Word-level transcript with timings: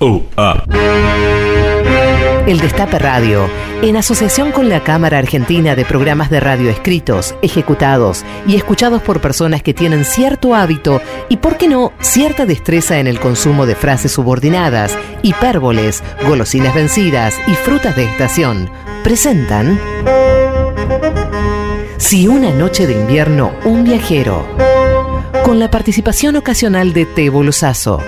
Ah. 0.00 0.62
El 2.46 2.60
Destape 2.60 3.00
Radio, 3.00 3.48
en 3.82 3.96
asociación 3.96 4.52
con 4.52 4.68
la 4.68 4.84
Cámara 4.84 5.18
Argentina 5.18 5.74
de 5.74 5.84
Programas 5.84 6.30
de 6.30 6.38
Radio 6.38 6.70
escritos, 6.70 7.34
ejecutados 7.42 8.24
y 8.46 8.54
escuchados 8.54 9.02
por 9.02 9.20
personas 9.20 9.62
que 9.62 9.74
tienen 9.74 10.04
cierto 10.04 10.54
hábito 10.54 11.02
y, 11.28 11.38
por 11.38 11.56
qué 11.56 11.66
no, 11.66 11.92
cierta 12.00 12.46
destreza 12.46 13.00
en 13.00 13.08
el 13.08 13.18
consumo 13.18 13.66
de 13.66 13.74
frases 13.74 14.12
subordinadas, 14.12 14.96
hipérboles, 15.22 16.04
golosinas 16.26 16.74
vencidas 16.74 17.34
y 17.48 17.54
frutas 17.54 17.96
de 17.96 18.04
estación, 18.04 18.70
presentan 19.02 19.80
Si 21.98 22.28
una 22.28 22.50
noche 22.52 22.86
de 22.86 22.94
invierno, 22.94 23.52
un 23.64 23.82
viajero, 23.82 24.46
con 25.44 25.58
la 25.58 25.70
participación 25.70 26.36
ocasional 26.36 26.92
de 26.92 27.04
Tebo 27.04 27.42
Luzazo. 27.42 28.00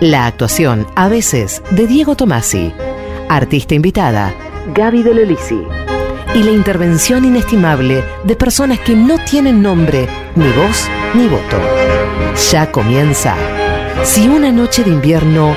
La 0.00 0.26
actuación, 0.26 0.86
a 0.94 1.08
veces, 1.08 1.62
de 1.70 1.86
Diego 1.86 2.16
Tomasi. 2.16 2.70
Artista 3.30 3.74
invitada, 3.74 4.34
Gaby 4.74 5.02
de 5.02 5.14
Lelisi. 5.14 5.62
Y 6.34 6.42
la 6.42 6.50
intervención 6.50 7.24
inestimable 7.24 8.04
de 8.24 8.36
personas 8.36 8.78
que 8.80 8.94
no 8.94 9.16
tienen 9.24 9.62
nombre, 9.62 10.06
ni 10.34 10.50
voz, 10.50 10.86
ni 11.14 11.26
voto. 11.28 11.58
Ya 12.52 12.70
comienza. 12.70 13.36
Si 14.04 14.28
una 14.28 14.52
noche 14.52 14.84
de 14.84 14.90
invierno, 14.90 15.56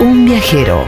un 0.00 0.26
viajero. 0.26 0.84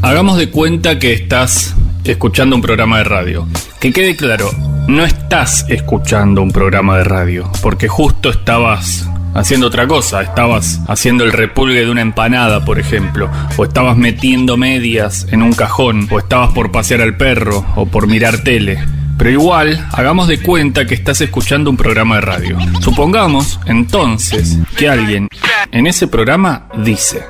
Hagamos 0.00 0.38
de 0.38 0.48
cuenta 0.48 1.00
que 1.00 1.12
estás 1.12 1.74
escuchando 2.04 2.54
un 2.54 2.62
programa 2.62 2.98
de 2.98 3.04
radio. 3.04 3.48
Que 3.80 3.92
quede 3.92 4.14
claro, 4.14 4.48
no 4.88 5.04
estás 5.04 5.64
escuchando 5.68 6.42
un 6.42 6.50
programa 6.50 6.98
de 6.98 7.04
radio, 7.04 7.50
porque 7.62 7.88
justo 7.88 8.30
estabas 8.30 9.08
haciendo 9.34 9.68
otra 9.68 9.86
cosa, 9.86 10.22
estabas 10.22 10.80
haciendo 10.88 11.24
el 11.24 11.32
repulgue 11.32 11.84
de 11.84 11.90
una 11.90 12.02
empanada, 12.02 12.64
por 12.64 12.78
ejemplo, 12.78 13.30
o 13.56 13.64
estabas 13.64 13.96
metiendo 13.96 14.56
medias 14.56 15.26
en 15.30 15.42
un 15.42 15.52
cajón, 15.52 16.08
o 16.10 16.18
estabas 16.18 16.52
por 16.52 16.70
pasear 16.70 17.00
al 17.00 17.16
perro, 17.16 17.64
o 17.76 17.86
por 17.86 18.06
mirar 18.06 18.42
tele. 18.44 18.78
Pero 19.18 19.30
igual, 19.30 19.86
hagamos 19.92 20.26
de 20.26 20.40
cuenta 20.40 20.86
que 20.86 20.94
estás 20.94 21.20
escuchando 21.20 21.70
un 21.70 21.76
programa 21.76 22.16
de 22.16 22.22
radio. 22.22 22.58
Supongamos, 22.80 23.60
entonces, 23.66 24.58
que 24.76 24.88
alguien 24.88 25.28
en 25.70 25.86
ese 25.86 26.08
programa 26.08 26.68
dice... 26.78 27.22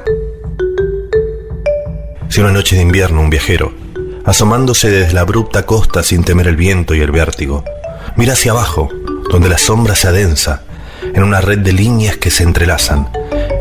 Si 2.28 2.40
una 2.40 2.50
noche 2.50 2.76
de 2.76 2.82
invierno 2.82 3.20
un 3.20 3.28
viajero, 3.28 3.74
asomándose 4.24 4.90
desde 4.90 5.12
la 5.12 5.22
abrupta 5.22 5.64
costa 5.64 6.02
sin 6.02 6.24
temer 6.24 6.48
el 6.48 6.56
viento 6.56 6.94
y 6.94 7.00
el 7.00 7.10
vértigo, 7.10 7.64
mira 8.16 8.34
hacia 8.34 8.52
abajo, 8.52 8.88
donde 9.30 9.48
la 9.48 9.58
sombra 9.58 9.94
se 9.94 10.08
adensa, 10.08 10.62
en 11.14 11.22
una 11.22 11.40
red 11.40 11.58
de 11.58 11.72
líneas 11.72 12.16
que 12.16 12.30
se 12.30 12.42
entrelazan, 12.42 13.08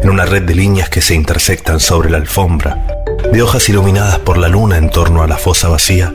en 0.01 0.09
una 0.09 0.25
red 0.25 0.43
de 0.43 0.55
líneas 0.55 0.89
que 0.89 1.01
se 1.01 1.15
intersectan 1.15 1.79
sobre 1.79 2.09
la 2.09 2.17
alfombra, 2.17 2.85
de 3.31 3.41
hojas 3.41 3.67
iluminadas 3.69 4.19
por 4.19 4.37
la 4.37 4.47
luna 4.47 4.77
en 4.77 4.89
torno 4.89 5.23
a 5.23 5.27
la 5.27 5.37
fosa 5.37 5.69
vacía. 5.69 6.13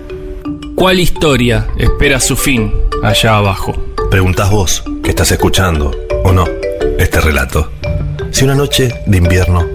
¿Cuál 0.75 1.01
historia 1.01 1.67
espera 1.79 2.21
su 2.21 2.37
fin 2.37 2.73
allá 3.03 3.37
abajo? 3.37 3.75
Preguntás 4.11 4.51
vos, 4.51 4.85
que 5.03 5.11
estás 5.11 5.33
escuchando, 5.33 5.91
o 6.25 6.33
no, 6.33 6.47
este 6.99 7.21
relato. 7.21 7.71
Si 8.31 8.45
una 8.45 8.55
noche 8.55 8.93
de 9.07 9.17
invierno 9.17 9.67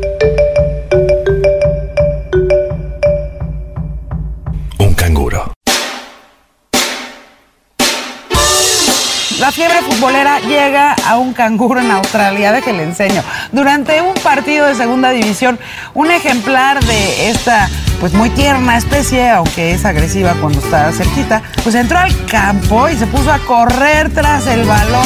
futbolera 10.01 10.39
llega 10.39 10.95
a 11.05 11.19
un 11.19 11.31
canguro 11.31 11.79
en 11.79 11.91
Australia, 11.91 12.51
de 12.51 12.63
que 12.63 12.73
le 12.73 12.81
enseño. 12.81 13.23
Durante 13.51 14.01
un 14.01 14.15
partido 14.15 14.65
de 14.65 14.73
segunda 14.73 15.11
división, 15.11 15.59
un 15.93 16.09
ejemplar 16.09 16.83
de 16.83 17.29
esta 17.29 17.69
pues 17.99 18.11
muy 18.13 18.31
tierna 18.31 18.77
especie, 18.77 19.29
aunque 19.29 19.73
es 19.73 19.85
agresiva 19.85 20.33
cuando 20.41 20.57
está 20.57 20.91
cerquita, 20.91 21.43
pues 21.61 21.75
entró 21.75 21.99
al 21.99 22.25
campo 22.25 22.89
y 22.89 22.97
se 22.97 23.05
puso 23.05 23.31
a 23.31 23.37
correr 23.45 24.11
tras 24.11 24.47
el 24.47 24.63
balón. 24.63 25.05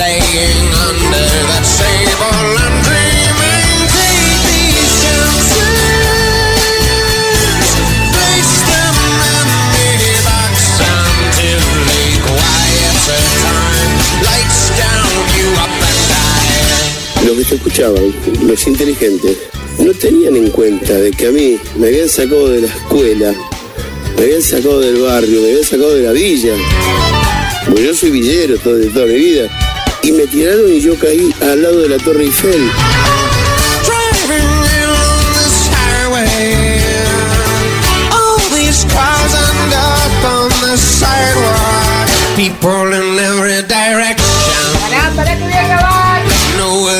He 0.00 0.77
escuchaban, 17.58 18.14
los 18.46 18.66
inteligentes, 18.66 19.36
no 19.78 19.92
tenían 19.92 20.36
en 20.36 20.50
cuenta 20.50 20.94
de 20.94 21.10
que 21.10 21.26
a 21.26 21.30
mí 21.30 21.58
me 21.76 21.88
habían 21.88 22.08
sacado 22.08 22.48
de 22.48 22.62
la 22.62 22.68
escuela, 22.68 23.34
me 24.16 24.22
habían 24.22 24.42
sacado 24.42 24.80
del 24.80 25.02
barrio, 25.02 25.40
me 25.42 25.48
habían 25.48 25.64
sacado 25.64 25.94
de 25.94 26.02
la 26.02 26.12
villa. 26.12 26.54
Porque 27.66 27.84
yo 27.84 27.94
soy 27.94 28.10
villero 28.10 28.58
todo, 28.58 28.76
de 28.76 28.86
toda 28.88 29.06
mi 29.06 29.14
vida. 29.14 29.48
Y 30.02 30.12
me 30.12 30.26
tiraron 30.26 30.72
y 30.72 30.80
yo 30.80 30.94
caí 30.96 31.32
al 31.40 31.62
lado 31.62 31.80
de 31.80 31.88
la 31.88 31.98
Torre 31.98 32.24
Eiffel. 32.24 32.70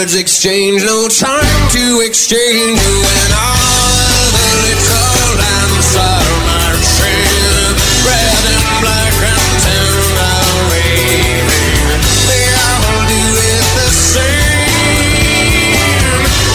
Words 0.09 0.21
exchange, 0.21 0.85
no 0.85 1.09
time 1.09 1.69
to 1.71 2.01
exchange. 2.01 2.81
When 2.81 3.33
all 3.37 4.25
the 4.33 4.49
little 4.65 5.37
lamps 5.37 5.97
are 5.97 6.25
marching, 6.49 7.77
red 8.09 8.45
and 8.55 8.69
black 8.81 9.15
and 9.29 9.45
tin 9.65 10.17
are 10.17 10.57
waving. 10.71 12.01
They 12.25 12.45
all 12.57 13.05
do 13.05 13.21
it 13.53 13.65
the 13.77 13.91
same. 13.93 14.73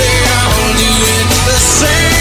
They 0.02 0.18
all 0.34 0.74
do 0.74 0.90
it 1.14 1.30
the 1.46 1.58
same 1.60 2.14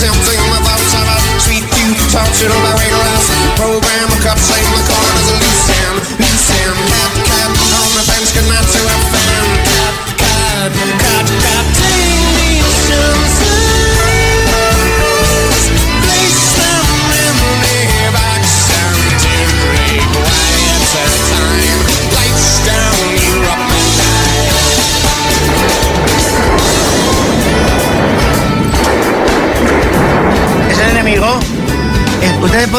tempting 0.00 0.40
my 0.48 0.56
thoughts 0.64 0.94
about 0.96 1.20
sweet 1.44 1.66
youth, 1.76 2.00
tortured 2.12 2.48
my 2.48 2.79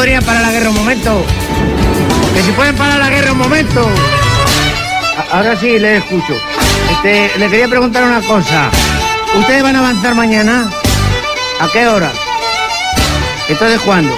podrían 0.02 0.24
parar 0.24 0.42
la 0.42 0.50
guerra 0.50 0.70
un 0.70 0.74
momento. 0.74 1.24
Que 2.34 2.42
si 2.42 2.50
pueden 2.50 2.74
parar 2.74 2.98
la 2.98 3.08
guerra 3.08 3.30
un 3.30 3.38
momento. 3.38 3.88
Ahora 5.30 5.56
sí, 5.56 5.78
les 5.78 6.02
escucho. 6.02 6.34
Este, 6.90 7.30
le 7.38 7.48
quería 7.48 7.68
preguntar 7.68 8.02
una 8.02 8.20
cosa. 8.20 8.68
¿Ustedes 9.38 9.62
van 9.62 9.76
a 9.76 9.78
avanzar 9.78 10.16
mañana? 10.16 10.68
¿A 11.60 11.68
qué 11.68 11.86
hora? 11.86 12.10
Entonces, 13.48 13.80
¿cuándo? 13.82 14.12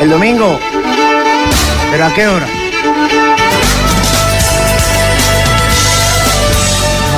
¿El 0.00 0.08
domingo? 0.08 0.58
¿Pero 1.90 2.06
a 2.06 2.14
qué 2.14 2.26
hora? 2.26 2.46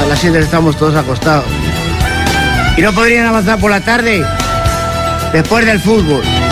A 0.03 0.07
las 0.07 0.19
7 0.19 0.37
estamos 0.41 0.77
todos 0.77 0.97
acostados. 0.97 1.47
¿Y 2.77 2.83
no 2.83 2.93
podrían 2.93 3.27
avanzar 3.27 3.61
por 3.61 3.71
la 3.71 3.81
tarde? 3.81 4.27
Después 5.33 5.65
del 5.65 5.79
fútbol. 5.79 6.44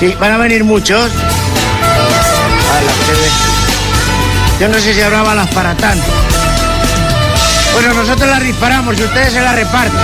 Sí, 0.00 0.16
van 0.18 0.32
a 0.32 0.38
venir 0.38 0.64
muchos. 0.64 1.12
Yo 4.58 4.68
no 4.68 4.80
sé 4.80 4.94
si 4.94 5.00
habrá 5.02 5.22
balas 5.22 5.46
para 5.48 5.76
tanto. 5.76 6.06
Bueno, 7.74 7.92
nosotros 7.92 8.30
las 8.30 8.42
disparamos 8.42 8.98
y 8.98 9.02
ustedes 9.02 9.34
se 9.34 9.42
las 9.42 9.54
reparten. 9.54 10.00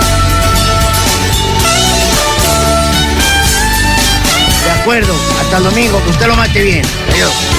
De 4.65 4.71
acuerdo, 4.81 5.15
hasta 5.41 5.57
el 5.57 5.63
domingo, 5.63 6.03
que 6.03 6.09
usted 6.11 6.27
lo 6.27 6.35
mate 6.35 6.61
bien. 6.61 6.85
Adiós. 7.11 7.56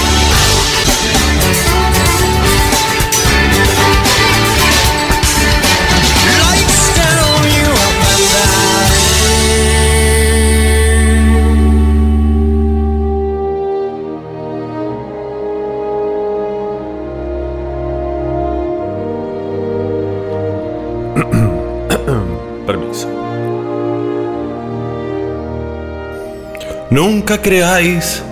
Nunca 27.10 27.40
creáis 27.40 28.22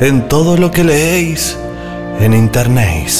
en 0.00 0.28
todo 0.28 0.56
lo 0.56 0.70
que 0.70 0.84
leéis 0.84 1.58
en 2.20 2.32
internet. 2.32 3.10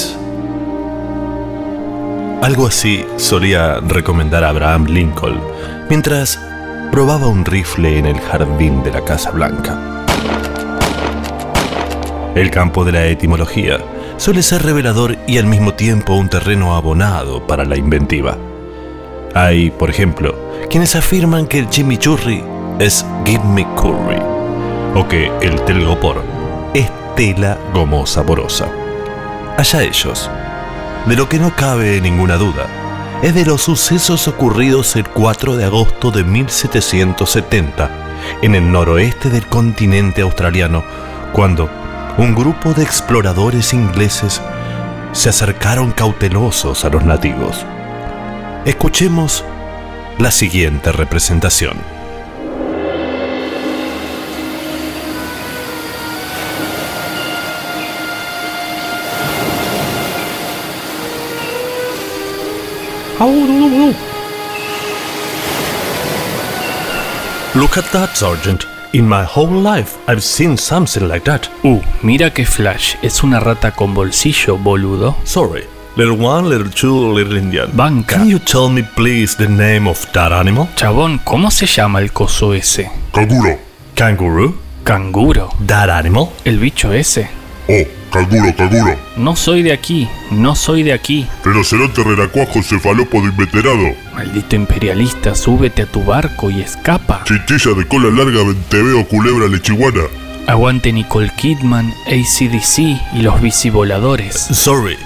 Algo 2.40 2.68
así 2.68 3.04
solía 3.16 3.80
recomendar 3.80 4.44
Abraham 4.44 4.86
Lincoln 4.86 5.40
mientras 5.88 6.38
probaba 6.92 7.26
un 7.26 7.44
rifle 7.44 7.98
en 7.98 8.06
el 8.06 8.20
jardín 8.20 8.84
de 8.84 8.92
la 8.92 9.04
Casa 9.04 9.32
Blanca. 9.32 10.06
El 12.36 12.52
campo 12.52 12.84
de 12.84 12.92
la 12.92 13.06
etimología 13.06 13.78
suele 14.16 14.44
ser 14.44 14.62
revelador 14.62 15.16
y 15.26 15.38
al 15.38 15.46
mismo 15.46 15.74
tiempo 15.74 16.14
un 16.14 16.28
terreno 16.28 16.76
abonado 16.76 17.44
para 17.48 17.64
la 17.64 17.76
inventiva. 17.76 18.38
Hay, 19.34 19.72
por 19.72 19.90
ejemplo, 19.90 20.36
quienes 20.70 20.94
afirman 20.94 21.48
que 21.48 21.58
el 21.58 21.68
chimichurri 21.68 22.44
es 22.78 23.04
give 23.26 23.44
me 23.44 23.66
curry 23.74 24.39
o 24.94 25.06
que 25.06 25.30
el 25.40 25.60
telgopor 25.64 26.24
es 26.74 26.90
tela 27.16 27.58
gomosa 27.72 28.24
porosa. 28.24 28.68
Allá 29.56 29.82
ellos. 29.82 30.30
De 31.06 31.16
lo 31.16 31.28
que 31.28 31.38
no 31.38 31.54
cabe 31.56 32.00
ninguna 32.00 32.36
duda 32.36 32.66
es 33.22 33.34
de 33.34 33.44
los 33.44 33.62
sucesos 33.62 34.28
ocurridos 34.28 34.96
el 34.96 35.06
4 35.08 35.56
de 35.56 35.64
agosto 35.64 36.10
de 36.10 36.24
1770 36.24 37.90
en 38.42 38.54
el 38.54 38.70
noroeste 38.70 39.28
del 39.28 39.46
continente 39.46 40.22
australiano, 40.22 40.82
cuando 41.32 41.70
un 42.18 42.34
grupo 42.34 42.72
de 42.72 42.82
exploradores 42.82 43.72
ingleses 43.72 44.40
se 45.12 45.28
acercaron 45.28 45.92
cautelosos 45.92 46.84
a 46.84 46.88
los 46.88 47.04
nativos. 47.04 47.64
Escuchemos 48.64 49.44
la 50.18 50.30
siguiente 50.30 50.92
representación. 50.92 51.99
Look 67.54 67.76
at 67.76 67.84
that, 67.92 68.16
Sergeant. 68.16 68.64
In 68.94 69.06
my 69.06 69.24
whole 69.24 69.50
life, 69.50 69.98
I've 70.08 70.22
seen 70.22 70.56
something 70.56 71.06
like 71.06 71.24
that. 71.26 71.50
Uh, 71.62 71.82
mira 72.02 72.30
que 72.30 72.46
flash. 72.46 72.96
Es 73.02 73.22
una 73.22 73.38
rata 73.38 73.72
con 73.72 73.92
bolsillo, 73.92 74.56
boludo. 74.56 75.14
Sorry. 75.24 75.64
Little 75.96 76.16
one, 76.16 76.48
little 76.48 76.70
two, 76.70 77.12
little 77.12 77.36
Indian. 77.36 77.70
Banca. 77.76 78.14
Can 78.16 78.26
you 78.26 78.38
tell 78.38 78.70
me, 78.70 78.82
please, 78.96 79.36
the 79.36 79.48
name 79.48 79.86
of 79.86 80.10
that 80.12 80.32
animal? 80.32 80.68
Chabón, 80.76 81.18
¿cómo 81.22 81.50
se 81.50 81.66
llama 81.66 82.00
el 82.00 82.12
coso 82.12 82.54
ese? 82.54 82.90
Canguro. 83.12 83.58
Kangaroo? 83.94 84.54
Canguro. 84.82 85.50
That 85.66 85.90
animal? 85.90 86.30
El 86.46 86.58
bicho 86.58 86.90
ese. 86.90 87.28
Oh, 87.68 87.99
canguro, 88.10 88.54
canguro. 88.56 88.96
No 89.16 89.36
soy 89.36 89.62
de 89.62 89.72
aquí, 89.72 90.08
no 90.30 90.54
soy 90.54 90.82
de 90.82 90.92
aquí. 90.92 91.26
Rinoceronte 91.44 92.02
relacuajo 92.02 92.62
cefalópodo 92.62 93.24
inveterado. 93.24 93.94
Maldito 94.14 94.56
imperialista, 94.56 95.34
súbete 95.34 95.82
a 95.82 95.86
tu 95.86 96.04
barco 96.04 96.50
y 96.50 96.60
escapa. 96.60 97.22
Chinchilla 97.24 97.74
de 97.76 97.86
cola 97.86 98.10
larga, 98.10 98.42
venteveo, 98.44 99.06
culebra, 99.06 99.46
lechiguana. 99.48 100.02
Aguante 100.46 100.92
Nicole 100.92 101.30
Kidman, 101.36 101.92
ACDC 102.06 102.78
y 103.14 103.22
los 103.22 103.40
bicivoladores. 103.40 104.34
Sorry, 104.34 104.96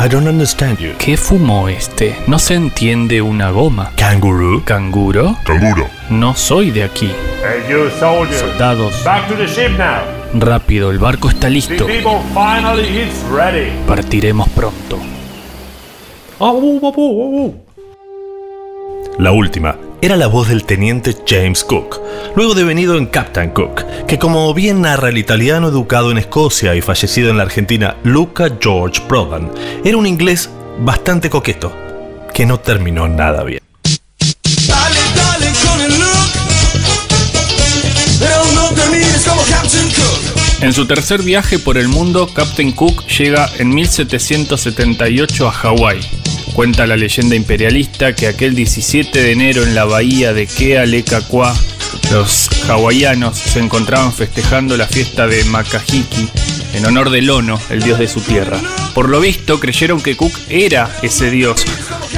I 0.00 0.08
don't 0.08 0.28
understand 0.28 0.78
you. 0.78 0.92
¿Qué 0.98 1.16
fumó 1.16 1.68
este? 1.68 2.16
No 2.26 2.38
se 2.38 2.54
entiende 2.54 3.20
una 3.20 3.50
goma. 3.50 3.90
Kangaroo? 3.96 4.62
¿Canguro? 4.64 5.36
Canguro. 5.44 5.88
No 6.08 6.34
soy 6.34 6.70
de 6.70 6.84
aquí. 6.84 7.10
Hey, 7.42 7.62
you 7.68 7.90
soldiers, 7.98 8.40
Soldados, 8.40 9.04
back 9.04 9.28
to 9.28 9.34
the 9.36 9.46
ship 9.46 9.76
now. 9.76 10.17
Rápido, 10.34 10.90
el 10.90 10.98
barco 10.98 11.28
está 11.28 11.48
listo. 11.48 11.86
people 11.86 12.20
finally 12.34 13.02
is 13.02 13.22
ready. 13.30 13.70
Partiremos 13.86 14.48
pronto. 14.50 14.98
La 19.18 19.32
última 19.32 19.76
era 20.00 20.16
la 20.16 20.28
voz 20.28 20.48
del 20.48 20.64
teniente 20.64 21.16
James 21.26 21.64
Cook, 21.64 22.00
luego 22.36 22.54
devenido 22.54 22.96
en 22.96 23.06
Captain 23.06 23.50
Cook, 23.50 23.84
que 24.06 24.18
como 24.18 24.54
bien 24.54 24.82
narra 24.82 25.08
el 25.08 25.18
italiano 25.18 25.68
educado 25.68 26.12
en 26.12 26.18
Escocia 26.18 26.76
y 26.76 26.80
fallecido 26.80 27.30
en 27.30 27.38
la 27.38 27.42
Argentina 27.42 27.96
Luca 28.04 28.48
George 28.60 29.02
Prodan, 29.08 29.50
era 29.84 29.96
un 29.96 30.06
inglés 30.06 30.48
bastante 30.78 31.28
coqueto, 31.28 31.72
que 32.32 32.46
no 32.46 32.60
terminó 32.60 33.08
nada 33.08 33.42
bien. 33.42 33.57
En 40.60 40.72
su 40.72 40.86
tercer 40.86 41.22
viaje 41.22 41.60
por 41.60 41.78
el 41.78 41.86
mundo, 41.86 42.26
Captain 42.34 42.72
Cook 42.72 43.06
llega 43.06 43.48
en 43.58 43.68
1778 43.68 45.46
a 45.46 45.52
Hawái. 45.52 46.00
Cuenta 46.52 46.84
la 46.84 46.96
leyenda 46.96 47.36
imperialista 47.36 48.12
que 48.14 48.26
aquel 48.26 48.56
17 48.56 49.22
de 49.22 49.32
enero 49.32 49.62
en 49.62 49.76
la 49.76 49.84
bahía 49.84 50.32
de 50.32 50.48
Kealekakua, 50.48 51.56
los 52.10 52.48
hawaianos 52.68 53.38
se 53.38 53.60
encontraban 53.60 54.12
festejando 54.12 54.76
la 54.76 54.88
fiesta 54.88 55.28
de 55.28 55.44
Makahiki 55.44 56.28
en 56.74 56.86
honor 56.86 57.10
del 57.10 57.30
Ono, 57.30 57.60
el 57.70 57.82
dios 57.82 58.00
de 58.00 58.08
su 58.08 58.20
tierra. 58.20 58.58
Por 58.94 59.08
lo 59.08 59.20
visto, 59.20 59.60
creyeron 59.60 60.00
que 60.00 60.16
Cook 60.16 60.32
era 60.48 60.90
ese 61.02 61.30
dios, 61.30 61.64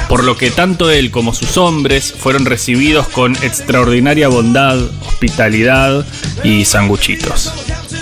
por 0.09 0.23
lo 0.23 0.35
que 0.35 0.49
tanto 0.49 0.89
él 0.89 1.11
como 1.11 1.35
sus 1.35 1.57
hombres 1.57 2.11
fueron 2.17 2.45
recibidos 2.45 3.07
con 3.07 3.35
extraordinaria 3.43 4.29
bondad, 4.29 4.79
hospitalidad 5.01 6.05
y 6.43 6.65
sanguchitos. 6.65 7.53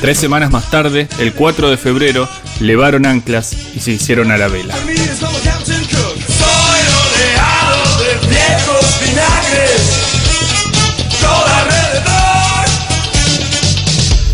Tres 0.02 0.18
semanas 0.18 0.50
más 0.52 0.72
tarde, 0.72 1.10
el 1.20 1.34
4 1.34 1.70
de 1.70 1.76
febrero, 1.78 2.30
levaron 2.62 3.06
anclas 3.06 3.54
y 3.76 3.82
se 3.82 3.92
hicieron 3.92 4.32
a 4.32 4.38
la 4.38 4.48
vela. 4.48 4.74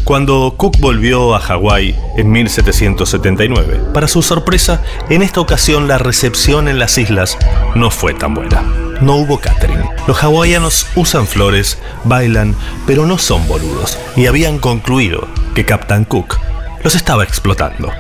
Cuando 0.06 0.54
Cook 0.56 0.78
volvió 0.80 1.34
a 1.34 1.40
Hawái 1.40 1.96
en 2.16 2.32
1779, 2.32 3.86
para 3.92 4.08
su 4.08 4.22
sorpresa, 4.22 4.84
en 5.10 5.24
esta 5.24 5.42
ocasión 5.42 5.88
la 5.88 5.98
recepción 5.98 6.68
en 6.68 6.78
las 6.78 7.00
islas 7.00 7.40
no 7.74 7.90
fue 7.90 8.14
tan 8.14 8.36
buena. 8.36 8.62
No 9.02 9.16
hubo 9.16 9.40
catering. 9.40 9.84
Los 10.08 10.24
hawaianos 10.24 10.86
usan 10.96 11.26
flores, 11.26 11.80
bailan, 12.04 12.56
pero 12.86 13.08
no 13.08 13.18
son 13.18 13.48
boludos, 13.48 13.98
y 14.16 14.28
habían 14.28 14.60
concluido 14.60 15.28
que 15.56 15.66
Captain 15.66 16.06
Cook 16.06 16.38
los 16.84 16.94
estaba 16.94 17.24
explotando. 17.24 17.92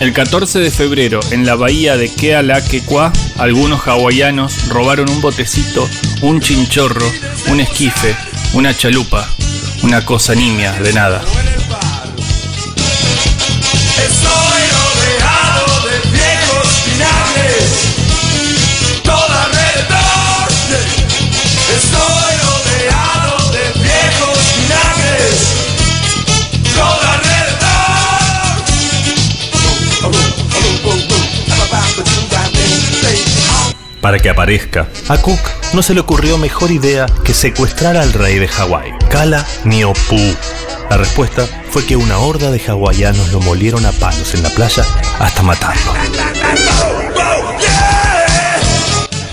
El 0.00 0.12
14 0.12 0.60
de 0.60 0.70
febrero, 0.70 1.18
en 1.32 1.44
la 1.44 1.56
bahía 1.56 1.96
de 1.96 2.08
Kealakekua, 2.08 3.12
algunos 3.36 3.80
hawaianos 3.80 4.68
robaron 4.68 5.10
un 5.10 5.20
botecito, 5.20 5.88
un 6.22 6.40
chinchorro, 6.40 7.04
un 7.50 7.58
esquife, 7.58 8.14
una 8.52 8.76
chalupa, 8.76 9.28
una 9.82 10.04
cosa 10.04 10.36
nimia 10.36 10.72
de 10.74 10.92
nada. 10.92 11.24
Para 34.00 34.18
que 34.18 34.30
aparezca, 34.30 34.88
a 35.08 35.18
Cook 35.18 35.40
no 35.72 35.82
se 35.82 35.92
le 35.92 36.00
ocurrió 36.00 36.38
mejor 36.38 36.70
idea 36.70 37.06
que 37.24 37.34
secuestrar 37.34 37.96
al 37.96 38.12
rey 38.12 38.38
de 38.38 38.48
Hawái, 38.48 38.92
Kala 39.10 39.44
Niopu. 39.64 40.16
La 40.88 40.96
respuesta 40.96 41.46
fue 41.70 41.84
que 41.84 41.96
una 41.96 42.18
horda 42.18 42.50
de 42.50 42.60
hawaianos 42.60 43.32
lo 43.32 43.40
molieron 43.40 43.84
a 43.84 43.92
palos 43.92 44.34
en 44.34 44.42
la 44.42 44.50
playa 44.50 44.84
hasta 45.18 45.42
matarlo. 45.42 45.92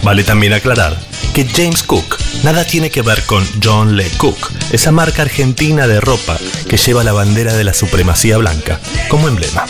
Vale 0.03 0.24
también 0.24 0.53
aclarar 0.53 0.98
que 1.34 1.45
James 1.45 1.84
Cook 1.84 2.17
nada 2.43 2.65
tiene 2.65 2.89
que 2.89 3.01
ver 3.01 3.24
con 3.25 3.45
John 3.63 3.95
Le 3.95 4.10
Cook, 4.17 4.51
esa 4.72 4.91
marca 4.91 5.22
argentina 5.22 5.88
de 5.88 6.01
ropa 6.01 6.38
que 6.67 6.77
lleva 6.77 7.03
la 7.03 7.13
bandera 7.13 7.53
de 7.53 7.63
la 7.63 7.74
supremacía 7.74 8.38
blanca 8.38 8.79
como 9.10 9.27
emblema. 9.27 9.65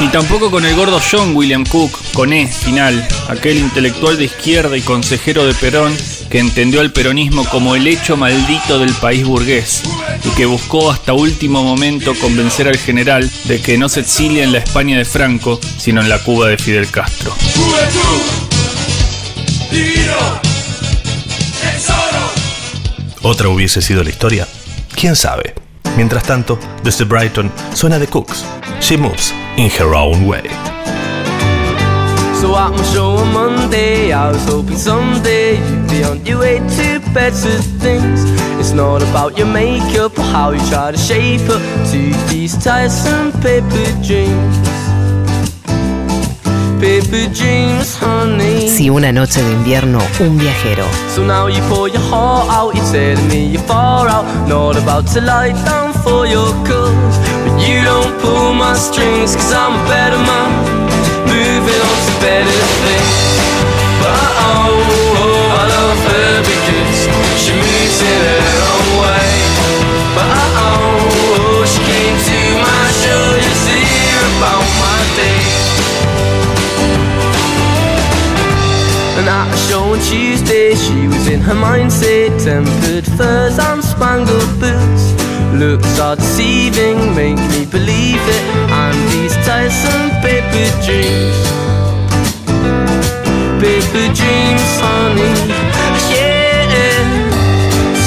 Y 0.00 0.08
tampoco 0.08 0.50
con 0.50 0.64
el 0.64 0.74
gordo 0.74 1.00
John 1.00 1.34
William 1.34 1.64
Cook, 1.64 1.98
con 2.12 2.32
E 2.32 2.46
final, 2.46 3.06
aquel 3.28 3.58
intelectual 3.58 4.16
de 4.16 4.24
izquierda 4.24 4.76
y 4.76 4.82
consejero 4.82 5.46
de 5.46 5.54
Perón 5.54 5.96
que 6.28 6.40
entendió 6.40 6.80
al 6.80 6.92
peronismo 6.92 7.44
como 7.44 7.76
el 7.76 7.86
hecho 7.86 8.16
maldito 8.16 8.78
del 8.78 8.92
país 8.94 9.24
burgués 9.24 9.82
y 10.24 10.28
que 10.30 10.46
buscó 10.46 10.90
hasta 10.90 11.12
último 11.12 11.62
momento 11.62 12.14
convencer 12.16 12.66
al 12.66 12.76
general 12.76 13.30
de 13.44 13.60
que 13.60 13.78
no 13.78 13.88
se 13.88 14.00
exilia 14.00 14.42
en 14.42 14.52
la 14.52 14.58
España 14.58 14.98
de 14.98 15.04
Franco, 15.04 15.60
sino 15.78 16.00
en 16.00 16.08
la 16.08 16.18
Cuba 16.18 16.48
de 16.48 16.58
Fidel 16.58 16.90
Castro. 16.90 17.34
¿Otra 23.22 23.48
hubiese 23.48 23.80
sido 23.80 24.02
la 24.02 24.10
historia? 24.10 24.46
¿Quién 24.94 25.16
sabe? 25.16 25.54
Mientras 25.96 26.24
tanto, 26.24 26.58
desde 26.82 27.04
Brighton 27.04 27.50
suena 27.74 27.98
The 27.98 28.08
Cooks. 28.08 28.44
She 28.80 28.98
moves 28.98 29.32
in 29.56 29.70
her 29.70 29.94
own 29.94 30.26
way. 30.26 30.42
So 32.40 32.54
at 32.56 32.72
my 32.72 32.82
show 32.92 33.16
on 33.16 33.32
Monday, 33.32 34.12
I 34.12 34.30
was 34.32 34.44
hoping 34.44 34.76
someday 34.76 35.56
you'd 35.56 35.88
be 35.88 36.04
on 36.04 36.26
your 36.26 36.40
way 36.40 36.58
to 36.58 37.00
better 37.14 37.56
things. 37.80 38.20
It's 38.60 38.72
not 38.72 39.02
about 39.02 39.38
your 39.38 39.46
makeup 39.46 40.18
or 40.18 40.22
how 40.22 40.50
you 40.50 40.60
try 40.68 40.90
to 40.90 40.98
shape 40.98 41.48
up 41.48 41.62
to 41.92 42.00
these 42.28 42.56
tiresome 42.62 43.32
paper 43.40 43.86
dreams. 44.02 44.56
Paper 46.80 47.32
dreams, 47.32 47.96
honey. 47.96 48.68
Si 48.68 48.90
una 48.90 49.10
noche 49.10 49.40
de 49.42 49.52
invierno, 49.52 50.00
un 50.20 50.36
viajero. 50.36 50.84
So 51.14 51.24
now 51.24 51.46
you 51.46 51.62
pour 51.70 51.88
your 51.88 52.02
heart 52.10 52.50
out, 52.50 52.74
you're 52.74 52.92
telling 52.92 53.28
me 53.28 53.46
you're 53.46 53.62
far 53.62 54.08
out. 54.08 54.26
Not 54.48 54.76
about 54.76 55.06
to 55.14 55.20
lie 55.22 55.52
down 55.64 55.94
for 56.02 56.26
your 56.26 56.52
cause. 56.66 57.33
You 57.64 57.80
don't 57.82 58.12
pull 58.20 58.52
my 58.52 58.74
strings, 58.76 59.34
cause 59.34 59.52
I'm 59.52 59.72
a 59.80 59.84
better 59.88 60.20
man. 60.20 60.50
Moving 61.24 61.80
on 61.88 61.98
to 62.06 62.14
better 62.20 62.64
things. 62.84 63.16
But 64.04 64.20
oh, 64.52 64.68
oh, 65.24 65.60
I 65.60 65.64
love 65.72 66.00
her 66.12 66.32
because 66.44 66.98
she 67.40 67.52
moves 67.56 67.98
in 68.04 68.20
her 68.28 68.56
own 68.68 68.88
way. 69.00 69.32
But 70.12 70.28
oh, 70.60 71.08
oh, 71.40 71.64
she 71.64 71.80
came 71.88 72.16
to 72.28 72.38
my 72.60 72.84
show 73.00 73.24
just 73.40 73.62
to 73.68 73.76
hear 73.80 74.20
about 74.36 74.66
my 74.84 75.00
day. 75.16 75.40
And 79.18 79.26
at 79.26 79.48
a 79.48 79.58
show 79.66 79.84
on 79.94 79.98
Tuesday, 80.04 80.74
she 80.74 81.08
was 81.08 81.28
in 81.28 81.40
her 81.40 81.54
mindset. 81.54 82.28
Tempered 82.44 83.06
furs 83.16 83.58
and 83.58 83.82
spangled 83.82 84.52
boots. 84.60 84.93
Looks 85.54 86.00
are 86.00 86.16
deceiving, 86.16 87.14
make 87.14 87.38
me 87.54 87.64
believe 87.64 88.18
it. 88.18 88.44
I'm 88.70 88.96
these 89.10 89.36
tiresome 89.46 90.10
paper 90.20 90.66
dreams. 90.82 91.38
Paper 93.62 94.06
dreams, 94.18 94.70
honey. 94.82 95.30
Yeah. 96.10 96.34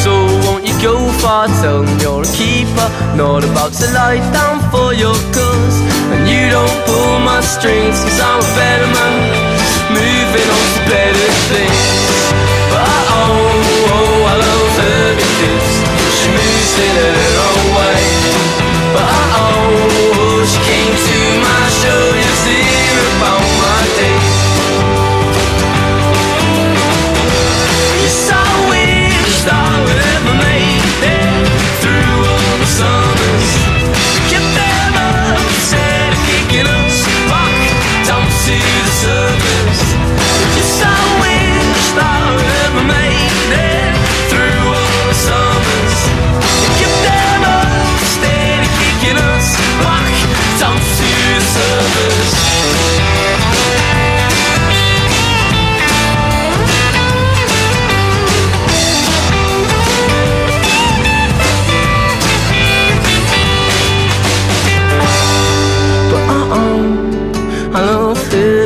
So 0.04 0.12
won't 0.44 0.68
you 0.68 0.76
go 0.84 1.10
far? 1.24 1.48
Tell 1.62 1.84
them 1.84 2.00
you're 2.00 2.24
a 2.24 2.32
keeper. 2.36 2.88
Not 3.16 3.46
about 3.46 3.72
to 3.80 3.88
lie 3.94 4.20
down 4.34 4.60
for 4.70 4.94
your 4.94 5.16
cause. 5.32 5.78
And 6.12 6.28
you 6.28 6.50
don't 6.50 6.78
pull 6.86 7.20
my 7.20 7.40
strings, 7.40 8.04
cause 8.04 8.20
I'm 8.20 8.40
a 8.44 8.50
better 8.60 8.90
man. 8.92 9.16
Moving 9.96 10.50
on 10.52 10.66
to 10.76 10.82
better 10.92 11.30
things. 11.48 12.07
She 16.78 17.77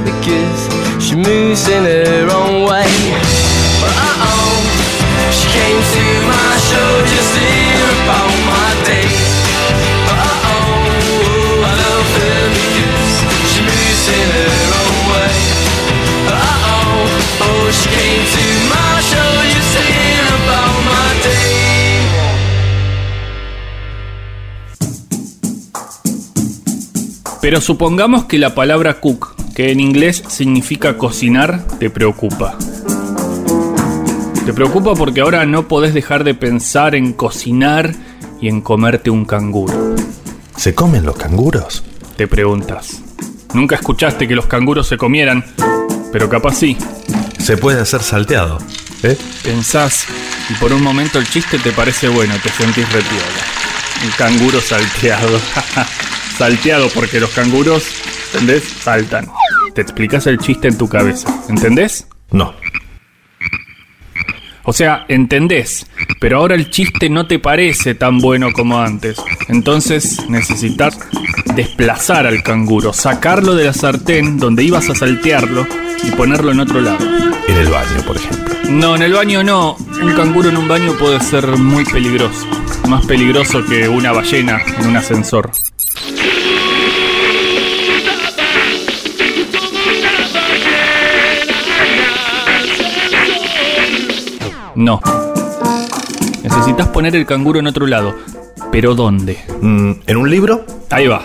because 0.03 0.61
she 1.03 1.15
moves 1.15 1.67
in 1.67 1.83
her 1.83 2.27
own 2.31 2.63
way. 2.69 2.89
But 3.81 3.93
uh-uh, 3.93 5.31
she 5.31 5.47
came 5.49 5.79
to 5.81 6.03
my 6.27 6.51
show 6.69 6.91
just 7.11 7.33
to 7.35 7.41
hear 7.41 7.85
about 8.03 8.33
my 8.49 8.69
day. 8.85 9.07
But 10.05 10.17
uh-oh, 10.17 11.65
I 11.65 11.73
love 11.83 12.09
her 12.21 12.41
because 12.57 13.13
she 13.51 13.59
moves 13.61 14.05
in 14.09 14.27
her 14.37 14.61
own 14.81 14.97
way. 15.11 15.35
But 16.25 16.37
uh-oh, 16.37 17.45
oh, 17.47 17.63
she 17.71 17.87
came 17.89 18.23
to 18.35 18.45
my 18.69 18.93
show 19.01 19.31
just 19.53 19.71
to 19.75 19.81
hear 19.81 20.23
about 20.41 20.75
my 20.85 21.09
day. 21.25 21.49
Pero 27.41 27.59
supongamos 27.59 28.25
que 28.25 28.37
la 28.37 28.53
palabra 28.53 28.99
cook, 29.01 29.33
que 29.61 29.69
en 29.69 29.79
inglés 29.79 30.23
significa 30.27 30.97
cocinar, 30.97 31.67
te 31.77 31.91
preocupa. 31.91 32.57
Te 34.43 34.53
preocupa 34.53 34.95
porque 34.95 35.21
ahora 35.21 35.45
no 35.45 35.67
podés 35.67 35.93
dejar 35.93 36.23
de 36.23 36.33
pensar 36.33 36.95
en 36.95 37.13
cocinar 37.13 37.93
y 38.41 38.47
en 38.47 38.61
comerte 38.61 39.11
un 39.11 39.23
canguro. 39.23 39.95
¿Se 40.57 40.73
comen 40.73 41.05
los 41.05 41.15
canguros? 41.15 41.83
Te 42.17 42.27
preguntas. 42.27 43.03
Nunca 43.53 43.75
escuchaste 43.75 44.27
que 44.27 44.33
los 44.33 44.47
canguros 44.47 44.87
se 44.87 44.97
comieran, 44.97 45.45
pero 46.11 46.27
capaz 46.27 46.55
sí. 46.55 46.75
Se 47.37 47.55
puede 47.55 47.81
hacer 47.81 48.01
salteado. 48.01 48.57
¿Eh? 49.03 49.15
Pensás 49.43 50.07
y 50.49 50.55
por 50.55 50.73
un 50.73 50.81
momento 50.81 51.19
el 51.19 51.29
chiste 51.29 51.59
te 51.59 51.71
parece 51.71 52.07
bueno, 52.07 52.33
te 52.41 52.49
sentís 52.49 52.91
repiola. 52.91 53.43
Un 54.05 54.11
canguro 54.17 54.59
salteado. 54.59 55.39
salteado 56.41 56.89
porque 56.95 57.19
los 57.19 57.29
canguros, 57.29 57.83
¿entendés? 58.33 58.63
Saltan. 58.63 59.27
Te 59.75 59.81
explicas 59.81 60.25
el 60.25 60.39
chiste 60.39 60.69
en 60.69 60.75
tu 60.75 60.89
cabeza, 60.89 61.31
¿entendés? 61.47 62.07
No. 62.31 62.55
O 64.63 64.73
sea, 64.73 65.05
entendés, 65.07 65.85
pero 66.19 66.39
ahora 66.39 66.55
el 66.55 66.71
chiste 66.71 67.11
no 67.11 67.27
te 67.27 67.37
parece 67.37 67.93
tan 67.93 68.17
bueno 68.17 68.53
como 68.53 68.81
antes. 68.81 69.17
Entonces 69.49 70.27
necesitas 70.29 70.97
desplazar 71.53 72.25
al 72.25 72.41
canguro, 72.41 72.91
sacarlo 72.91 73.53
de 73.53 73.65
la 73.65 73.73
sartén 73.73 74.39
donde 74.39 74.63
ibas 74.63 74.89
a 74.89 74.95
saltearlo 74.95 75.67
y 76.03 76.09
ponerlo 76.09 76.53
en 76.53 76.61
otro 76.61 76.81
lado. 76.81 77.05
En 77.47 77.55
el 77.55 77.69
baño, 77.69 78.01
por 78.07 78.17
ejemplo. 78.17 78.55
No, 78.67 78.95
en 78.95 79.03
el 79.03 79.13
baño 79.13 79.43
no. 79.43 79.75
Un 80.01 80.15
canguro 80.15 80.49
en 80.49 80.57
un 80.57 80.67
baño 80.67 80.93
puede 80.97 81.19
ser 81.19 81.45
muy 81.45 81.85
peligroso. 81.85 82.47
Más 82.89 83.05
peligroso 83.05 83.63
que 83.63 83.87
una 83.87 84.11
ballena 84.11 84.59
en 84.79 84.87
un 84.87 84.97
ascensor. 84.97 85.51
No. 94.75 94.99
Necesitas 96.43 96.87
poner 96.87 97.15
el 97.15 97.25
canguro 97.25 97.59
en 97.59 97.67
otro 97.67 97.85
lado. 97.85 98.15
¿Pero 98.71 98.95
dónde? 98.95 99.37
Mm, 99.61 99.91
¿En 100.07 100.17
un 100.17 100.29
libro? 100.29 100.65
Ahí 100.89 101.07
va. 101.07 101.23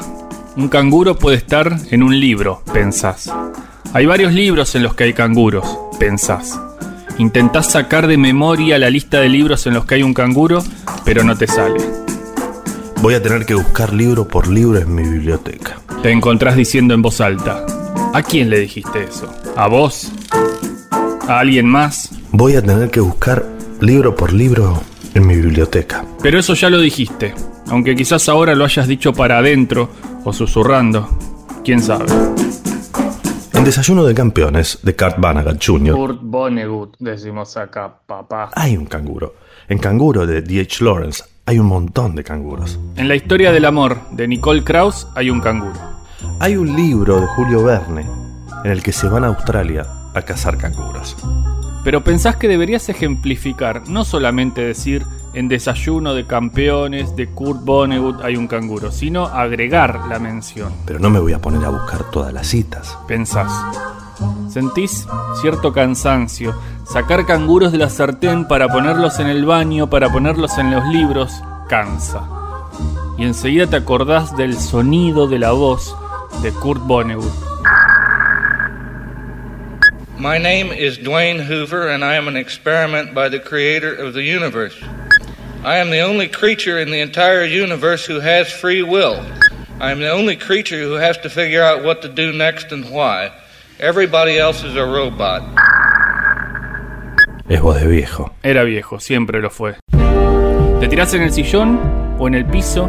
Un 0.56 0.68
canguro 0.68 1.16
puede 1.16 1.36
estar 1.36 1.78
en 1.90 2.02
un 2.02 2.18
libro, 2.18 2.62
pensás. 2.72 3.32
Hay 3.92 4.04
varios 4.04 4.32
libros 4.32 4.74
en 4.74 4.82
los 4.82 4.94
que 4.94 5.04
hay 5.04 5.12
canguros, 5.12 5.64
pensás. 5.98 6.60
Intentás 7.18 7.70
sacar 7.70 8.06
de 8.06 8.18
memoria 8.18 8.78
la 8.78 8.90
lista 8.90 9.20
de 9.20 9.28
libros 9.28 9.66
en 9.66 9.74
los 9.74 9.86
que 9.86 9.96
hay 9.96 10.02
un 10.02 10.12
canguro, 10.12 10.62
pero 11.04 11.24
no 11.24 11.36
te 11.36 11.46
sale. 11.46 11.78
Voy 13.02 13.14
a 13.14 13.22
tener 13.22 13.46
que 13.46 13.54
buscar 13.54 13.92
libro 13.92 14.26
por 14.26 14.48
libro 14.48 14.78
en 14.78 14.94
mi 14.94 15.02
biblioteca. 15.02 15.78
Te 16.02 16.10
encontrás 16.10 16.56
diciendo 16.56 16.94
en 16.94 17.02
voz 17.02 17.20
alta. 17.20 17.64
¿A 18.12 18.22
quién 18.22 18.50
le 18.50 18.60
dijiste 18.60 19.04
eso? 19.04 19.32
¿A 19.56 19.68
vos? 19.68 20.12
a 21.28 21.40
alguien 21.40 21.66
más. 21.66 22.10
Voy 22.32 22.54
a 22.54 22.62
tener 22.62 22.90
que 22.90 23.00
buscar 23.00 23.44
libro 23.80 24.14
por 24.14 24.32
libro 24.32 24.80
en 25.14 25.26
mi 25.26 25.34
biblioteca. 25.36 26.04
Pero 26.22 26.38
eso 26.38 26.54
ya 26.54 26.70
lo 26.70 26.78
dijiste, 26.78 27.34
aunque 27.68 27.96
quizás 27.96 28.28
ahora 28.28 28.54
lo 28.54 28.64
hayas 28.64 28.86
dicho 28.86 29.12
para 29.12 29.38
adentro 29.38 29.88
o 30.24 30.32
susurrando. 30.32 31.08
¿Quién 31.64 31.82
sabe? 31.82 32.06
En 33.54 33.64
Desayuno 33.64 34.04
de 34.04 34.14
Campeones 34.14 34.78
de 34.82 34.94
Kurt 34.94 35.18
Vonnegut 35.18 35.64
Jr. 35.64 35.94
Kurt 35.96 36.18
Vonnegut, 36.22 36.96
decimos 37.00 37.56
acá, 37.56 37.98
papá. 38.06 38.50
hay 38.54 38.76
un 38.76 38.86
canguro. 38.86 39.34
En 39.68 39.78
Canguro 39.78 40.26
de 40.26 40.42
D.H. 40.42 40.84
Lawrence 40.84 41.24
hay 41.46 41.60
un 41.60 41.66
montón 41.66 42.16
de 42.16 42.24
canguros. 42.24 42.78
En 42.96 43.06
la 43.06 43.14
historia 43.14 43.52
del 43.52 43.64
amor 43.64 44.00
de 44.10 44.26
Nicole 44.26 44.64
Krauss 44.64 45.06
hay 45.14 45.30
un 45.30 45.40
canguro. 45.40 45.78
Hay 46.40 46.56
un 46.56 46.74
libro 46.74 47.20
de 47.20 47.26
Julio 47.28 47.62
Verne 47.62 48.04
en 48.64 48.70
el 48.70 48.82
que 48.82 48.90
se 48.90 49.08
van 49.08 49.22
a 49.22 49.28
Australia 49.28 49.86
a 50.12 50.22
cazar 50.22 50.58
canguros. 50.58 51.16
Pero 51.84 52.02
pensás 52.02 52.34
que 52.34 52.48
deberías 52.48 52.88
ejemplificar, 52.88 53.88
no 53.88 54.04
solamente 54.04 54.60
decir 54.60 55.06
en 55.34 55.46
Desayuno 55.46 56.14
de 56.14 56.26
Campeones 56.26 57.14
de 57.14 57.28
Kurt 57.28 57.64
Vonnegut 57.64 58.24
hay 58.24 58.36
un 58.36 58.48
canguro, 58.48 58.90
sino 58.90 59.26
agregar 59.26 60.00
la 60.08 60.18
mención. 60.18 60.72
Pero 60.84 60.98
no 60.98 61.10
me 61.10 61.20
voy 61.20 61.32
a 61.32 61.40
poner 61.40 61.64
a 61.64 61.68
buscar 61.68 62.10
todas 62.10 62.32
las 62.32 62.48
citas. 62.48 62.98
Pensás. 63.06 63.52
Sentís 64.48 65.06
cierto 65.40 65.72
cansancio. 65.72 66.54
Sacar 66.84 67.26
canguros 67.26 67.72
de 67.72 67.78
la 67.78 67.90
sartén 67.90 68.46
para 68.46 68.68
ponerlos 68.68 69.18
en 69.18 69.26
el 69.26 69.44
baño, 69.44 69.90
para 69.90 70.08
ponerlos 70.08 70.56
en 70.58 70.70
los 70.70 70.86
libros, 70.86 71.32
cansa. 71.68 72.22
Y 73.18 73.24
enseguida 73.24 73.66
te 73.66 73.76
acordás 73.76 74.36
del 74.36 74.56
sonido 74.56 75.26
de 75.26 75.38
la 75.38 75.52
voz 75.52 75.94
de 76.42 76.52
Kurt 76.52 76.82
Vonnegut. 76.82 77.32
My 80.18 80.38
name 80.38 80.72
is 80.72 80.98
Dwayne 80.98 81.40
Hoover, 81.40 81.88
and 81.88 82.02
I 82.02 82.14
am 82.14 82.26
an 82.26 82.36
experiment 82.36 83.14
by 83.14 83.28
the 83.28 83.38
creator 83.38 83.94
of 83.94 84.14
the 84.14 84.22
universe. 84.22 84.74
I 85.62 85.76
am 85.76 85.90
the 85.90 86.00
only 86.00 86.28
creature 86.28 86.78
in 86.78 86.90
the 86.90 87.00
entire 87.00 87.44
universe 87.44 88.06
who 88.06 88.20
has 88.20 88.50
free 88.50 88.82
will. 88.82 89.20
I 89.78 89.90
am 89.90 90.00
the 90.00 90.10
only 90.10 90.36
creature 90.36 90.80
who 90.80 90.94
has 90.94 91.18
to 91.18 91.28
figure 91.28 91.62
out 91.62 91.84
what 91.84 92.00
to 92.02 92.08
do 92.08 92.32
next 92.32 92.72
and 92.72 92.90
why. 92.90 93.30
Everybody 93.78 94.38
else 94.38 94.66
is 94.66 94.74
a 94.74 94.86
robot. 94.86 95.42
Es 97.46 97.60
voz 97.60 97.78
de 97.78 97.86
viejo. 97.86 98.32
Era 98.42 98.62
viejo, 98.62 98.98
siempre 99.00 99.42
lo 99.42 99.50
fue. 99.50 99.74
Te 100.80 100.88
tirás 100.88 101.12
en 101.12 101.20
el 101.20 101.30
sillón 101.30 101.78
o 102.18 102.26
en 102.26 102.34
el 102.34 102.46
piso, 102.46 102.88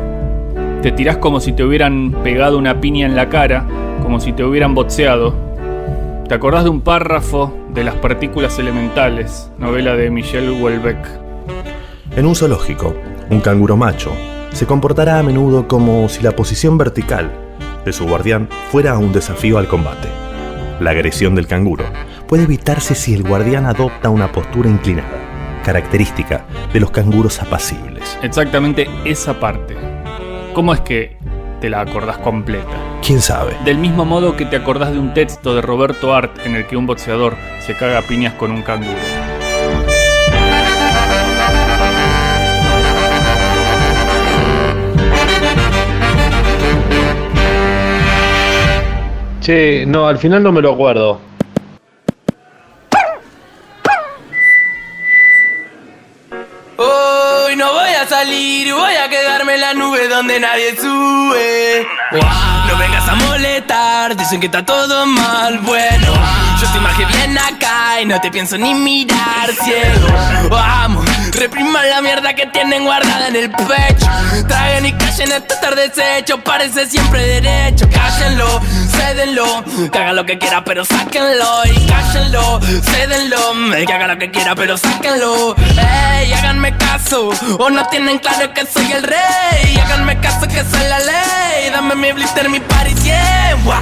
te 0.81 0.93
tirás 0.93 1.17
como 1.17 1.41
si 1.41 1.51
te 1.51 1.65
hubieran 1.65 2.13
pegado 2.23 2.57
una 2.57 2.79
piña 2.79 3.05
en 3.05 3.17
la 3.17 3.27
cara, 3.27 3.65
como 4.01 4.21
si 4.21 4.31
te 4.31 4.45
hubieran 4.45 4.75
boxeado. 4.75 5.35
Te 6.29 6.35
acordás 6.35 6.63
de 6.63 6.69
un 6.69 6.79
párrafo 6.79 7.53
de 7.73 7.83
Las 7.83 7.95
partículas 7.95 8.57
elementales, 8.57 9.51
novela 9.57 9.93
de 9.95 10.09
Michel 10.09 10.49
Houellebecq. 10.49 11.05
En 12.15 12.25
un 12.25 12.33
zoológico, 12.33 12.95
un 13.29 13.41
canguro 13.41 13.75
macho 13.75 14.13
se 14.53 14.65
comportará 14.65 15.19
a 15.19 15.23
menudo 15.23 15.67
como 15.67 16.07
si 16.07 16.23
la 16.23 16.31
posición 16.31 16.77
vertical 16.77 17.29
de 17.83 17.91
su 17.91 18.07
guardián 18.07 18.47
fuera 18.71 18.97
un 18.97 19.11
desafío 19.11 19.57
al 19.57 19.67
combate. 19.67 20.26
La 20.79 20.91
agresión 20.91 21.33
del 21.33 21.47
canguro 21.47 21.85
puede 22.27 22.43
evitarse 22.43 22.93
si 22.93 23.15
el 23.15 23.23
guardián 23.23 23.65
adopta 23.65 24.09
una 24.09 24.31
postura 24.31 24.69
inclinada, 24.69 25.61
característica 25.63 26.45
de 26.71 26.79
los 26.79 26.91
canguros 26.91 27.41
apacibles. 27.41 28.17
Exactamente 28.21 28.87
esa 29.03 29.39
parte. 29.39 29.75
¿Cómo 30.53 30.75
es 30.75 30.81
que 30.81 31.17
te 31.61 31.71
la 31.71 31.81
acordás 31.81 32.19
completa? 32.19 32.99
¿Quién 33.03 33.21
sabe? 33.21 33.55
Del 33.65 33.79
mismo 33.79 34.05
modo 34.05 34.37
que 34.37 34.45
te 34.45 34.55
acordás 34.55 34.91
de 34.91 34.99
un 34.99 35.15
texto 35.15 35.55
de 35.55 35.63
Roberto 35.63 36.13
Art 36.13 36.45
en 36.45 36.55
el 36.55 36.67
que 36.67 36.77
un 36.77 36.85
boxeador 36.85 37.35
se 37.59 37.73
caga 37.73 37.97
a 37.97 38.01
piñas 38.03 38.33
con 38.33 38.51
un 38.51 38.61
canguro. 38.61 38.99
Che, 49.47 49.85
no, 49.87 50.05
al 50.09 50.17
final 50.17 50.43
no 50.43 50.51
me 50.51 50.59
lo 50.61 50.73
acuerdo. 50.73 51.21
Hoy 56.75 57.55
no 57.55 57.71
voy 57.71 57.89
a 57.91 58.05
salir, 58.09 58.73
voy 58.73 58.95
a 58.95 59.07
quedarme 59.09 59.53
en 59.53 59.61
la 59.61 59.73
nube 59.73 60.09
donde 60.09 60.37
nadie 60.41 60.75
sube. 60.75 61.87
No 62.11 62.77
vengas 62.77 63.07
a 63.07 63.15
molestar, 63.15 64.17
dicen 64.17 64.41
que 64.41 64.47
está 64.47 64.65
todo 64.65 65.05
mal. 65.05 65.59
Bueno, 65.59 66.07
yo 66.59 66.65
estoy 66.65 66.81
más 66.81 66.97
que 66.97 67.05
bien 67.05 67.37
acá 67.37 68.01
y 68.01 68.05
no 68.05 68.19
te 68.19 68.29
pienso 68.29 68.57
ni 68.57 68.73
mirar, 68.73 69.49
ciego. 69.63 70.49
Vamos, 70.49 71.05
repriman 71.37 71.87
la 71.89 72.01
mierda 72.01 72.33
que 72.33 72.47
tienen 72.47 72.83
guardada 72.83 73.27
en 73.27 73.35
el 73.35 73.51
pecho. 73.51 74.07
Traguen 74.47 74.87
y 74.87 74.93
callen 74.93 75.31
esto 75.31 75.53
estar 75.53 75.75
deshecho, 75.75 76.39
parece 76.43 76.87
siempre 76.87 77.41
derecho. 77.41 77.87
Cállenlo, 77.89 78.59
cédenlo, 78.89 79.63
que 79.91 79.97
haga 79.97 80.13
lo 80.13 80.25
que 80.25 80.37
quiera, 80.39 80.63
pero 80.63 80.83
sáquenlo. 80.83 81.65
Y 81.65 81.87
cállenlo, 81.87 82.59
cédenlo, 82.83 83.85
que 83.85 83.93
haga 83.93 84.07
lo 84.07 84.17
que 84.17 84.31
quiera, 84.31 84.55
pero 84.55 84.77
sáquenlo. 84.77 85.55
Ey, 85.57 86.33
háganme 86.33 86.75
caso, 86.77 87.29
o 87.59 87.69
no 87.69 87.87
tienen 87.87 88.17
claro 88.19 88.53
que 88.53 88.65
soy 88.65 88.91
el 88.91 89.03
rey. 89.03 89.77
Háganme 89.83 90.19
caso 90.19 90.47
que 90.47 90.63
soy 90.63 90.87
la 90.89 90.99
ley. 90.99 91.69
Dame 91.71 91.95
mi 91.95 92.11
blister, 92.13 92.49
mi 92.49 92.59
party 92.59 92.95
100. 92.95 93.63
Buah. 93.63 93.81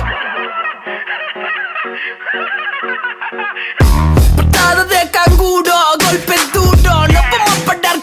Patada 4.35 4.83
de 4.83 5.09
canguro, 5.11 5.73
golpe 6.03 6.33
duro. 6.33 6.44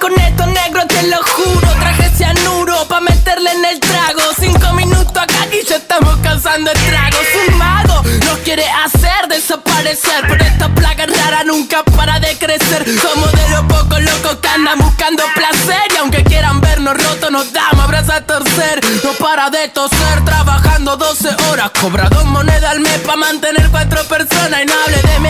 Con 0.02 0.18
esto, 0.18 0.44
negro, 0.46 0.84
te 0.88 1.00
lo 1.04 1.18
juro. 1.22 1.68
Traje 1.78 2.10
cianuro 2.16 2.88
pa' 2.88 3.00
meterle 3.00 3.52
en 3.52 3.64
el 3.64 3.78
trago. 3.78 4.22
Cinco 4.36 4.72
minutos 4.72 5.16
acá 5.16 5.46
y 5.52 5.64
ya 5.64 5.76
estamos 5.76 6.16
causando 6.24 6.72
estragos. 6.72 7.20
Un 7.46 7.56
mago 7.56 8.02
nos 8.26 8.38
quiere 8.40 8.64
hacer 8.84 9.28
desaparecer. 9.28 10.24
Pero 10.26 10.44
esta 10.44 10.68
plaga 10.74 11.06
rara 11.06 11.44
nunca 11.44 11.84
para 11.84 12.18
de 12.18 12.36
crecer. 12.36 12.84
Somos 13.00 13.30
de 13.30 13.48
los 13.50 13.62
pocos 13.66 14.02
locos 14.02 14.38
que 14.42 14.48
andan 14.48 14.80
buscando 14.80 15.22
placer. 15.36 15.92
Y 15.94 15.96
aunque 15.98 16.24
quieran 16.24 16.60
vernos 16.60 16.96
rotos, 16.96 17.30
nos 17.30 17.52
damos 17.52 17.84
abrazos 17.84 18.10
a 18.10 18.20
torcer. 18.22 18.80
No 19.04 19.12
para 19.24 19.50
de 19.50 19.68
toser, 19.68 20.24
trabajando 20.24 20.96
12 20.96 21.28
horas. 21.48 21.70
Cobra 21.80 22.08
dos 22.08 22.24
monedas 22.24 22.72
al 22.72 22.80
mes 22.80 22.98
pa' 23.06 23.14
mantener 23.14 23.70
cuatro 23.70 24.02
personas. 24.08 24.62
Y 24.64 24.66
no 24.66 24.74
hable 24.84 25.00
de 25.00 25.20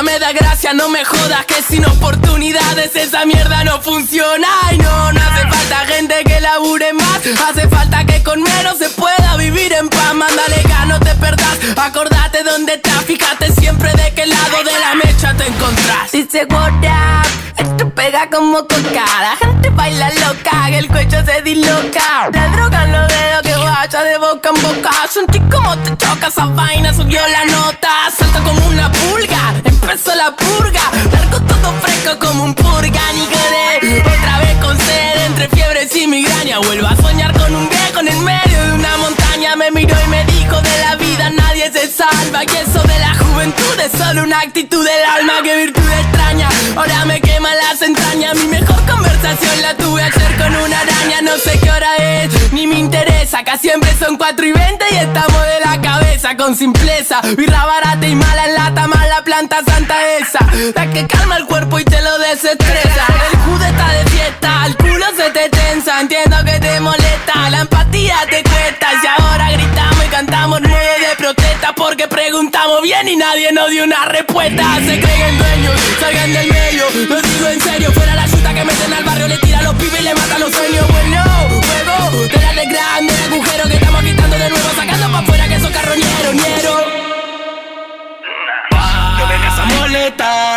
me 0.00 0.18
da 0.18 0.32
gracia, 0.32 0.72
no 0.72 0.88
me 0.88 1.04
jodas. 1.04 1.44
Que 1.44 1.60
sin 1.62 1.84
oportunidades 1.84 2.96
esa 2.96 3.26
mierda 3.26 3.64
no 3.64 3.82
funciona. 3.82 4.48
Y 4.72 4.78
no, 4.78 5.12
no 5.12 5.20
hace 5.20 5.42
falta 5.48 5.76
gente 5.86 6.24
que 6.24 6.40
labure 6.40 6.92
más. 6.94 7.20
Hace 7.48 7.68
falta 7.68 8.04
que 8.06 8.22
con 8.22 8.42
menos 8.42 8.78
se 8.78 8.88
pueda 8.90 9.36
vivir 9.36 9.72
en 9.74 9.88
paz. 9.88 10.14
Mándale 10.14 10.62
no 10.86 10.98
te 11.00 11.14
perdás. 11.14 11.58
Acordate 11.76 12.42
dónde 12.42 12.74
estás, 12.74 13.04
fíjate 13.04 13.52
siempre 13.52 13.90
de 13.92 14.12
qué 14.14 14.26
lado 14.26 14.58
de 14.64 14.78
la 14.78 14.94
mecha 14.94 15.34
te 15.34 15.46
encontrás. 15.46 16.12
Dice 16.12 16.46
what 16.50 16.72
up, 16.72 17.26
esto 17.56 17.88
pega 17.90 18.28
como 18.30 18.58
coca. 18.66 19.04
La 19.20 19.36
gente 19.38 19.70
baila 19.70 20.10
loca, 20.10 20.68
el 20.70 20.88
cuello 20.88 21.24
se 21.24 21.42
disloca. 21.42 22.30
La 22.32 22.48
droga 22.48 22.86
los 22.86 23.08
dedos 23.08 23.42
que 23.42 23.54
vaya 23.54 24.02
de 24.02 24.18
boca 24.18 24.50
en 24.54 24.62
boca. 24.62 24.90
Sentí 25.10 25.40
como 25.40 25.76
te 25.78 25.96
choca 25.96 26.28
esa 26.28 26.46
vaina, 26.46 26.92
subió 26.92 27.20
la 27.28 27.44
nota. 27.46 27.90
Salta 28.16 28.40
como 28.40 28.66
una 28.66 28.90
pulga, 28.92 29.54
empezó 29.82 30.14
la 30.14 30.34
purga. 30.34 30.80
Largo 31.12 31.40
todo 31.40 31.72
fresco 31.82 32.18
como 32.18 32.44
un 32.44 32.54
purga, 32.54 33.02
ni 33.14 33.26
quedé. 33.26 34.00
Otra 34.00 34.38
vez 34.38 34.56
con 34.62 34.76
sed, 34.78 35.26
entre 35.26 35.48
fiebres 35.48 35.94
y 35.96 36.06
migraña. 36.06 36.58
Vuelvo 36.58 36.86
a 36.86 36.96
soñar 36.96 37.32
con 37.38 37.54
un 37.54 37.68
viejo 37.68 38.00
en 38.00 38.08
el 38.08 38.18
medio 38.18 38.62
de 38.64 38.72
una 38.72 38.96
montaña. 38.98 39.56
Me 39.56 39.70
miró 39.70 39.96
y 40.04 40.08
me 40.08 40.24
dijo 40.26 40.60
de 40.60 40.78
la 40.78 40.96
vida 40.96 41.30
nadie 41.30 41.70
se 41.72 41.88
salva. 41.90 42.44
Y 42.44 42.56
eso 42.56 42.82
de 42.82 42.98
la 42.98 43.14
juventud 43.14 43.80
es 43.80 43.92
solo 43.98 44.22
una 44.22 44.40
actitud 44.40 44.84
del 44.84 45.04
alma. 45.16 45.42
Que 45.42 45.56
virtud 45.56 45.90
extraña, 46.00 46.48
ahora 46.76 47.04
me 47.04 47.20
quema 47.20 47.54
las 47.54 47.82
entrañas. 47.82 48.36
Mi 48.36 48.46
mejor 48.46 48.80
conversación 48.86 49.62
la 49.62 49.76
tuve 49.76 50.02
ayer 50.02 50.36
con 50.38 50.54
una 50.56 50.80
araña. 50.80 51.20
No 51.22 51.36
sé 51.38 51.58
qué 51.58 51.70
hora 51.70 51.96
es, 51.96 52.52
ni 52.52 52.66
me 52.66 52.78
interesa. 52.78 53.40
Acá 53.40 53.58
siempre 53.58 53.90
son 53.98 54.16
4 54.16 54.46
y 54.46 54.52
20 54.52 54.84
y 54.92 54.96
estamos 54.96 55.42
de 55.42 55.60
la 55.64 55.80
cabeza 55.80 56.36
con 56.36 56.56
simpleza. 56.56 57.20
Birra 57.36 57.64
barata 57.64 58.06
y 58.06 58.14
mala 58.14 58.46
en 58.46 58.54
lata, 58.54 58.86
planta 59.32 59.62
santa 59.64 59.96
esa. 60.18 60.40
La 60.74 60.90
que 60.90 61.06
calma 61.06 61.38
el 61.38 61.46
cuerpo 61.46 61.78
y 61.78 61.84
te 61.84 62.02
lo 62.02 62.18
desestresa. 62.18 63.06
El 63.32 63.38
jude 63.40 63.66
está 63.66 63.88
de 63.92 64.10
fiesta, 64.10 64.66
el 64.66 64.76
culo 64.76 65.06
se 65.16 65.30
te 65.30 65.48
tensa. 65.48 66.00
Entiendo 66.02 66.36
que 66.44 66.60
te 66.60 66.78
molesta, 66.80 67.48
la 67.48 67.60
empatía 67.60 68.16
te 68.28 68.42
cuesta. 68.42 68.88
Y 69.02 69.06
ahora 69.06 69.50
gritamos 69.52 70.04
y 70.04 70.08
cantamos 70.08 70.60
nueve 70.60 70.94
de 71.08 71.16
protesta 71.16 71.72
porque 71.74 72.08
preguntamos 72.08 72.82
bien 72.82 73.08
y 73.08 73.16
nadie 73.16 73.52
nos 73.52 73.70
dio 73.70 73.84
una 73.84 74.04
respuesta. 74.04 74.64
Se 74.86 75.00
creen 75.00 75.38
dueños, 75.38 75.80
salgan 75.98 76.32
del 76.34 76.48
medio. 76.52 76.84
Lo 77.08 77.22
digo 77.22 77.48
en 77.48 77.60
serio, 77.62 77.90
fuera 77.92 78.14
la 78.14 78.28
chuta 78.28 78.52
que 78.52 78.64
meten 78.64 78.92
al 78.92 79.04
barrio, 79.04 79.28
le 79.28 79.38
tira 79.38 79.62
los 79.62 79.74
pibes 79.76 79.98
y 79.98 80.04
le 80.04 80.14
mata 80.14 80.38
los 80.38 80.52
sueños. 80.52 80.86
Bueno, 80.88 81.24
juego 81.48 82.28
de 82.28 82.38
la 82.38 82.52
de 82.52 82.66
grande, 82.66 83.11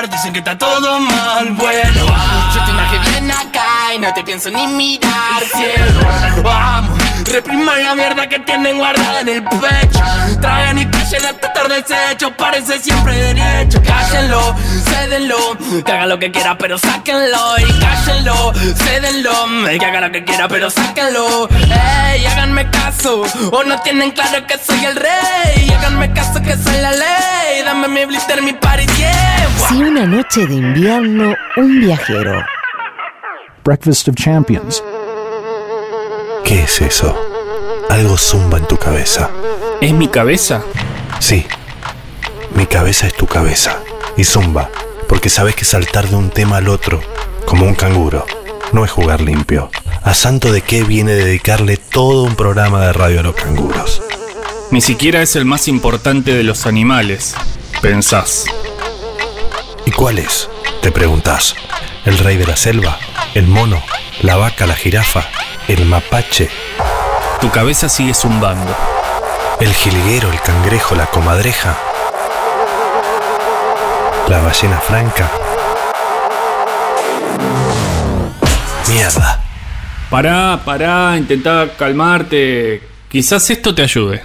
dicen 0.10 0.34
que 0.34 0.40
está 0.40 0.58
todo 0.58 1.00
mal. 1.00 1.52
Bueno. 1.52 2.06
Yo 2.54 2.66
te 2.66 2.72
imagino 2.72 3.04
bien 3.10 3.32
acá 3.32 3.94
y 3.94 4.00
no 4.00 4.12
te 4.14 4.24
pienso 4.24 4.50
ni 4.50 4.66
mirar. 4.68 5.44
Cielo, 5.44 6.42
vamos. 6.44 7.05
Repriman 7.32 7.84
la 7.84 7.96
mierda 7.96 8.30
que 8.30 8.40
tienen 8.40 8.78
guardada 8.78 9.22
en 9.22 9.30
el 9.30 9.44
pecho. 9.44 10.00
Traigan 10.40 10.80
y 10.80 10.86
callen 10.86 11.26
hasta 11.26 11.54
tarde 11.54 11.78
el 11.78 11.84
desecho. 11.84 12.32
Parece 12.38 12.80
siempre 12.80 13.16
derecho. 13.16 13.82
Cállenlo, 13.84 14.56
cédenlo. 14.86 15.38
Que 15.84 15.92
haga 15.92 16.06
lo 16.06 16.20
que 16.20 16.32
quiera, 16.32 16.58
pero 16.58 16.78
sáquenlo. 16.78 17.58
Y 17.58 17.80
cállenlo, 17.80 18.54
cédenlo. 18.76 19.32
Que 19.80 19.86
haga 19.86 20.02
lo 20.02 20.12
que 20.12 20.24
quiera, 20.24 20.48
pero 20.48 20.70
sáquenlo. 20.70 21.50
Ey, 21.50 22.26
háganme 22.26 22.70
caso. 22.70 23.24
O 23.52 23.64
no 23.64 23.82
tienen 23.82 24.12
claro 24.12 24.46
que 24.48 24.58
soy 24.58 24.86
el 24.86 24.96
rey. 24.96 25.70
Háganme 25.78 26.14
caso 26.14 26.42
que 26.42 26.56
soy 26.56 26.78
la 26.82 26.92
ley. 26.92 27.64
Dame 27.66 27.88
mi 27.88 28.06
blister, 28.06 28.42
mi 28.42 28.54
party, 28.54 28.86
yeah. 28.98 29.48
Si 29.68 29.82
una 29.82 30.06
noche 30.06 30.46
de 30.46 30.56
invierno, 30.56 31.36
un 31.58 31.82
viajero. 31.82 32.46
Breakfast 33.64 34.08
of 34.08 34.16
Champions. 34.16 34.84
¿Qué 36.46 36.62
es 36.62 36.80
eso? 36.80 37.20
Algo 37.90 38.20
zumba 38.20 38.60
en 38.60 38.68
tu 38.68 38.78
cabeza. 38.78 39.32
¿Es 39.82 39.92
mi 39.94 40.08
cabeza? 40.08 40.62
Sí. 41.20 41.44
Mi 42.54 42.68
cabeza 42.68 43.08
es 43.08 43.16
tu 43.16 43.26
cabeza. 43.26 43.80
Y 44.16 44.26
zumba, 44.26 44.70
porque 45.10 45.30
sabes 45.30 45.56
que 45.56 45.66
saltar 45.66 46.08
de 46.08 46.16
un 46.16 46.30
tema 46.30 46.58
al 46.58 46.70
otro, 46.70 47.02
como 47.48 47.66
un 47.66 47.74
canguro, 47.74 48.28
no 48.74 48.86
es 48.86 48.92
jugar 48.92 49.22
limpio. 49.22 49.72
¿A 50.04 50.14
santo 50.14 50.52
de 50.52 50.62
qué 50.62 50.84
viene 50.84 51.14
dedicarle 51.14 51.78
todo 51.78 52.22
un 52.22 52.36
programa 52.36 52.86
de 52.86 52.94
radio 52.94 53.22
a 53.22 53.24
los 53.24 53.36
canguros? 53.36 54.04
Ni 54.70 54.82
siquiera 54.82 55.24
es 55.24 55.36
el 55.36 55.46
más 55.46 55.68
importante 55.68 56.32
de 56.32 56.44
los 56.44 56.68
animales, 56.68 57.34
pensás. 57.82 58.46
¿Y 59.84 59.90
cuál 59.90 60.20
es? 60.20 60.48
Te 60.84 60.92
preguntás. 60.92 61.56
¿El 62.06 62.20
rey 62.20 62.38
de 62.38 62.46
la 62.46 62.56
selva? 62.56 63.00
¿El 63.34 63.48
mono? 63.48 63.82
¿La 64.22 64.36
vaca? 64.36 64.68
¿La 64.68 64.76
jirafa? 64.76 65.26
¿El 65.67 65.84
mapache? 65.86 66.47
Tu 67.41 67.49
cabeza 67.49 67.89
sigue 67.89 68.13
zumbando. 68.13 68.71
¿El 69.60 69.73
jilguero? 69.73 70.32
¿El 70.32 70.39
cangrejo? 70.39 70.93
¿La 70.93 71.08
comadreja? 71.08 71.75
¿La 74.28 74.41
ballena 74.41 74.78
franca? 74.78 75.28
Mierda. 78.89 79.41
Pará, 80.12 80.62
pará, 80.63 81.17
intentá 81.17 81.67
calmarte. 81.75 82.88
Quizás 83.10 83.49
esto 83.49 83.73
te 83.73 83.82
ayude. 83.82 84.23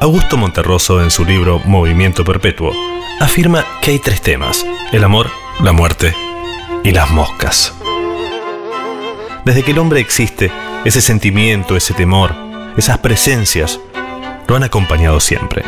Augusto 0.00 0.38
Monterroso, 0.38 1.02
en 1.02 1.10
su 1.10 1.26
libro 1.26 1.60
Movimiento 1.66 2.24
Perpetuo, 2.24 2.72
afirma 3.20 3.66
que 3.82 3.90
hay 3.90 3.98
tres 3.98 4.22
temas: 4.22 4.64
el 4.90 5.04
amor, 5.04 5.30
la 5.60 5.72
muerte 5.72 6.14
y 6.88 6.92
las 6.92 7.10
moscas. 7.10 7.74
Desde 9.44 9.62
que 9.62 9.72
el 9.72 9.78
hombre 9.78 10.00
existe, 10.00 10.50
ese 10.86 11.02
sentimiento, 11.02 11.76
ese 11.76 11.92
temor, 11.92 12.34
esas 12.78 12.96
presencias, 12.98 13.78
lo 14.46 14.56
han 14.56 14.62
acompañado 14.62 15.20
siempre. 15.20 15.62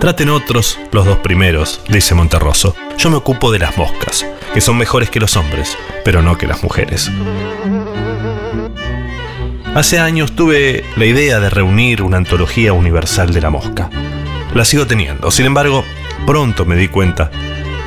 Traten 0.00 0.30
otros 0.30 0.76
los 0.90 1.06
dos 1.06 1.18
primeros, 1.18 1.80
dice 1.88 2.16
Monterroso. 2.16 2.74
Yo 2.96 3.08
me 3.08 3.16
ocupo 3.16 3.52
de 3.52 3.60
las 3.60 3.76
moscas, 3.76 4.26
que 4.52 4.60
son 4.60 4.76
mejores 4.76 5.10
que 5.10 5.20
los 5.20 5.36
hombres, 5.36 5.78
pero 6.04 6.22
no 6.22 6.36
que 6.36 6.48
las 6.48 6.64
mujeres. 6.64 7.08
Hace 9.76 10.00
años 10.00 10.34
tuve 10.34 10.84
la 10.96 11.04
idea 11.04 11.38
de 11.38 11.50
reunir 11.50 12.02
una 12.02 12.16
antología 12.16 12.72
universal 12.72 13.32
de 13.32 13.40
la 13.40 13.50
mosca. 13.50 13.90
La 14.54 14.64
sigo 14.64 14.88
teniendo, 14.88 15.30
sin 15.30 15.46
embargo, 15.46 15.84
pronto 16.26 16.64
me 16.64 16.74
di 16.74 16.88
cuenta 16.88 17.30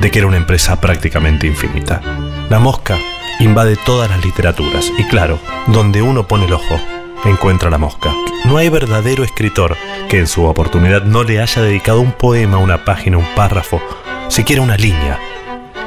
de 0.01 0.09
que 0.09 0.19
era 0.19 0.27
una 0.27 0.37
empresa 0.37 0.81
prácticamente 0.81 1.45
infinita. 1.45 2.01
La 2.49 2.59
mosca 2.59 2.97
invade 3.39 3.75
todas 3.75 4.09
las 4.09 4.25
literaturas 4.25 4.91
y 4.97 5.03
claro, 5.03 5.39
donde 5.67 6.01
uno 6.01 6.27
pone 6.27 6.45
el 6.45 6.53
ojo, 6.53 6.81
encuentra 7.23 7.69
la 7.69 7.77
mosca. 7.77 8.11
No 8.45 8.57
hay 8.57 8.69
verdadero 8.69 9.23
escritor 9.23 9.77
que 10.09 10.17
en 10.17 10.27
su 10.27 10.43
oportunidad 10.45 11.03
no 11.03 11.23
le 11.23 11.39
haya 11.39 11.61
dedicado 11.61 12.01
un 12.01 12.11
poema, 12.11 12.57
una 12.57 12.83
página, 12.83 13.17
un 13.17 13.27
párrafo, 13.35 13.79
siquiera 14.27 14.63
una 14.63 14.75
línea. 14.75 15.19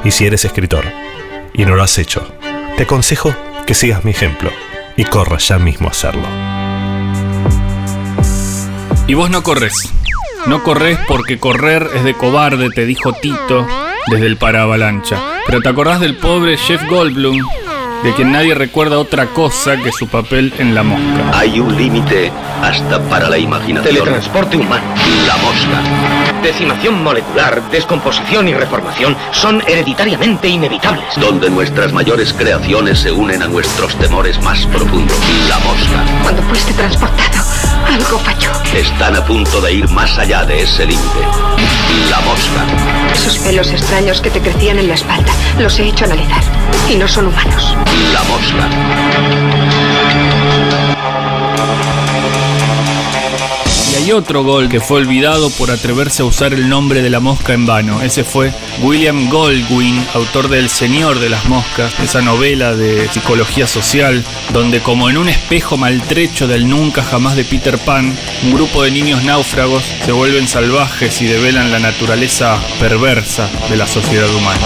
Y 0.05 0.11
si 0.11 0.25
eres 0.25 0.45
escritor 0.45 0.85
y 1.53 1.65
no 1.65 1.75
lo 1.75 1.83
has 1.83 1.97
hecho, 1.97 2.25
te 2.77 2.83
aconsejo 2.83 3.35
que 3.67 3.73
sigas 3.73 4.05
mi 4.05 4.11
ejemplo 4.11 4.49
y 4.95 5.03
corras 5.03 5.49
ya 5.49 5.59
mismo 5.59 5.89
a 5.89 5.91
hacerlo. 5.91 6.27
Y 9.07 9.13
vos 9.13 9.29
no 9.29 9.43
corres. 9.43 9.91
No 10.47 10.63
corres 10.63 10.99
porque 11.07 11.39
correr 11.39 11.89
es 11.95 12.03
de 12.03 12.13
cobarde, 12.13 12.69
te 12.69 12.85
dijo 12.85 13.13
Tito 13.13 13.67
desde 14.07 14.27
el 14.27 14.37
paravalancha. 14.37 15.19
Pero 15.45 15.61
te 15.61 15.69
acordás 15.69 15.99
del 15.99 16.15
pobre 16.17 16.57
Jeff 16.57 16.83
Goldblum, 16.89 17.39
de 18.05 18.13
quien 18.13 18.31
nadie 18.31 18.53
recuerda 18.53 18.99
otra 18.99 19.25
cosa 19.33 19.77
que 19.77 19.91
su 19.91 20.07
papel 20.07 20.53
en 20.59 20.75
La 20.75 20.83
Mosca. 20.83 21.31
Hay 21.33 21.59
un 21.59 21.75
límite 21.75 22.31
hasta 22.61 23.01
para 23.09 23.27
la 23.27 23.39
imaginación. 23.39 23.95
Teletransporte 23.95 24.57
humano. 24.57 24.83
La 25.25 25.35
mosca. 25.37 26.43
Decimación 26.43 27.01
molecular, 27.01 27.67
descomposición 27.71 28.47
y 28.47 28.53
reformación 28.53 29.17
son 29.31 29.63
hereditariamente 29.67 30.47
inevitables. 30.47 31.03
Donde 31.19 31.49
nuestras 31.49 31.93
mayores 31.93 32.31
creaciones 32.31 32.99
se 32.99 33.11
unen 33.11 33.41
a 33.41 33.47
nuestros 33.47 33.95
temores 33.95 34.39
más 34.43 34.67
profundos. 34.67 35.17
La 35.49 35.57
mosca. 35.57 36.03
Cuando 36.21 36.43
fuiste 36.43 36.73
transportado, 36.73 37.43
algo 37.87 38.19
falló. 38.19 38.51
Están 38.75 39.15
a 39.15 39.25
punto 39.25 39.59
de 39.61 39.73
ir 39.73 39.89
más 39.89 40.15
allá 40.19 40.45
de 40.45 40.61
ese 40.61 40.85
límite. 40.85 41.21
La 42.11 42.19
mosca. 42.21 43.11
Esos 43.11 43.39
pelos 43.39 43.71
extraños 43.71 44.21
que 44.21 44.29
te 44.29 44.41
crecían 44.41 44.77
en 44.77 44.89
la 44.89 44.93
espalda, 44.93 45.31
los 45.57 45.79
he 45.79 45.87
hecho 45.87 46.05
analizar. 46.05 46.43
Y 46.89 46.97
no 46.97 47.07
son 47.07 47.27
humanos. 47.27 47.75
La 48.13 48.23
mosca. 48.23 49.74
Y 54.05 54.11
otro 54.11 54.43
gol 54.43 54.69
que 54.69 54.79
fue 54.79 54.99
olvidado 54.99 55.49
por 55.49 55.71
atreverse 55.71 56.21
a 56.21 56.25
usar 56.25 56.53
el 56.53 56.69
nombre 56.69 57.01
de 57.01 57.09
la 57.09 57.19
mosca 57.19 57.53
en 57.53 57.65
vano. 57.65 58.03
Ese 58.03 58.23
fue 58.23 58.53
William 58.83 59.29
Goldwyn, 59.29 60.05
autor 60.13 60.47
de 60.47 60.59
El 60.59 60.69
Señor 60.69 61.17
de 61.17 61.27
las 61.27 61.45
Moscas, 61.45 61.91
esa 61.99 62.21
novela 62.21 62.75
de 62.75 63.09
psicología 63.09 63.65
social, 63.65 64.23
donde 64.53 64.81
como 64.81 65.09
en 65.09 65.17
un 65.17 65.27
espejo 65.27 65.75
maltrecho 65.75 66.47
del 66.47 66.69
nunca 66.69 67.03
jamás 67.03 67.35
de 67.35 67.45
Peter 67.45 67.79
Pan, 67.79 68.15
un 68.43 68.53
grupo 68.53 68.83
de 68.83 68.91
niños 68.91 69.23
náufragos 69.23 69.83
se 70.05 70.11
vuelven 70.11 70.47
salvajes 70.47 71.19
y 71.23 71.25
develan 71.25 71.71
la 71.71 71.79
naturaleza 71.79 72.61
perversa 72.79 73.49
de 73.71 73.75
la 73.75 73.87
sociedad 73.87 74.29
humana. 74.35 74.61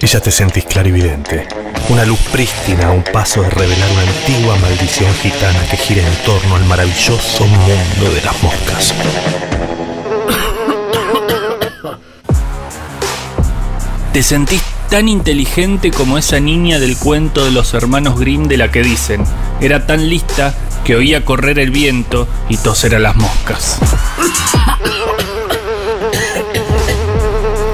Y 0.00 0.06
ya 0.06 0.20
te 0.20 0.30
sentís 0.30 0.64
clarividente. 0.66 1.46
Una 1.88 2.04
luz 2.04 2.18
prístina 2.30 2.88
a 2.88 2.90
un 2.90 3.02
paso 3.02 3.42
de 3.42 3.50
revelar 3.50 3.90
una 3.90 4.02
antigua 4.02 4.56
maldición 4.56 5.12
gitana 5.22 5.60
que 5.70 5.76
gira 5.76 6.06
en 6.06 6.14
torno 6.24 6.56
al 6.56 6.64
maravilloso 6.66 7.46
mundo 7.46 8.12
de 8.14 8.20
las 8.22 8.42
moscas. 8.42 8.94
Te 14.12 14.22
sentís 14.22 14.62
tan 14.90 15.08
inteligente 15.08 15.90
como 15.90 16.18
esa 16.18 16.38
niña 16.38 16.78
del 16.78 16.96
cuento 16.96 17.44
de 17.44 17.50
los 17.50 17.74
hermanos 17.74 18.18
Grimm 18.18 18.46
de 18.46 18.58
la 18.58 18.70
que 18.70 18.82
dicen, 18.82 19.24
era 19.60 19.86
tan 19.86 20.08
lista 20.08 20.54
que 20.84 20.96
oía 20.96 21.24
correr 21.24 21.58
el 21.58 21.70
viento 21.70 22.28
y 22.48 22.58
toser 22.58 22.94
a 22.94 22.98
las 22.98 23.16
moscas. 23.16 23.78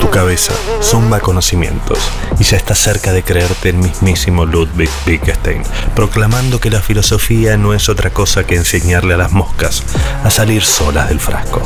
Tu 0.01 0.09
cabeza 0.11 0.53
zumba 0.81 1.21
conocimientos 1.21 1.99
y 2.39 2.45
ya 2.45 2.57
está 2.57 2.75
cerca 2.75 3.13
de 3.13 3.23
creerte 3.23 3.71
el 3.71 3.77
mismísimo 3.77 4.47
Ludwig 4.47 4.91
Wittgenstein, 5.07 5.63
proclamando 5.95 6.61
que 6.61 6.71
la 6.71 6.81
filosofía 6.81 7.57
no 7.57 7.75
es 7.75 7.89
otra 7.89 8.11
cosa 8.11 8.45
que 8.45 8.55
enseñarle 8.55 9.15
a 9.15 9.19
las 9.19 9.33
moscas 9.33 9.83
a 10.25 10.31
salir 10.31 10.63
solas 10.63 11.09
del 11.09 11.19
frasco. 11.19 11.63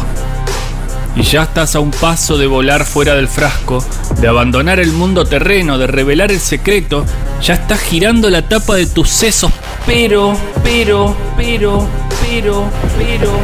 Y 1.16 1.22
ya 1.22 1.44
estás 1.44 1.76
a 1.76 1.80
un 1.80 1.92
paso 1.92 2.38
de 2.38 2.48
volar 2.48 2.84
fuera 2.84 3.14
del 3.14 3.28
frasco, 3.28 3.84
de 4.20 4.26
abandonar 4.26 4.80
el 4.80 4.90
mundo 4.90 5.24
terreno, 5.24 5.78
de 5.78 5.86
revelar 5.86 6.32
el 6.32 6.40
secreto. 6.40 7.06
Ya 7.40 7.54
estás 7.54 7.80
girando 7.80 8.30
la 8.30 8.48
tapa 8.48 8.74
de 8.74 8.86
tus 8.86 9.10
sesos, 9.10 9.52
pero, 9.86 10.36
pero, 10.62 11.16
pero, 11.36 11.88
pero, 12.22 12.70
pero. 12.98 13.40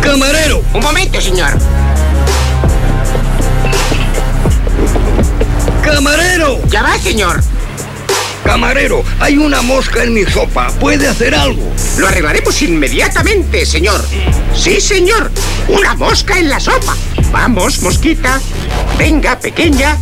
¡Camarero! 0.00 0.62
Un 0.74 0.80
momento, 0.80 1.20
señor. 1.20 1.50
¡Camarero! 5.82 6.60
Ya 6.68 6.82
va, 6.82 6.98
señor. 6.98 7.42
Camarero, 8.44 9.02
hay 9.20 9.38
una 9.38 9.62
mosca 9.62 10.02
en 10.02 10.12
mi 10.12 10.24
sopa. 10.24 10.68
¿Puede 10.78 11.08
hacer 11.08 11.34
algo? 11.34 11.62
Lo 11.96 12.06
arreglaremos 12.06 12.60
inmediatamente, 12.60 13.64
señor. 13.64 14.04
Sí, 14.54 14.80
señor. 14.80 15.30
Una 15.68 15.94
mosca 15.94 16.38
en 16.38 16.50
la 16.50 16.60
sopa. 16.60 16.94
Vamos, 17.32 17.80
mosquita. 17.80 18.40
Venga, 18.98 19.38
pequeña. 19.38 19.96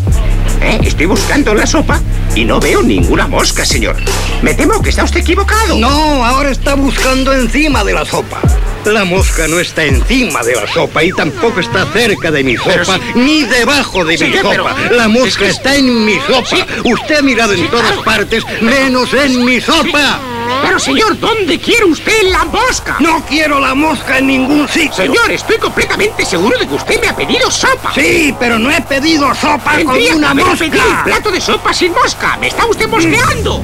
Eh, 0.63 0.79
Estoy 0.85 1.07
buscando 1.07 1.55
la 1.55 1.67
sopa 1.67 2.01
y 2.35 2.45
no 2.45 2.61
veo 2.61 2.83
ninguna 2.83 3.27
mosca, 3.27 3.65
señor. 3.65 3.97
Me 4.43 4.55
temo 4.55 4.81
que 4.83 4.91
está 4.91 5.05
usted 5.05 5.21
equivocado. 5.21 5.77
No, 5.79 6.25
ahora 6.25 6.51
está 6.51 6.75
buscando 6.75 7.33
encima 7.33 7.85
de 7.85 7.93
la 7.95 8.05
sopa. 8.05 8.41
La 8.85 9.05
mosca 9.05 9.47
no 9.47 9.61
está 9.61 9.85
encima 9.85 10.43
de 10.43 10.55
la 10.57 10.67
sopa 10.67 11.05
y 11.05 11.13
tampoco 11.13 11.61
está 11.61 11.87
cerca 11.93 12.31
de 12.33 12.43
mi 12.43 12.57
sopa, 12.57 12.99
ni 13.15 13.45
debajo 13.45 14.05
de 14.05 14.19
mi 14.19 14.31
pero- 14.33 14.55
sopa. 14.65 14.75
La 14.91 15.07
mosca 15.09 15.47
está 15.47 15.77
en 15.77 16.05
mi 16.05 16.15
sopa. 16.27 16.67
Usted 16.85 17.17
ha 17.19 17.23
mirado 17.23 17.53
en 17.53 17.69
todas 17.69 17.97
partes, 17.99 18.43
menos 18.61 19.13
en 19.15 19.45
mi 19.45 19.61
sopa. 19.61 20.19
Pero, 20.63 20.79
señor, 20.79 21.19
¿dónde 21.19 21.59
quiere 21.59 21.85
usted 21.85 22.23
la 22.31 22.45
mosca? 22.45 22.97
No 23.01 23.23
quiero 23.27 23.61
la 23.61 23.75
mosca 23.75 24.19
en 24.19 24.27
ningún 24.27 24.69
sitio. 24.69 24.93
Señor, 24.95 25.31
estoy 25.31 25.59
completamente 25.59 26.25
seguro 26.25 26.59
de 26.59 26.67
que 26.67 26.75
usted 26.75 27.01
me 27.01 27.09
ha 27.09 27.17
pedido 27.17 27.51
sopa. 27.51 27.93
Sí, 27.95 28.35
pero 28.39 28.59
no 28.59 28.71
he 28.71 28.81
pedido 28.83 29.35
sopa 29.35 29.73
con 29.73 29.87
Tendría 29.87 30.11
que 30.11 30.17
una 30.17 30.31
haber 30.31 30.47
mosca. 30.47 30.59
pedido 30.65 30.89
un 30.89 31.05
plato 31.05 31.31
de 31.31 31.41
sopa 31.41 31.75
sin 31.75 31.93
mosca. 31.93 32.37
Me 32.39 32.49
está 32.49 32.67
usted 32.67 32.89
mosqueando. 32.89 33.63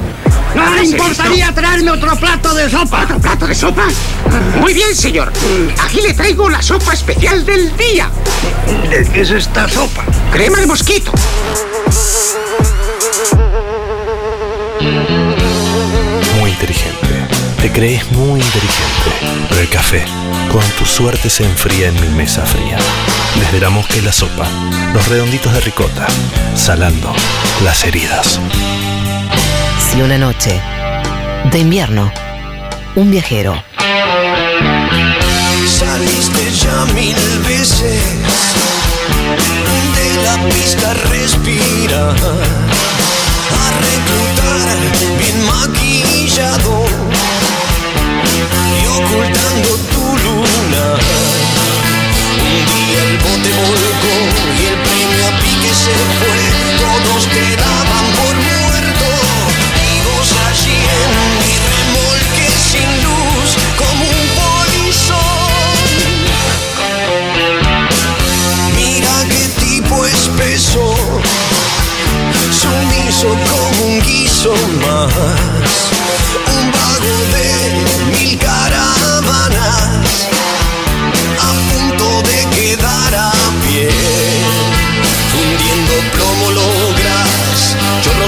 No 0.55 0.73
le 0.73 0.81
¿Has 0.81 0.87
importaría 0.87 1.51
traerme 1.53 1.91
otro 1.91 2.15
plato 2.15 2.53
de 2.55 2.69
sopa. 2.69 3.03
¿Otro 3.03 3.19
plato 3.19 3.47
de 3.47 3.55
sopa? 3.55 3.87
Muy 4.59 4.73
bien, 4.73 4.95
señor. 4.95 5.31
Aquí 5.83 6.01
le 6.01 6.13
traigo 6.13 6.49
la 6.49 6.61
sopa 6.61 6.93
especial 6.93 7.45
del 7.45 7.75
día. 7.77 8.09
¿De 8.89 9.07
qué 9.11 9.21
es 9.21 9.31
esta 9.31 9.67
sopa? 9.69 10.03
Crema 10.31 10.57
de 10.59 10.65
mosquito. 10.67 11.11
Te 17.61 17.71
crees 17.71 18.09
muy 18.11 18.39
inteligente. 18.39 19.11
Pero 19.49 19.61
el 19.61 19.69
café, 19.69 20.05
con 20.51 20.63
tu 20.77 20.85
suerte 20.85 21.29
se 21.29 21.43
enfría 21.43 21.89
en 21.89 21.99
mi 21.99 22.07
mesa 22.09 22.45
fría. 22.45 22.77
Desde 23.39 23.59
la 23.59 23.69
mosca 23.69 23.95
y 23.97 24.01
la 24.01 24.11
sopa, 24.11 24.47
los 24.93 25.07
redonditos 25.07 25.53
de 25.53 25.61
ricota, 25.61 26.07
salando 26.55 27.13
las 27.63 27.83
heridas. 27.85 28.39
Si 29.91 30.01
una 30.01 30.17
noche 30.17 30.61
de 31.51 31.59
invierno, 31.59 32.11
un 32.95 33.11
viajero 33.11 33.61
Saliste 35.67 36.51
ya 36.51 36.85
mil 36.93 37.15
veces 37.47 38.01
de 39.95 40.23
la 40.23 40.35
pista 40.49 40.93
respira 41.09 42.09
a 42.09 43.67
reclutar 43.85 44.77
bien 45.17 45.45
maquillado 45.45 46.88
Un 52.51 52.61
día 52.65 52.99
el 53.09 53.17
bote 53.19 53.51
volcó 53.53 54.15
y 54.57 54.65
el 54.65 54.77
premio 54.81 55.21
a 55.27 55.31
pique 55.39 55.69
se 55.69 55.95
fue, 56.17 56.39
todos 56.81 57.21
te 57.27 57.45
daban 57.55 58.07
por 58.17 58.35
muerto 58.35 59.07
y 59.85 60.01
vos 60.07 60.29
allí 60.49 60.79
en 60.97 61.13
mi 61.39 61.53
remolque 61.69 62.47
sin 62.71 62.89
luz 63.05 63.49
como 63.77 64.03
un 64.17 64.25
polizón. 64.39 65.49
Mira 68.75 69.15
qué 69.29 69.43
tipo 69.63 69.95
espeso, 70.05 70.85
sumiso 72.51 73.29
como 73.51 73.79
un 73.85 73.97
guiso 74.01 74.53
más, 74.81 75.13
un 76.57 76.65
vago 76.71 77.15
de 77.35 77.47
mil 78.17 78.33
caravanas, 78.39 78.68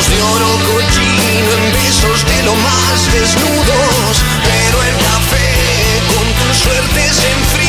chorros 0.01 0.09
de 0.09 0.21
oro 0.21 0.47
cochino 0.73 1.53
en 1.53 1.73
besos 1.73 2.25
de 2.25 2.43
lo 2.43 2.55
más 2.55 3.11
desnudos, 3.13 4.23
pero 4.43 4.83
el 4.83 4.95
café 4.97 6.01
con 6.07 6.25
tu 6.33 6.53
suerte 6.53 7.13
se 7.13 7.31
enfría 7.31 7.60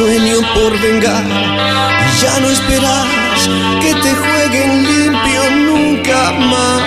sueño 0.00 0.36
por 0.54 0.80
vengar 0.80 1.22
y 1.26 2.20
ya 2.22 2.40
no 2.40 2.48
esperas 2.48 3.06
que 3.82 3.92
te 4.02 4.14
jueguen 4.14 4.82
limpio 4.82 5.42
nunca 5.66 6.32
más. 6.32 6.80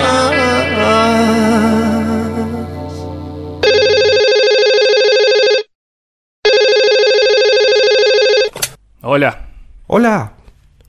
Hola. 9.02 9.48
Hola, 9.86 10.32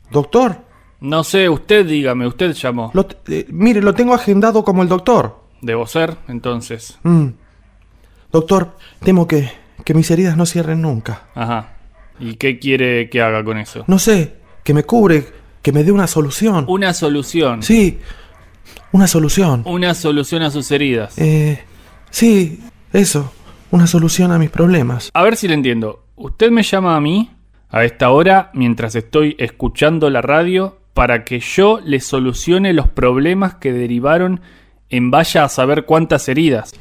doctor. 0.10 0.58
No 1.02 1.24
sé, 1.24 1.48
usted 1.48 1.86
dígame, 1.86 2.26
usted 2.26 2.54
llamó. 2.54 2.90
Lo 2.96 3.06
eh, 3.28 3.46
mire, 3.50 3.84
lo 3.84 3.94
tengo 3.94 4.16
agendado 4.16 4.64
como 4.64 4.82
el 4.82 4.90
doctor. 4.90 5.44
Debo 5.62 5.86
ser, 5.86 6.18
entonces. 6.28 6.98
Mm. 7.04 7.28
Doctor, 8.32 8.78
temo 9.04 9.28
que, 9.28 9.52
que 9.84 9.94
mis 9.94 10.10
heridas 10.10 10.36
no 10.38 10.48
cierren 10.48 10.82
nunca. 10.82 11.28
Ajá. 11.36 11.75
¿Y 12.20 12.36
qué 12.36 12.60
quiere 12.60 13.10
que 13.10 13.22
haga 13.22 13.44
con 13.44 13.58
eso? 13.58 13.84
No 13.88 14.00
sé, 14.00 14.36
que 14.64 14.74
me 14.74 14.84
cubre, 14.84 15.26
que 15.62 15.72
me 15.72 15.84
dé 15.84 15.92
una 15.92 16.08
solución. 16.08 16.66
Una 16.68 16.94
solución. 16.94 17.64
Sí, 17.64 18.00
una 18.92 19.08
solución. 19.08 19.64
Una 19.66 19.94
solución 19.94 20.42
a 20.42 20.52
sus 20.52 20.72
heridas. 20.72 21.18
Eh, 21.18 21.64
sí, 22.10 22.62
eso, 22.94 23.34
una 23.72 23.88
solución 23.88 24.32
a 24.32 24.40
mis 24.40 24.50
problemas. 24.50 25.12
A 25.14 25.24
ver 25.24 25.36
si 25.36 25.48
le 25.48 25.54
entiendo. 25.54 26.06
Usted 26.16 26.52
me 26.52 26.64
llama 26.64 26.96
a 26.96 27.02
mí 27.02 27.32
a 27.70 27.84
esta 27.84 28.10
hora 28.12 28.52
mientras 28.54 28.96
estoy 28.96 29.36
escuchando 29.38 30.10
la 30.10 30.22
radio 30.22 30.78
para 30.94 31.26
que 31.26 31.42
yo 31.42 31.82
le 31.84 32.00
solucione 32.00 32.72
los 32.72 32.88
problemas 32.88 33.56
que 33.56 33.74
derivaron 33.74 34.40
en 34.90 35.12
vaya 35.12 35.44
a 35.44 35.50
saber 35.50 35.84
cuántas 35.84 36.30
heridas. 36.30 36.74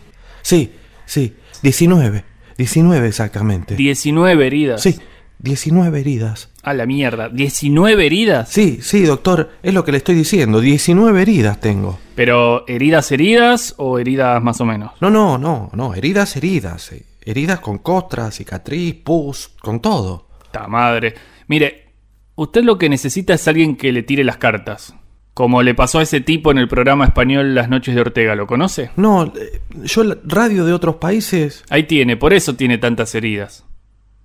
Sí, 0.43 0.73
sí, 1.05 1.35
19, 1.63 2.25
19 2.57 3.09
exactamente. 3.09 3.75
19 3.75 4.47
heridas. 4.47 4.83
Sí, 4.83 5.01
19 5.45 6.01
heridas. 6.01 6.49
A 6.63 6.73
la 6.73 6.87
mierda. 6.87 7.29
¿19 7.31 8.01
heridas? 8.03 8.49
Sí, 8.49 8.79
sí, 8.81 9.03
doctor, 9.03 9.51
es 9.63 9.75
lo 9.75 9.85
que 9.85 9.93
le 9.93 9.99
estoy 9.99 10.15
diciendo, 10.15 10.59
19 10.59 11.21
heridas 11.21 11.61
tengo. 11.61 11.99
Pero, 12.15 12.67
¿heridas 12.67 13.13
heridas 13.13 13.75
o 13.77 13.99
heridas 13.99 14.43
más 14.43 14.61
o 14.63 14.65
menos? 14.65 14.93
No, 15.03 15.11
no, 15.11 15.37
no, 15.37 15.71
no, 15.75 15.95
heridas, 15.95 16.35
heridas. 16.37 16.93
eh, 16.93 17.05
Heridas 17.27 17.61
con 17.61 17.79
costra, 17.79 18.31
cicatriz, 18.31 18.95
pus, 18.95 19.51
con 19.61 19.81
todo. 19.81 20.29
Ta 20.51 20.67
madre. 20.67 21.15
Mire, 21.47 21.93
usted 22.37 22.65
lo 22.65 22.79
que 22.79 22.89
necesita 22.89 23.35
es 23.35 23.47
alguien 23.47 23.77
que 23.77 23.93
le 23.93 24.03
tire 24.03 24.25
las 24.25 24.39
cartas. 24.39 24.95
Como 25.35 25.63
le 25.63 25.75
pasó 25.75 25.99
a 25.99 26.03
ese 26.03 26.21
tipo 26.21 26.53
en 26.53 26.59
el 26.59 26.69
programa 26.69 27.05
español 27.05 27.55
Las 27.55 27.69
Noches 27.69 27.95
de 27.95 28.01
Ortega, 28.01 28.35
¿lo 28.35 28.47
conoce? 28.47 28.91
No, 28.97 29.25
eh, 29.25 29.61
yo 29.85 30.05
radio 30.25 30.65
de 30.65 30.73
otros 30.73 30.97
países... 30.97 31.65
Ahí 31.69 31.83
tiene, 31.85 32.17
por 32.17 32.33
eso 32.33 32.55
tiene 32.55 32.79
tantas 32.79 33.15
heridas. 33.15 33.65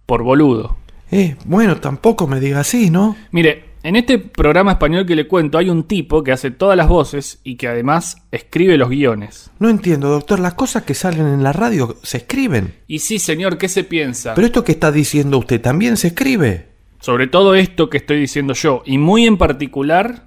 Por 0.05 0.23
boludo. 0.23 0.77
Eh, 1.11 1.35
bueno, 1.45 1.77
tampoco 1.77 2.27
me 2.27 2.39
diga 2.39 2.59
así, 2.59 2.89
¿no? 2.89 3.15
Mire, 3.31 3.69
en 3.81 3.95
este 3.95 4.19
programa 4.19 4.73
español 4.73 5.05
que 5.05 5.15
le 5.15 5.27
cuento 5.27 5.57
hay 5.57 5.69
un 5.69 5.83
tipo 5.83 6.23
que 6.23 6.31
hace 6.31 6.51
todas 6.51 6.75
las 6.75 6.87
voces 6.87 7.39
y 7.43 7.55
que 7.55 7.67
además 7.67 8.17
escribe 8.31 8.77
los 8.77 8.89
guiones. 8.89 9.49
No 9.59 9.69
entiendo, 9.69 10.09
doctor, 10.09 10.39
las 10.39 10.53
cosas 10.53 10.83
que 10.83 10.93
salen 10.93 11.27
en 11.27 11.43
la 11.43 11.53
radio 11.53 11.95
se 12.03 12.17
escriben. 12.17 12.75
Y 12.87 12.99
sí, 12.99 13.19
señor, 13.19 13.57
¿qué 13.57 13.69
se 13.69 13.83
piensa? 13.83 14.33
Pero 14.35 14.47
esto 14.47 14.63
que 14.63 14.73
está 14.73 14.91
diciendo 14.91 15.37
usted 15.37 15.61
también 15.61 15.97
se 15.97 16.09
escribe. 16.09 16.67
Sobre 16.99 17.27
todo 17.27 17.55
esto 17.55 17.89
que 17.89 17.97
estoy 17.97 18.19
diciendo 18.19 18.53
yo, 18.53 18.83
y 18.85 18.97
muy 18.97 19.25
en 19.25 19.37
particular 19.37 20.23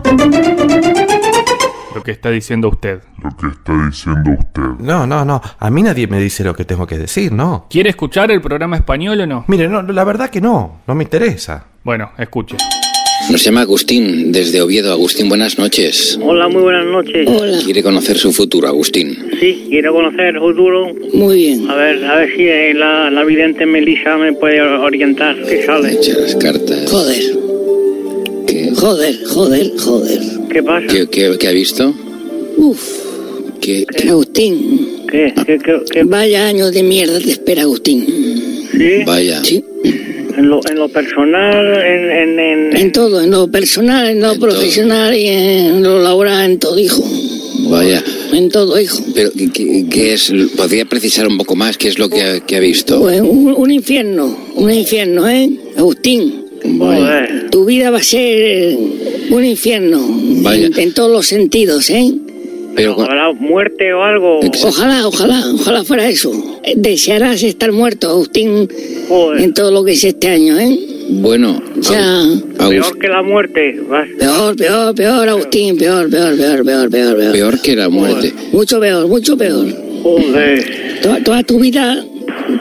lo 1.94 2.02
que 2.02 2.11
está 2.12 2.31
diciendo 2.31 2.68
usted. 2.68 3.00
Lo 3.22 3.31
que 3.37 3.46
está 3.48 3.87
diciendo 3.87 4.31
usted. 4.38 4.62
No, 4.85 5.07
no, 5.07 5.24
no, 5.24 5.40
a 5.59 5.70
mí 5.70 5.83
nadie 5.83 6.07
me 6.07 6.20
dice 6.20 6.44
lo 6.44 6.55
que 6.55 6.64
tengo 6.64 6.87
que 6.87 6.98
decir, 6.98 7.33
¿no? 7.33 7.66
¿Quiere 7.70 7.90
escuchar 7.90 8.31
el 8.31 8.40
programa 8.40 8.76
español 8.76 9.20
o 9.20 9.26
no? 9.26 9.44
Mire, 9.48 9.68
no, 9.68 9.83
la 9.83 10.05
verdad 10.05 10.31
que 10.31 10.40
no, 10.40 10.81
no 10.87 10.94
me 10.94 11.05
interesa. 11.05 11.66
Bueno, 11.85 12.11
escuche. 12.18 12.57
Nos 13.31 13.44
llama 13.44 13.61
Agustín 13.61 14.33
desde 14.33 14.61
Oviedo. 14.61 14.92
Agustín, 14.92 15.28
buenas 15.28 15.57
noches. 15.57 16.18
Hola, 16.20 16.48
muy 16.48 16.62
buenas 16.62 16.85
noches. 16.87 17.28
Quiere 17.64 17.81
conocer 17.83 18.18
su 18.18 18.33
futuro, 18.33 18.66
Agustín. 18.66 19.16
Sí, 19.38 19.66
quiero 19.68 19.92
conocer 19.94 20.35
el 20.35 20.40
futuro. 20.40 20.88
Muy 21.14 21.37
bien. 21.37 21.70
A 21.70 21.74
ver, 21.76 22.05
a 22.05 22.16
ver 22.16 22.37
si 22.37 22.42
eh, 22.48 22.74
la, 22.74 23.11
la 23.11 23.22
vidente 23.22 23.64
Melissa 23.64 24.16
me 24.16 24.33
puede 24.33 24.61
orientar. 24.61 25.37
¿Qué 25.44 25.62
sale? 25.64 25.92
Echa 25.92 26.14
las 26.18 26.35
cartas. 26.35 26.90
Joder. 26.90 27.22
Joder, 28.83 29.14
joder, 29.29 29.71
joder. 29.79 30.21
¿Qué 30.53 30.61
pasa? 30.61 30.87
¿Qué, 30.88 31.07
qué- 31.09 31.37
qué 31.38 31.47
ha 31.49 31.53
visto? 31.53 31.95
Uf. 32.57 32.81
¿Qué, 33.61 33.87
Agustín. 34.09 35.05
¿Qué? 35.09 35.33
¿Qué, 35.47 35.59
qué, 35.64 35.75
qué? 35.88 36.03
Vaya 36.03 36.49
año 36.49 36.68
de 36.73 36.83
mierda 36.83 37.21
te 37.21 37.31
espera, 37.31 37.62
Agustín. 37.62 38.05
¿Sí? 38.73 39.05
Vaya. 39.07 39.40
Sí. 39.45 39.64
En 40.37 40.49
lo, 40.49 40.61
en 40.68 40.79
lo 40.79 40.88
personal, 40.88 41.64
en... 41.81 42.11
En, 42.11 42.40
en, 42.40 42.77
En 42.77 42.90
todo, 42.90 43.21
en 43.23 43.31
lo 43.31 43.47
personal, 43.49 44.09
en 44.09 44.21
lo 44.21 44.35
profesional 44.40 45.14
y 45.16 45.29
en 45.29 45.83
lo 45.85 46.01
laboral, 46.01 46.51
en 46.51 46.59
todo, 46.59 46.77
hijo. 46.77 47.05
Vaya. 47.71 48.03
En 48.33 48.49
todo, 48.49 48.81
hijo. 48.81 48.99
Pero, 49.14 49.31
¿qué, 49.33 49.49
qué- 49.53 49.87
qué 49.88 50.14
es? 50.14 50.33
¿Podría 50.57 50.87
precisar 50.87 51.29
un 51.29 51.37
poco 51.38 51.55
más 51.55 51.79
qué 51.79 51.87
es 51.87 52.01
lo 52.01 52.09
que 52.09 52.21
ha, 52.23 52.40
que 52.40 52.57
ha 52.57 52.61
visto? 52.61 52.99
Pues 53.01 53.21
un, 53.21 53.55
un 53.57 53.71
infierno, 53.71 54.37
un 54.57 54.73
infierno, 54.73 55.29
¿eh? 55.29 55.49
Agustín. 55.77 56.47
Vaya. 56.64 57.29
Tu 57.52 57.64
vida 57.66 57.90
va 57.90 57.98
a 57.98 58.02
ser 58.02 58.76
un 59.30 59.44
infierno. 59.44 60.00
Vaya. 60.42 60.66
En, 60.66 60.78
en 60.78 60.94
todos 60.94 61.10
los 61.12 61.26
sentidos, 61.26 61.88
¿eh? 61.90 62.10
Pero 62.74 62.92
Ojalá 62.92 63.30
muerte 63.34 63.92
o 63.92 64.02
algo. 64.02 64.40
Ojalá, 64.64 65.06
ojalá, 65.06 65.44
ojalá 65.54 65.84
fuera 65.84 66.08
eso. 66.08 66.32
Desearás 66.74 67.42
estar 67.42 67.70
muerto, 67.70 68.08
Agustín, 68.08 68.66
en 69.38 69.52
todo 69.52 69.70
lo 69.70 69.84
que 69.84 69.92
es 69.92 70.02
este 70.04 70.28
año, 70.28 70.58
¿eh? 70.58 70.78
Bueno, 71.10 71.62
O 71.78 71.82
sea, 71.82 72.24
Peor 72.56 72.98
que 72.98 73.08
la 73.08 73.22
muerte. 73.22 73.78
vas. 73.86 74.08
peor, 74.18 74.56
peor, 74.56 74.94
peor, 74.94 75.28
Agustín, 75.28 75.76
peor, 75.76 76.08
peor, 76.08 76.34
peor, 76.34 76.64
peor, 76.64 76.90
peor, 76.90 77.16
peor. 77.18 77.32
peor 77.32 77.60
que 77.60 77.76
la 77.76 77.90
muerte. 77.90 78.32
Mucho 78.52 78.80
peor, 78.80 79.06
mucho 79.06 79.36
peor. 79.36 79.66
Joder. 80.02 81.00
Toda, 81.02 81.22
toda 81.22 81.42
tu 81.42 81.58
vida 81.58 82.02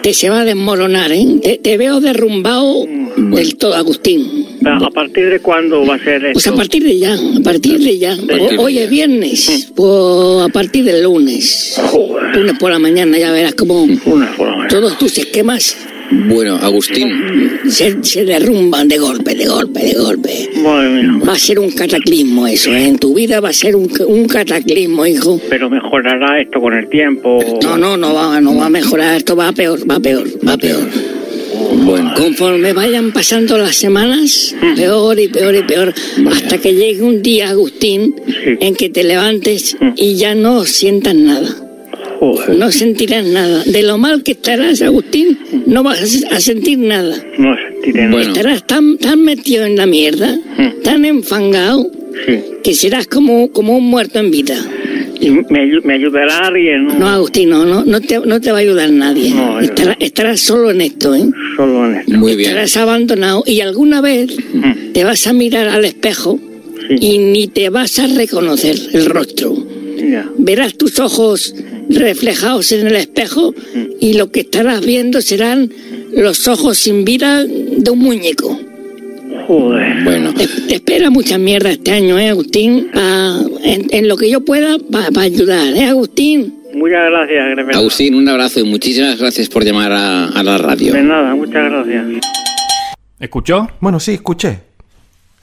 te 0.04 0.14
se 0.14 0.30
va 0.30 0.42
a 0.42 0.46
desmoronar, 0.46 1.14
¿eh? 1.14 1.26
Te, 1.42 1.58
te 1.60 1.78
veo 1.78 2.02
derrumbado 2.02 2.86
del 3.16 3.56
todo, 3.56 3.76
Agustín. 3.76 4.51
¿A 4.66 4.90
partir 4.92 5.30
de 5.30 5.40
cuándo 5.40 5.86
va 5.86 5.96
a 5.96 6.00
ser 6.00 6.24
esto? 6.26 6.34
Pues 6.34 6.48
a 6.48 6.54
partir 6.56 6.84
de 6.84 6.98
ya, 6.98 7.14
a 7.14 7.42
partir 7.44 7.80
de 7.80 7.98
ya. 7.98 8.16
Hoy 8.60 8.80
es 8.80 8.90
viernes, 8.90 9.72
pues 9.76 10.44
a 10.44 10.50
partir 10.50 10.84
del 10.84 11.04
lunes. 11.04 11.80
Lunes 12.34 12.58
por 12.60 12.72
la 12.72 12.80
mañana 12.80 13.18
ya 13.18 13.32
verás 13.32 13.56
cómo 13.56 13.88
todos 14.70 14.98
tus 14.98 15.18
esquemas 15.18 15.76
Bueno, 16.28 16.56
Agustín, 16.58 17.10
se, 17.70 18.04
se 18.04 18.24
derrumban 18.26 18.88
de 18.88 18.98
golpe, 18.98 19.34
de 19.36 19.48
golpe, 19.48 19.80
de 19.82 19.94
golpe. 19.94 20.50
Va 21.28 21.34
a 21.34 21.40
ser 21.40 21.58
un 21.60 21.72
cataclismo 21.72 22.48
eso, 22.48 22.72
¿eh? 22.74 22.88
En 22.88 23.00
tu 23.00 23.14
vida 23.14 23.40
va 23.40 23.50
a 23.50 23.54
ser 23.54 23.76
un, 23.76 23.90
un 24.08 24.28
cataclismo, 24.28 25.06
hijo. 25.06 25.40
Pero 25.50 25.70
mejorará 25.70 26.40
esto 26.42 26.60
con 26.62 26.74
el 26.74 26.88
tiempo. 26.90 27.40
No, 27.64 27.78
no, 27.78 27.98
no 27.98 28.14
va, 28.14 28.40
no 28.42 28.56
va 28.58 28.66
a 28.66 28.70
mejorar, 28.70 29.18
esto 29.18 29.36
va 29.36 29.52
peor, 29.54 29.80
va 29.90 30.00
peor, 30.00 30.28
va 30.48 30.58
peor. 30.58 30.84
Bueno. 31.84 32.14
Conforme 32.16 32.74
vayan 32.74 33.12
pasando 33.12 33.58
las 33.58 33.76
semanas, 33.76 34.56
peor 34.76 35.20
y 35.20 35.28
peor 35.28 35.56
y 35.56 35.64
peor, 35.64 35.94
hasta 36.32 36.58
que 36.58 36.74
llegue 36.74 37.02
un 37.02 37.22
día, 37.22 37.50
Agustín, 37.50 38.16
en 38.46 38.76
que 38.76 38.90
te 38.90 39.04
levantes 39.04 39.78
y 39.96 40.16
ya 40.16 40.36
no 40.36 40.66
sientas 40.66 41.16
nada. 41.16 41.50
No 42.56 42.72
sentirás 42.72 43.26
nada. 43.26 43.64
De 43.66 43.82
lo 43.82 43.98
mal 43.98 44.22
que 44.22 44.34
estarás, 44.34 44.82
Agustín, 44.84 45.40
no 45.66 45.82
vas 45.82 46.24
a 46.30 46.40
sentir 46.40 46.78
nada. 46.78 47.16
No 47.40 47.56
sentiré 47.56 48.08
nada. 48.08 48.22
Estarás 48.22 48.68
tan, 48.68 48.98
tan 48.98 49.24
metido 49.24 49.66
en 49.66 49.76
la 49.76 49.88
mierda, 49.88 50.38
tan 50.84 51.04
enfangado, 51.06 51.90
que 52.64 52.74
serás 52.76 53.08
como, 53.08 53.52
como 53.52 53.76
un 53.76 53.86
muerto 53.86 54.20
en 54.20 54.30
vida. 54.30 54.56
¿Y 55.22 55.30
me, 55.30 55.60
ayu- 55.60 55.84
me 55.84 55.94
ayudará 55.94 56.48
alguien? 56.48 56.88
No, 56.88 57.08
Agustín, 57.08 57.50
no, 57.50 57.66
no, 57.66 57.86
no, 57.86 58.02
te, 58.02 58.20
no 58.20 58.42
te 58.42 58.52
va 58.52 58.58
a 58.58 58.62
ayudar 58.62 58.90
nadie. 58.92 59.30
Estará- 59.62 59.96
estarás 60.00 60.40
solo 60.42 60.72
en 60.72 60.82
esto, 60.82 61.14
¿eh? 61.16 61.26
Solo 61.56 61.86
en 61.88 61.96
esto. 61.98 62.12
Muy 62.14 62.36
bien. 62.36 62.50
Estarás 62.50 62.76
abandonado 62.78 63.44
y 63.46 63.62
alguna 63.62 64.02
vez 64.02 64.36
te 64.94 65.04
vas 65.04 65.28
a 65.28 65.34
mirar 65.34 65.68
al 65.70 65.86
espejo 65.86 66.40
y 66.90 67.20
ni 67.20 67.48
te 67.48 67.70
vas 67.70 68.00
a 68.00 68.08
reconocer 68.08 68.76
el 68.94 69.06
rostro. 69.06 69.56
Ya. 69.98 70.28
Verás 70.38 70.76
tus 70.76 71.00
ojos 71.00 71.54
reflejados 71.90 72.72
en 72.72 72.88
el 72.88 72.96
espejo 72.96 73.54
y 74.00 74.14
lo 74.14 74.32
que 74.32 74.40
estarás 74.42 74.84
viendo 74.86 75.22
serán 75.22 75.72
los 76.14 76.48
ojos 76.48 76.80
sin 76.80 77.06
vida 77.06 77.46
de 77.46 77.92
un 77.92 78.00
muñeco. 78.00 78.60
Joder. 79.52 80.04
Bueno. 80.06 80.34
Te, 80.34 80.48
te 80.48 80.76
espera 80.76 81.10
mucha 81.10 81.38
mierda 81.38 81.72
este 81.72 81.92
año, 81.92 82.18
¿eh, 82.18 82.30
Agustín? 82.30 82.90
Ah, 82.94 83.38
en, 83.62 83.88
en 83.92 84.08
lo 84.08 84.16
que 84.16 84.32
yo 84.32 84.46
pueda, 84.46 84.78
para 84.90 85.24
ayudar, 85.24 85.76
¿eh, 85.76 85.90
Agustín? 85.90 86.62
Muchas 86.74 87.10
gracias, 87.10 87.50
Gremio. 87.50 87.78
Agustín, 87.78 88.16
un 88.16 88.30
abrazo 88.30 88.62
y 88.62 88.64
muchísimas 88.64 89.20
gracias 89.20 89.50
por 89.50 89.66
llamar 89.66 89.92
a, 89.92 90.28
a 90.28 90.42
la 90.42 90.58
radio. 90.58 90.94
De 90.94 91.04
nada, 91.04 91.36
muchas 91.36 91.70
gracias. 91.70 92.06
¿Escuchó? 93.20 93.68
Bueno, 93.82 94.00
sí, 94.00 94.14
escuché. 94.14 94.58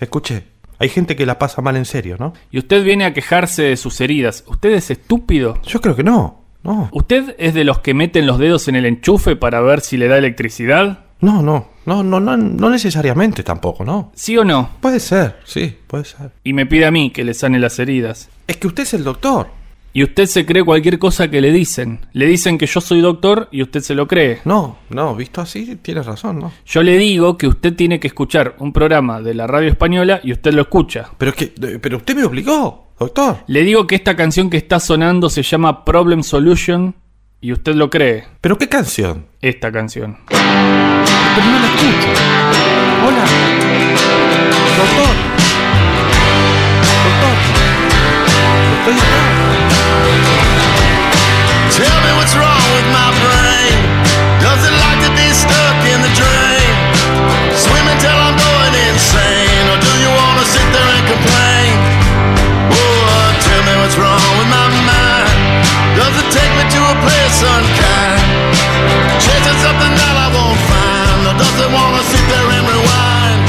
Escuché. 0.00 0.42
Hay 0.78 0.88
gente 0.88 1.14
que 1.14 1.26
la 1.26 1.38
pasa 1.38 1.60
mal 1.60 1.76
en 1.76 1.84
serio, 1.84 2.16
¿no? 2.18 2.32
Y 2.50 2.60
usted 2.60 2.82
viene 2.82 3.04
a 3.04 3.12
quejarse 3.12 3.64
de 3.64 3.76
sus 3.76 4.00
heridas. 4.00 4.42
¿Usted 4.46 4.70
es 4.70 4.90
estúpido? 4.90 5.60
Yo 5.66 5.82
creo 5.82 5.94
que 5.94 6.02
no. 6.04 6.44
no. 6.64 6.88
¿Usted 6.92 7.34
es 7.36 7.52
de 7.52 7.64
los 7.64 7.80
que 7.80 7.92
meten 7.92 8.26
los 8.26 8.38
dedos 8.38 8.68
en 8.68 8.76
el 8.76 8.86
enchufe 8.86 9.36
para 9.36 9.60
ver 9.60 9.82
si 9.82 9.98
le 9.98 10.08
da 10.08 10.16
electricidad? 10.16 11.00
No, 11.20 11.42
no, 11.42 11.68
no, 11.88 12.02
no, 12.02 12.20
no, 12.20 12.36
no 12.36 12.68
necesariamente 12.68 13.42
tampoco, 13.42 13.82
¿no? 13.82 14.12
¿Sí 14.14 14.36
o 14.36 14.44
no? 14.44 14.72
Puede 14.80 15.00
ser, 15.00 15.36
sí, 15.44 15.74
puede 15.86 16.04
ser. 16.04 16.32
Y 16.44 16.52
me 16.52 16.66
pide 16.66 16.84
a 16.84 16.90
mí 16.90 17.10
que 17.10 17.24
le 17.24 17.32
sane 17.32 17.58
las 17.58 17.78
heridas. 17.78 18.28
Es 18.46 18.58
que 18.58 18.66
usted 18.66 18.82
es 18.82 18.92
el 18.92 19.04
doctor. 19.04 19.48
Y 19.94 20.02
usted 20.02 20.26
se 20.26 20.44
cree 20.44 20.62
cualquier 20.62 20.98
cosa 20.98 21.28
que 21.28 21.40
le 21.40 21.50
dicen. 21.50 22.00
Le 22.12 22.26
dicen 22.26 22.58
que 22.58 22.66
yo 22.66 22.82
soy 22.82 23.00
doctor 23.00 23.48
y 23.50 23.62
usted 23.62 23.80
se 23.80 23.94
lo 23.94 24.06
cree. 24.06 24.40
No, 24.44 24.76
no, 24.90 25.16
visto 25.16 25.40
así, 25.40 25.76
tienes 25.76 26.04
razón, 26.04 26.38
¿no? 26.38 26.52
Yo 26.66 26.82
le 26.82 26.98
digo 26.98 27.38
que 27.38 27.48
usted 27.48 27.74
tiene 27.74 27.98
que 27.98 28.08
escuchar 28.08 28.54
un 28.58 28.74
programa 28.74 29.22
de 29.22 29.32
la 29.32 29.46
radio 29.46 29.70
española 29.70 30.20
y 30.22 30.32
usted 30.32 30.52
lo 30.52 30.60
escucha. 30.60 31.08
Pero 31.16 31.32
que, 31.32 31.46
pero 31.80 31.96
usted 31.96 32.14
me 32.14 32.24
obligó, 32.24 32.92
doctor. 33.00 33.38
Le 33.46 33.62
digo 33.62 33.86
que 33.86 33.94
esta 33.94 34.14
canción 34.14 34.50
que 34.50 34.58
está 34.58 34.78
sonando 34.78 35.30
se 35.30 35.42
llama 35.42 35.86
Problem 35.86 36.22
Solution 36.22 36.94
y 37.40 37.52
usted 37.52 37.74
lo 37.74 37.90
cree. 37.90 38.26
¿Pero 38.40 38.58
qué 38.58 38.68
canción? 38.68 39.26
Esta 39.40 39.70
canción. 39.70 40.18
Pero 40.28 41.46
no 41.46 41.58
la 41.60 41.66
escucho. 41.66 42.08
Hola. 43.06 43.24
Doctor. 44.76 45.14
Doctor. 47.04 47.34
Estoy 48.78 48.94
acá. 48.98 49.20
Tell 51.78 52.00
me 52.02 52.12
what's 52.18 52.34
wrong 52.34 52.64
with 52.74 52.88
my 52.90 53.10
brain. 53.22 53.78
Does 54.42 54.58
it 54.66 54.74
like 54.74 55.00
to 55.06 55.10
be 55.14 55.30
stuck 55.30 55.78
in 55.86 56.02
the 56.02 56.10
drain? 56.18 56.74
Swimming 57.54 57.98
till 58.02 58.18
I'm 58.18 58.34
going 58.34 58.74
insane. 58.90 59.66
Or 59.70 59.78
do 59.78 59.92
you 60.02 60.10
wanna 60.10 60.42
sit 60.42 60.66
there 60.74 60.90
and 60.90 61.06
complain? 61.06 61.78
Oh, 62.74 63.30
tell 63.46 63.62
me 63.62 63.74
what's 63.78 63.94
wrong 63.94 64.26
with 64.42 64.50
my 64.50 64.66
mind. 64.90 65.38
Does 65.94 66.14
it 66.18 66.28
take 66.34 66.50
me 66.58 66.66
to 66.66 66.87
unkind? 67.42 68.22
Chasing 69.22 69.58
something 69.62 69.94
that 70.00 70.14
I 70.24 70.26
won't 70.34 70.60
find. 70.70 71.38
Does 71.38 71.54
wanna 71.70 72.02
sit 72.10 72.24
there 72.30 72.48
and 72.56 72.64
rewind? 72.66 73.40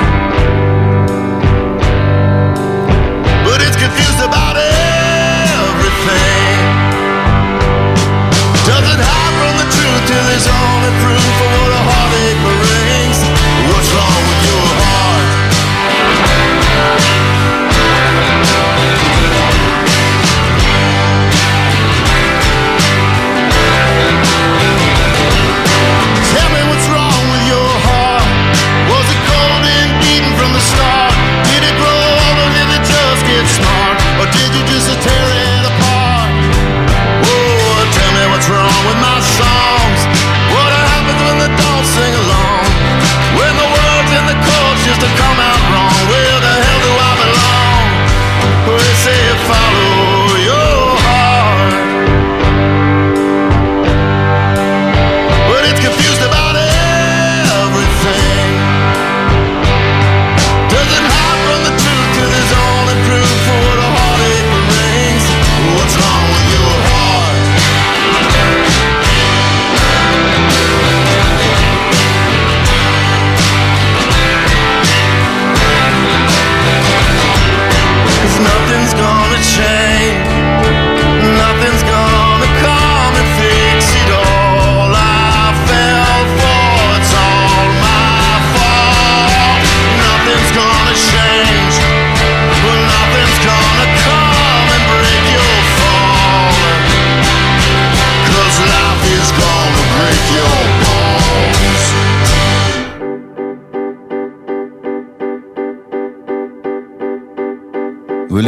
but 3.46 3.60
it's 3.62 3.76
confused 3.76 4.22
about 4.24 4.56
everything. 4.56 6.56
Doesn't 8.66 9.02
hide 9.04 9.36
from 9.40 9.54
the 9.62 9.68
truth 9.76 10.04
till 10.08 10.24
there's 10.30 10.48
only 10.48 10.92
proof 11.04 11.26
for 11.38 11.50
what 11.60 11.70
a 11.70 11.82
heartache 11.90 12.40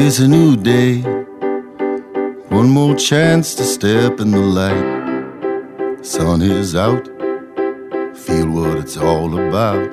It's 0.07 0.19
a 0.19 0.27
new 0.27 0.55
day. 0.55 1.01
One 2.49 2.69
more 2.69 2.95
chance 2.95 3.55
to 3.55 3.63
step 3.63 4.19
in 4.19 4.29
the 4.29 4.37
light. 4.37 6.05
Sun 6.05 6.43
is 6.43 6.75
out. 6.75 7.07
Feel 8.15 8.47
what 8.51 8.77
it's 8.77 8.97
all 8.97 9.31
about. 9.39 9.89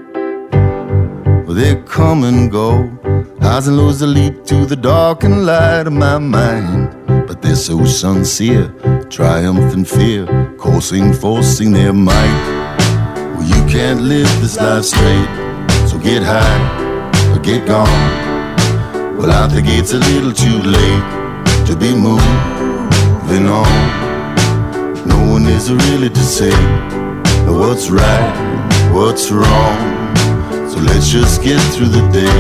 Well, 1.47 1.55
they 1.55 1.77
come 1.87 2.25
and 2.25 2.53
go. 2.53 2.91
Highs 3.41 3.69
and 3.69 3.79
lows 3.79 4.01
that 4.01 4.09
lead 4.09 4.45
to 4.49 4.67
the 4.67 4.77
dark 4.77 5.25
and 5.25 5.47
light 5.47 5.87
of 5.87 5.95
my 5.95 6.19
mind. 6.19 6.95
But 7.07 7.41
they're 7.41 7.57
so 7.57 7.87
sincere. 7.87 8.69
Triumph 9.09 9.73
and 9.73 9.89
fear. 9.89 10.27
Coursing, 10.59 11.15
forcing 11.15 11.73
their 11.73 11.95
might. 11.95 12.77
Well, 13.35 13.49
you 13.49 13.65
can't 13.67 14.03
live 14.03 14.29
this 14.43 14.59
life 14.59 14.85
straight. 14.85 15.31
So 15.89 15.99
get 15.99 16.23
high 16.23 17.33
or 17.35 17.39
get 17.39 17.67
gone. 17.67 18.32
Well, 19.23 19.31
I 19.31 19.49
think 19.49 19.69
it's 19.69 19.93
a 19.93 19.99
little 19.99 20.33
too 20.33 20.59
late 20.63 21.67
to 21.69 21.77
be 21.77 21.95
moving 21.95 23.47
on. 23.47 25.07
No 25.07 25.17
one 25.31 25.47
is 25.47 25.71
really 25.71 26.11
to 26.11 26.19
say 26.19 26.51
what's 27.47 27.89
right, 27.89 28.91
what's 28.93 29.31
wrong. 29.31 30.17
So 30.69 30.81
let's 30.81 31.09
just 31.09 31.41
get 31.41 31.61
through 31.73 31.91
the 31.91 32.03
day. 32.11 32.37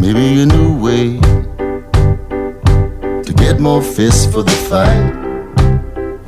Maybe 0.00 0.42
a 0.42 0.46
new 0.46 0.76
way 0.82 1.20
to 3.22 3.32
get 3.34 3.60
more 3.60 3.82
fists 3.82 4.26
for 4.26 4.42
the 4.42 4.58
fight. 4.68 5.14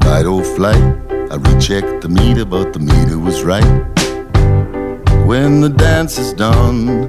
Fight 0.05 0.27
or 0.27 0.45
flight. 0.45 1.10
I 1.31 1.37
rechecked 1.37 2.01
the 2.01 2.09
meter, 2.09 2.45
but 2.45 2.73
the 2.73 2.81
meter 2.81 3.17
was 3.17 3.45
right. 3.45 3.63
When 5.25 5.61
the 5.61 5.69
dance 5.69 6.19
is 6.19 6.33
done, 6.33 7.09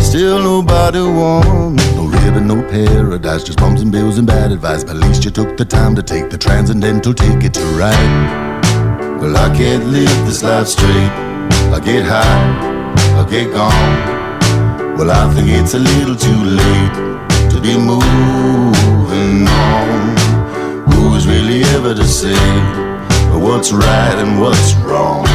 still 0.00 0.38
nobody 0.38 1.00
won. 1.00 1.76
No 1.76 2.06
ribbon, 2.06 2.46
no 2.46 2.62
paradise, 2.62 3.44
just 3.44 3.58
bumps 3.58 3.82
and 3.82 3.92
bills 3.92 4.16
and 4.16 4.26
bad 4.26 4.50
advice. 4.50 4.82
But 4.82 4.96
at 4.96 5.02
least 5.02 5.26
you 5.26 5.30
took 5.30 5.58
the 5.58 5.66
time 5.66 5.94
to 5.96 6.02
take 6.02 6.30
the 6.30 6.38
transcendental 6.38 7.12
ticket 7.12 7.52
to 7.52 7.64
ride. 7.76 9.20
Well, 9.20 9.36
I 9.36 9.54
can't 9.54 9.84
live 9.88 10.16
this 10.24 10.42
life 10.42 10.66
straight. 10.66 11.12
I 11.76 11.80
get 11.84 12.06
high, 12.06 12.94
I 13.20 13.28
get 13.28 13.52
gone. 13.52 14.96
Well, 14.96 15.10
I 15.10 15.30
think 15.34 15.50
it's 15.50 15.74
a 15.74 15.78
little 15.78 16.16
too 16.16 16.42
late 16.62 16.94
to 17.50 17.60
be 17.60 17.76
moving 17.76 19.46
on. 19.46 20.16
Who 20.90 21.14
is 21.14 21.28
really 21.28 21.62
ever 21.76 21.94
to 21.94 22.04
say 22.04 22.87
what's 23.36 23.72
right 23.72 24.16
and 24.18 24.40
what's 24.40 24.74
wrong? 24.84 25.26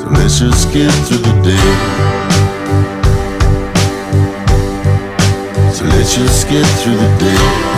So 0.00 0.06
let's 0.10 0.38
just 0.38 0.72
get 0.72 0.90
through 1.06 1.18
the 1.18 1.34
day. 1.42 2.02
So 5.72 5.84
let's 5.84 6.14
just 6.14 6.48
get 6.48 6.66
through 6.80 6.96
the 6.96 7.10
day. 7.18 7.72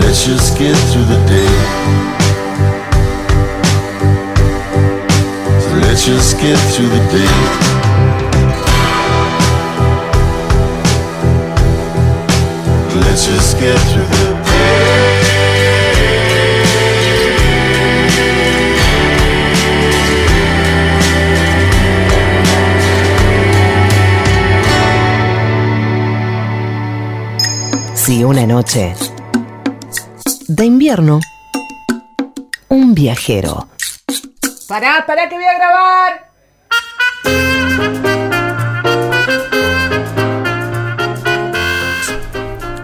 Let's 0.00 0.24
just 0.24 0.58
get 0.58 0.76
through 0.92 1.04
the 1.04 1.20
day. 1.26 1.54
So 5.60 5.74
let's 5.86 6.04
just 6.06 6.38
get 6.38 6.58
through 6.74 6.88
the 6.88 7.00
day. 7.12 7.79
Si 27.94 28.24
una 28.24 28.46
noche 28.46 28.94
de 30.46 30.64
invierno, 30.64 31.20
un 32.68 32.94
viajero. 32.94 33.68
Pará, 34.68 35.04
pará 35.06 35.28
que 35.28 35.34
voy 35.34 35.44
a 35.44 35.54
grabar. 35.54 36.30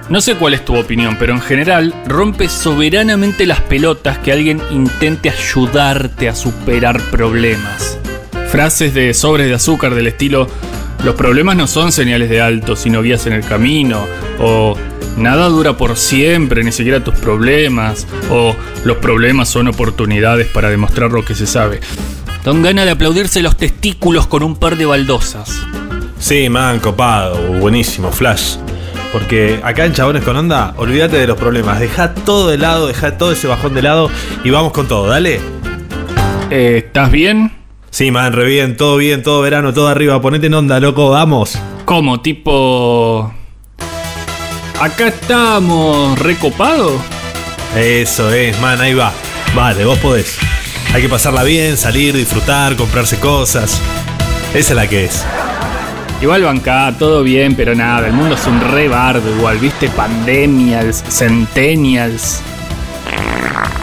No 0.08 0.20
sé 0.20 0.36
cuál 0.36 0.54
es 0.54 0.64
tu 0.64 0.76
opinión, 0.76 1.16
pero 1.18 1.32
en 1.32 1.40
general 1.40 1.92
rompe 2.06 2.48
soberanamente 2.48 3.44
las 3.44 3.60
pelotas 3.60 4.18
que 4.18 4.30
alguien 4.30 4.62
intente 4.70 5.30
ayudarte 5.30 6.28
a 6.28 6.34
superar 6.34 7.00
problemas. 7.10 7.98
Frases 8.48 8.94
de 8.94 9.12
sobres 9.14 9.48
de 9.48 9.54
azúcar 9.54 9.94
del 9.94 10.06
estilo 10.06 10.48
los 11.04 11.14
problemas 11.14 11.56
no 11.56 11.66
son 11.66 11.92
señales 11.92 12.30
de 12.30 12.40
alto, 12.40 12.74
sino 12.74 13.02
vías 13.02 13.26
en 13.26 13.32
el 13.32 13.44
camino, 13.44 14.06
o 14.40 14.76
nada 15.16 15.48
dura 15.48 15.76
por 15.76 15.96
siempre, 15.96 16.64
ni 16.64 16.72
siquiera 16.72 17.04
tus 17.04 17.14
problemas, 17.14 18.06
o 18.30 18.56
los 18.84 18.96
problemas 18.96 19.48
son 19.48 19.68
oportunidades 19.68 20.48
para 20.48 20.68
demostrar 20.70 21.12
lo 21.12 21.24
que 21.24 21.34
se 21.34 21.46
sabe. 21.46 21.80
Dan 22.44 22.62
ganas 22.62 22.86
de 22.86 22.92
aplaudirse 22.92 23.42
los 23.42 23.56
testículos 23.56 24.26
con 24.26 24.42
un 24.42 24.56
par 24.56 24.76
de 24.76 24.86
baldosas. 24.86 25.60
Sí, 26.18 26.48
man, 26.48 26.80
copado, 26.80 27.36
buenísimo, 27.60 28.10
flash. 28.10 28.56
Porque 29.12 29.60
acá 29.62 29.84
en 29.84 29.92
Chabones 29.92 30.22
con 30.24 30.36
Onda, 30.36 30.74
olvídate 30.76 31.16
de 31.16 31.26
los 31.26 31.38
problemas. 31.38 31.80
Deja 31.80 32.14
todo 32.14 32.48
de 32.48 32.58
lado, 32.58 32.86
deja 32.86 33.16
todo 33.18 33.32
ese 33.32 33.46
bajón 33.46 33.74
de 33.74 33.82
lado 33.82 34.10
y 34.44 34.50
vamos 34.50 34.72
con 34.72 34.88
todo, 34.88 35.06
dale. 35.06 35.40
Eh, 36.50 36.82
¿Estás 36.86 37.10
bien? 37.10 37.52
Sí, 37.90 38.10
man, 38.10 38.32
re 38.32 38.44
bien, 38.44 38.76
todo 38.76 38.96
bien, 38.98 39.22
todo 39.22 39.40
verano, 39.40 39.72
todo 39.72 39.88
arriba. 39.88 40.20
Ponete 40.20 40.46
en 40.48 40.54
onda, 40.54 40.80
loco, 40.80 41.10
vamos. 41.10 41.58
¿Cómo? 41.84 42.20
Tipo... 42.20 43.32
Acá 44.80 45.08
estamos, 45.08 46.18
recopado. 46.18 47.00
Eso 47.74 48.30
es, 48.30 48.60
man, 48.60 48.78
ahí 48.80 48.92
va. 48.92 49.12
Vale, 49.54 49.86
vos 49.86 49.98
podés. 49.98 50.38
Hay 50.92 51.00
que 51.00 51.08
pasarla 51.08 51.42
bien, 51.44 51.78
salir, 51.78 52.14
disfrutar, 52.14 52.76
comprarse 52.76 53.18
cosas. 53.18 53.80
Esa 54.52 54.72
es 54.72 54.76
la 54.76 54.86
que 54.86 55.06
es. 55.06 55.24
Igual 56.20 56.42
banca, 56.44 56.94
todo 56.98 57.22
bien, 57.22 57.54
pero 57.54 57.74
nada, 57.74 58.06
el 58.06 58.14
mundo 58.14 58.36
es 58.36 58.46
un 58.46 58.58
re 58.72 58.88
bardo 58.88 59.30
igual, 59.36 59.58
viste, 59.58 59.90
pandemias, 59.90 61.04
centennials. 61.08 62.40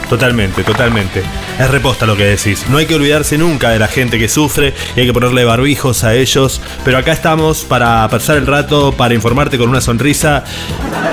Totalmente, 0.08 0.64
totalmente. 0.64 1.22
Es 1.58 1.70
reposta 1.70 2.04
lo 2.04 2.16
que 2.16 2.24
decís. 2.24 2.66
No 2.68 2.78
hay 2.78 2.86
que 2.86 2.96
olvidarse 2.96 3.38
nunca 3.38 3.70
de 3.70 3.78
la 3.78 3.86
gente 3.86 4.18
que 4.18 4.28
sufre 4.28 4.74
y 4.96 5.00
hay 5.00 5.06
que 5.06 5.12
ponerle 5.12 5.44
barbijos 5.44 6.02
a 6.02 6.14
ellos. 6.14 6.60
Pero 6.84 6.98
acá 6.98 7.12
estamos 7.12 7.64
para 7.64 8.08
pasar 8.08 8.36
el 8.36 8.46
rato, 8.46 8.92
para 8.92 9.14
informarte 9.14 9.56
con 9.56 9.68
una 9.68 9.80
sonrisa 9.80 10.42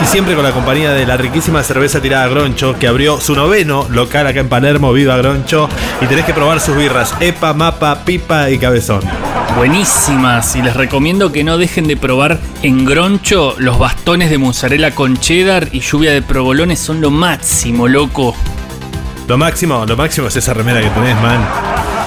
y 0.02 0.06
siempre 0.06 0.34
con 0.34 0.44
la 0.44 0.52
compañía 0.52 0.94
de 0.94 1.06
la 1.06 1.16
riquísima 1.16 1.62
cerveza 1.62 2.02
tirada 2.02 2.28
Groncho 2.28 2.78
que 2.80 2.88
abrió 2.88 3.22
su 3.22 3.36
noveno 3.36 3.88
local 3.92 4.26
acá 4.26 4.40
en 4.40 4.50
Palermo. 4.50 4.94
Viva 4.94 5.16
Groncho. 5.18 5.70
Y 6.02 6.08
tenés 6.08 6.26
que 6.26 6.34
probar 6.34 6.60
sus 6.60 6.76
birras 6.76 7.14
Epa, 7.20 7.54
Mapa, 7.54 8.04
Pipa 8.04 8.50
y 8.50 8.58
Cabezón. 8.58 9.02
Buenísimas 9.56 10.56
y 10.56 10.64
les 10.64 10.76
recomiendo 10.76 11.32
que 11.32 11.44
no 11.44 11.60
dejen 11.60 11.88
de 11.88 11.98
probar 11.98 12.40
en 12.64 12.84
Groncho 12.86 13.54
los 13.60 13.78
bastones 13.78 14.32
de 14.32 14.40
mozzarella 14.40 14.96
con 14.96 15.18
cheddar 15.18 15.68
y 15.72 15.82
lluvia 15.82 16.14
de 16.14 16.22
provolones 16.24 16.80
son 16.80 17.00
lo 17.00 17.12
máximo, 17.12 17.88
loco. 17.88 18.36
Lo 19.32 19.38
máximo, 19.38 19.86
lo 19.86 19.96
máximo 19.96 20.28
es 20.28 20.36
esa 20.36 20.54
remera 20.54 20.82
que 20.82 20.90
tenés, 20.90 21.16
man. 21.22 21.48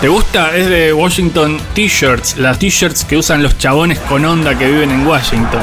¿Te 0.03 0.09
gusta? 0.09 0.55
Es 0.55 0.69
de 0.69 0.93
Washington 0.93 1.57
T-shirts, 1.75 2.37
las 2.37 2.59
T-shirts 2.59 3.07
que 3.07 3.17
usan 3.17 3.43
los 3.43 3.57
chabones 3.57 3.99
con 4.01 4.27
onda 4.27 4.59
que 4.59 4.71
viven 4.71 4.91
en 4.91 5.07
Washington. 5.07 5.63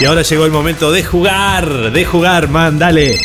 Y 0.00 0.04
ahora 0.04 0.22
llegó 0.22 0.44
el 0.44 0.52
momento 0.52 0.92
de 0.92 1.02
jugar, 1.02 1.90
de 1.90 2.04
jugar, 2.04 2.50
man, 2.50 2.78
dale. 2.78 3.18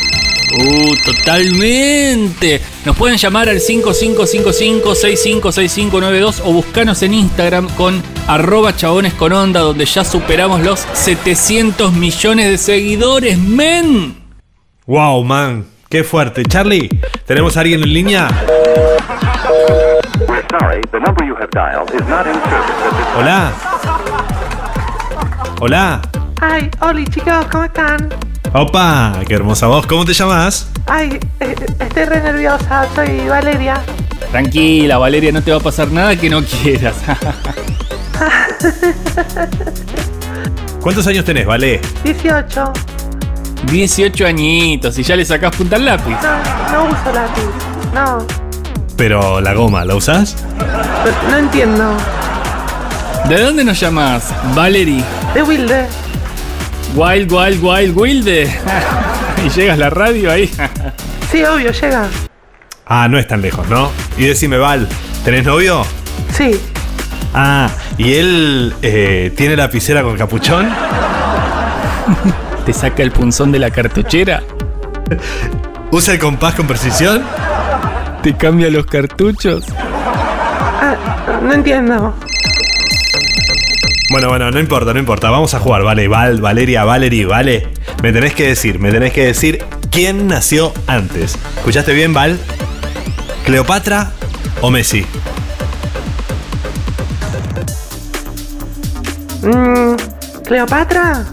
Uh, 0.58 0.96
totalmente. 1.04 2.60
Nos 2.84 2.96
pueden 2.96 3.16
llamar 3.16 3.48
al 3.48 3.60
5555-656592 3.60 6.42
o 6.44 6.52
buscanos 6.52 7.00
en 7.04 7.14
Instagram 7.14 7.68
con 7.76 8.02
arroba 8.26 8.74
chabones 8.74 9.14
con 9.14 9.32
onda, 9.32 9.60
donde 9.60 9.86
ya 9.86 10.02
superamos 10.02 10.64
los 10.64 10.84
700 10.94 11.92
millones 11.92 12.50
de 12.50 12.58
seguidores, 12.58 13.38
men. 13.38 14.16
Wow, 14.88 15.22
man, 15.22 15.75
qué 15.88 16.04
fuerte. 16.04 16.44
Charlie, 16.44 16.88
¿tenemos 17.26 17.56
a 17.56 17.60
alguien 17.60 17.82
en 17.82 17.92
línea? 17.92 18.28
Hola. 23.16 23.52
Hola. 25.60 26.02
Ay, 26.40 26.70
Oli, 26.80 27.06
chicos, 27.06 27.46
¿cómo 27.50 27.64
están? 27.64 28.08
Opa, 28.52 29.14
qué 29.26 29.34
hermosa 29.34 29.66
voz. 29.66 29.86
¿Cómo 29.86 30.04
te 30.04 30.12
llamas? 30.12 30.70
Ay, 30.86 31.18
eh, 31.40 31.54
estoy 31.80 32.04
re 32.04 32.20
nerviosa, 32.20 32.86
soy 32.94 33.26
Valeria. 33.28 33.80
Tranquila, 34.30 34.98
Valeria, 34.98 35.32
no 35.32 35.42
te 35.42 35.50
va 35.50 35.56
a 35.58 35.60
pasar 35.60 35.90
nada 35.90 36.16
que 36.16 36.28
no 36.30 36.42
quieras. 36.42 36.94
¿Cuántos 40.80 41.06
años 41.06 41.24
tenés, 41.24 41.46
Vale? 41.46 41.80
18. 42.04 42.72
18 43.66 44.26
añitos 44.26 44.98
y 44.98 45.02
ya 45.02 45.16
le 45.16 45.24
sacás 45.24 45.54
punta 45.56 45.76
al 45.76 45.84
lápiz. 45.84 46.16
No, 46.22 46.72
no 46.72 46.84
uso 46.84 47.12
lápiz. 47.12 47.42
No. 47.94 48.26
Pero 48.96 49.40
la 49.40 49.54
goma, 49.54 49.84
¿la 49.84 49.94
usás? 49.94 50.36
No, 50.58 51.30
no 51.30 51.36
entiendo. 51.36 51.96
¿De 53.28 53.40
dónde 53.40 53.64
nos 53.64 53.78
llamas, 53.78 54.32
Valerie? 54.54 55.02
De 55.34 55.42
Wilde. 55.42 55.86
Wild, 56.94 57.30
wild, 57.32 57.62
wild, 57.62 57.96
wilde. 57.96 58.42
y 59.44 59.48
llegas 59.50 59.74
a 59.74 59.80
la 59.80 59.90
radio 59.90 60.30
ahí. 60.30 60.50
Sí, 61.30 61.44
obvio, 61.44 61.72
llega. 61.72 62.08
Ah, 62.86 63.08
no 63.08 63.18
es 63.18 63.26
tan 63.26 63.42
lejos, 63.42 63.68
¿no? 63.68 63.90
Y 64.16 64.26
decime, 64.26 64.58
Val, 64.58 64.88
¿tenés 65.24 65.44
novio? 65.44 65.84
Sí. 66.32 66.60
Ah, 67.34 67.68
¿y 67.98 68.14
él 68.14 68.74
eh, 68.80 69.32
tiene 69.36 69.56
lapicera 69.56 70.02
con 70.02 70.16
capuchón? 70.16 70.70
¿Te 72.66 72.72
saca 72.72 73.04
el 73.04 73.12
punzón 73.12 73.52
de 73.52 73.60
la 73.60 73.70
cartuchera? 73.70 74.42
¿Usa 75.92 76.14
el 76.14 76.18
compás 76.18 76.54
con 76.56 76.66
precisión? 76.66 77.22
¿Te 78.24 78.36
cambia 78.36 78.68
los 78.70 78.86
cartuchos? 78.86 79.66
Ah, 79.78 80.96
no 81.44 81.52
entiendo. 81.52 82.12
Bueno, 84.10 84.28
bueno, 84.28 84.50
no 84.50 84.58
importa, 84.58 84.92
no 84.92 84.98
importa. 84.98 85.30
Vamos 85.30 85.54
a 85.54 85.60
jugar, 85.60 85.84
vale. 85.84 86.08
Val, 86.08 86.40
Valeria, 86.40 86.82
Valerie, 86.82 87.24
vale. 87.24 87.68
Me 88.02 88.12
tenés 88.12 88.34
que 88.34 88.48
decir, 88.48 88.80
me 88.80 88.90
tenés 88.90 89.12
que 89.12 89.26
decir 89.26 89.64
quién 89.92 90.26
nació 90.26 90.72
antes. 90.88 91.38
¿Escuchaste 91.58 91.92
bien, 91.92 92.12
Val? 92.12 92.36
¿Cleopatra 93.44 94.10
o 94.60 94.72
Messi? 94.72 95.06
Mm, 99.42 99.94
¿Cleopatra? 100.44 101.24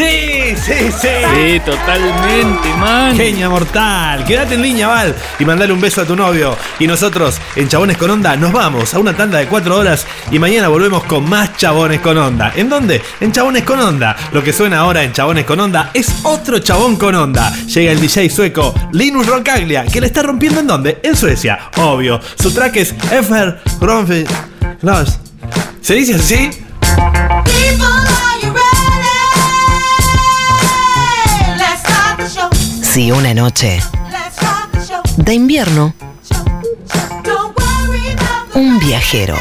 Sí, 0.00 0.56
sí, 0.56 0.90
sí. 0.98 1.08
Sí, 1.34 1.60
totalmente, 1.60 2.72
man. 2.78 3.14
Genia 3.14 3.50
mortal. 3.50 4.24
Quédate 4.24 4.54
en 4.54 4.62
línea, 4.62 4.88
Val, 4.88 5.14
y 5.38 5.44
mandale 5.44 5.74
un 5.74 5.80
beso 5.80 6.00
a 6.00 6.06
tu 6.06 6.16
novio. 6.16 6.56
Y 6.78 6.86
nosotros, 6.86 7.38
en 7.54 7.68
Chabones 7.68 7.98
con 7.98 8.08
Onda, 8.08 8.34
nos 8.34 8.50
vamos 8.50 8.94
a 8.94 8.98
una 8.98 9.14
tanda 9.14 9.36
de 9.36 9.46
cuatro 9.46 9.76
horas 9.76 10.06
y 10.30 10.38
mañana 10.38 10.68
volvemos 10.68 11.04
con 11.04 11.28
más 11.28 11.54
Chabones 11.58 12.00
con 12.00 12.16
Onda. 12.16 12.50
¿En 12.56 12.70
dónde? 12.70 13.02
En 13.20 13.30
Chabones 13.30 13.62
con 13.64 13.78
Onda. 13.78 14.16
Lo 14.32 14.42
que 14.42 14.54
suena 14.54 14.78
ahora 14.78 15.02
en 15.02 15.12
Chabones 15.12 15.44
con 15.44 15.60
Onda 15.60 15.90
es 15.92 16.10
otro 16.22 16.60
Chabón 16.60 16.96
con 16.96 17.14
Onda. 17.14 17.52
Llega 17.66 17.92
el 17.92 18.00
DJ 18.00 18.30
sueco 18.30 18.72
Linus 18.92 19.26
Roncaglia, 19.26 19.84
que 19.84 20.00
le 20.00 20.06
está 20.06 20.22
rompiendo 20.22 20.60
en 20.60 20.66
dónde? 20.66 21.00
En 21.02 21.14
Suecia, 21.14 21.68
obvio. 21.76 22.18
Su 22.40 22.50
track 22.54 22.76
es 22.76 22.94
Efer 23.12 23.60
Gronfi. 23.78 24.24
¿Se 25.82 25.94
dice 25.94 26.14
así? 26.14 26.50
Si 33.00 33.10
una 33.10 33.32
noche. 33.32 33.80
De 35.16 35.32
invierno. 35.32 35.94
Un 38.52 38.78
viajero. 38.78 39.38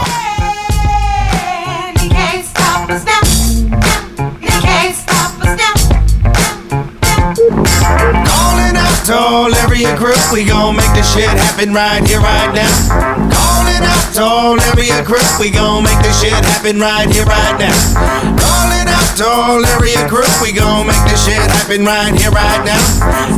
Calling 9.09 9.49
out 9.49 9.49
to 9.49 9.57
all 9.57 9.65
area 9.65 9.97
group, 9.97 10.21
we 10.31 10.45
gon' 10.45 10.75
make 10.77 10.93
this 10.93 11.11
shit 11.13 11.25
happen 11.25 11.73
right 11.73 12.05
here, 12.05 12.21
right 12.21 12.53
now. 12.53 12.69
Calling 13.33 13.81
out 13.81 14.13
to 14.13 14.21
all 14.21 14.61
area 14.77 15.01
crew, 15.03 15.17
we 15.39 15.49
gon' 15.49 15.83
make 15.83 15.97
this 16.05 16.21
shit 16.21 16.29
happen 16.29 16.77
right 16.79 17.09
here, 17.09 17.25
right 17.25 17.57
now. 17.57 17.73
Calling 18.37 18.85
out 18.85 19.17
to 19.17 19.25
all 19.25 19.65
area 19.65 20.05
crew, 20.05 20.29
we 20.45 20.53
gon' 20.53 20.85
make 20.85 21.01
this 21.09 21.25
shit 21.25 21.41
happen 21.41 21.85
right 21.85 22.13
here, 22.13 22.29
right 22.29 22.61
now. 22.61 22.77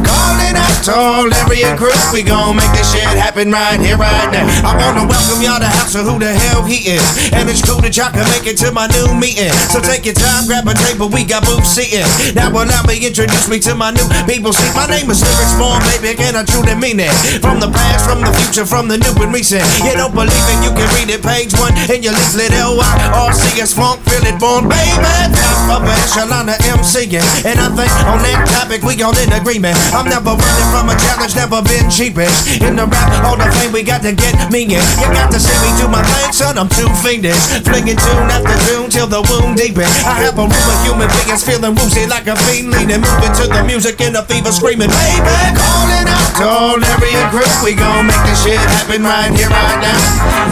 Calling 0.04 0.60
out 0.60 0.84
to 0.84 0.92
all 0.92 1.32
area 1.48 1.72
crew, 1.80 1.96
we 2.12 2.20
gon' 2.20 2.58
make 2.58 2.72
this 2.76 2.92
shit 2.92 3.08
happen 3.08 3.52
right 3.52 3.80
here, 3.80 3.96
right 3.96 4.28
now. 4.28 4.44
I 4.68 4.76
wanna 4.76 5.08
welcome 5.08 5.40
y'all 5.40 5.64
to 5.64 5.72
House 5.72 5.96
of 5.96 6.04
Who 6.04 6.20
the 6.20 6.36
Hell 6.36 6.68
He 6.68 7.00
Is. 7.00 7.32
And 7.32 7.48
it's 7.48 7.64
cool 7.64 7.80
that 7.80 7.96
y'all 7.96 8.12
can 8.12 8.28
make 8.36 8.44
it 8.44 8.60
to 8.60 8.76
my 8.76 8.92
new 8.92 9.16
meeting. 9.16 9.56
So 9.72 9.80
take 9.80 10.04
your 10.04 10.20
time, 10.20 10.52
grab 10.52 10.68
a 10.68 10.76
table, 10.76 11.08
we 11.08 11.24
got 11.24 11.48
booth 11.48 11.64
seating. 11.64 12.04
Now 12.36 12.52
allow 12.52 12.84
me 12.84 13.00
introduce 13.00 13.48
me 13.48 13.60
to 13.64 13.76
my 13.76 13.96
new 13.96 14.08
people. 14.28 14.52
See, 14.52 14.68
my 14.76 14.88
name 14.92 15.08
is 15.08 15.24
Lyrics 15.24 15.56
Born, 15.62 15.78
baby, 15.93 16.18
and 16.26 16.34
I 16.34 16.41
truly 16.41 16.74
mean 16.74 16.97
it. 16.97 17.14
From 17.38 17.62
the 17.62 17.70
past, 17.70 18.01
from 18.09 18.26
the 18.26 18.34
future, 18.34 18.66
from 18.66 18.89
the 18.89 18.97
new 18.97 19.14
and 19.22 19.30
recent. 19.30 19.62
You 19.86 19.93
don't 19.93 20.09
believe 20.09 20.34
it, 20.49 20.57
you 20.66 20.74
can 20.74 20.89
read 20.97 21.14
it, 21.14 21.22
page 21.22 21.53
one 21.53 21.78
in 21.86 22.01
your 22.01 22.18
leaflet. 22.18 22.49
L-Y-R-C 22.49 23.62
is 23.62 23.70
funk, 23.70 24.01
feel 24.09 24.26
it 24.26 24.41
born, 24.41 24.66
baby. 24.66 24.97
Top 25.38 25.78
of 25.78 25.86
echelon 25.86 26.49
of 26.49 26.57
MCing. 26.66 27.22
And 27.45 27.62
I 27.62 27.70
think 27.78 27.93
on 28.09 28.26
that 28.26 28.41
topic, 28.49 28.82
we 28.82 28.97
all 29.05 29.14
in 29.22 29.30
agreement. 29.38 29.78
I'm 29.93 30.09
never 30.09 30.34
running 30.34 30.70
from 30.74 30.89
a 30.89 30.97
challenge, 30.97 31.38
never 31.38 31.62
been 31.62 31.86
cheapish. 31.93 32.34
In 32.57 32.74
the 32.74 32.89
rap, 32.89 33.22
all 33.22 33.38
the 33.38 33.45
fame 33.62 33.70
we 33.70 33.86
got 33.86 34.01
to 34.01 34.18
get 34.18 34.34
me 34.49 34.66
in. 34.66 34.82
You 34.97 35.07
got 35.14 35.30
to 35.30 35.38
see 35.38 35.53
me 35.62 35.70
do 35.78 35.86
my 35.86 36.01
thing, 36.01 36.34
son, 36.34 36.57
I'm 36.57 36.74
too 36.74 36.89
fiendish. 37.05 37.38
Flinging 37.62 38.01
tune 38.01 38.34
after 38.34 38.57
tune 38.66 38.89
till 38.89 39.05
the 39.05 39.22
wound 39.30 39.62
deepen. 39.62 39.86
I 40.09 40.26
have 40.26 40.41
a 40.41 40.49
room 40.49 40.66
of 40.74 40.78
human 40.89 41.05
beings 41.22 41.45
feeling 41.45 41.78
woozy 41.78 42.09
like 42.09 42.26
a 42.26 42.34
fiend 42.49 42.74
leaning. 42.74 43.05
Moving 43.05 43.34
to 43.38 43.45
the 43.45 43.62
music 43.62 44.01
in 44.01 44.18
a 44.18 44.26
fever 44.26 44.49
screaming, 44.49 44.89
baby. 44.89 45.51
Calling 45.56 46.08
out 46.08 46.32
to 46.39 46.45
all 46.47 46.80
area 46.80 47.24
group, 47.32 47.52
we 47.64 47.74
gon' 47.76 48.08
make 48.08 48.24
this 48.28 48.43
shit 48.43 48.60
happen 48.60 49.04
right 49.04 49.32
here, 49.34 49.49
right 49.49 49.80
now. 49.82 49.99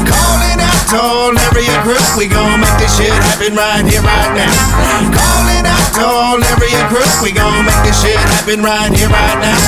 Calling 0.05 0.59
out 0.59 0.83
to 0.91 0.97
all 0.99 1.33
area 1.51 1.77
group, 1.83 2.03
we 2.17 2.27
gon' 2.27 2.59
make 2.61 2.77
this 2.77 2.93
shit 2.97 3.13
happen 3.13 3.55
right 3.55 3.85
here, 3.85 4.01
right 4.01 4.33
now. 4.35 4.53
Calling 5.11 5.65
out 5.65 5.89
to 5.97 6.03
all 6.05 6.39
area 6.39 6.83
group, 6.89 7.09
we 7.21 7.31
gon' 7.31 7.65
make 7.65 7.81
this 7.83 7.97
shit 8.01 8.17
happen 8.17 8.61
right 8.61 8.91
here, 8.93 9.09
right 9.09 9.39
now. 9.41 9.59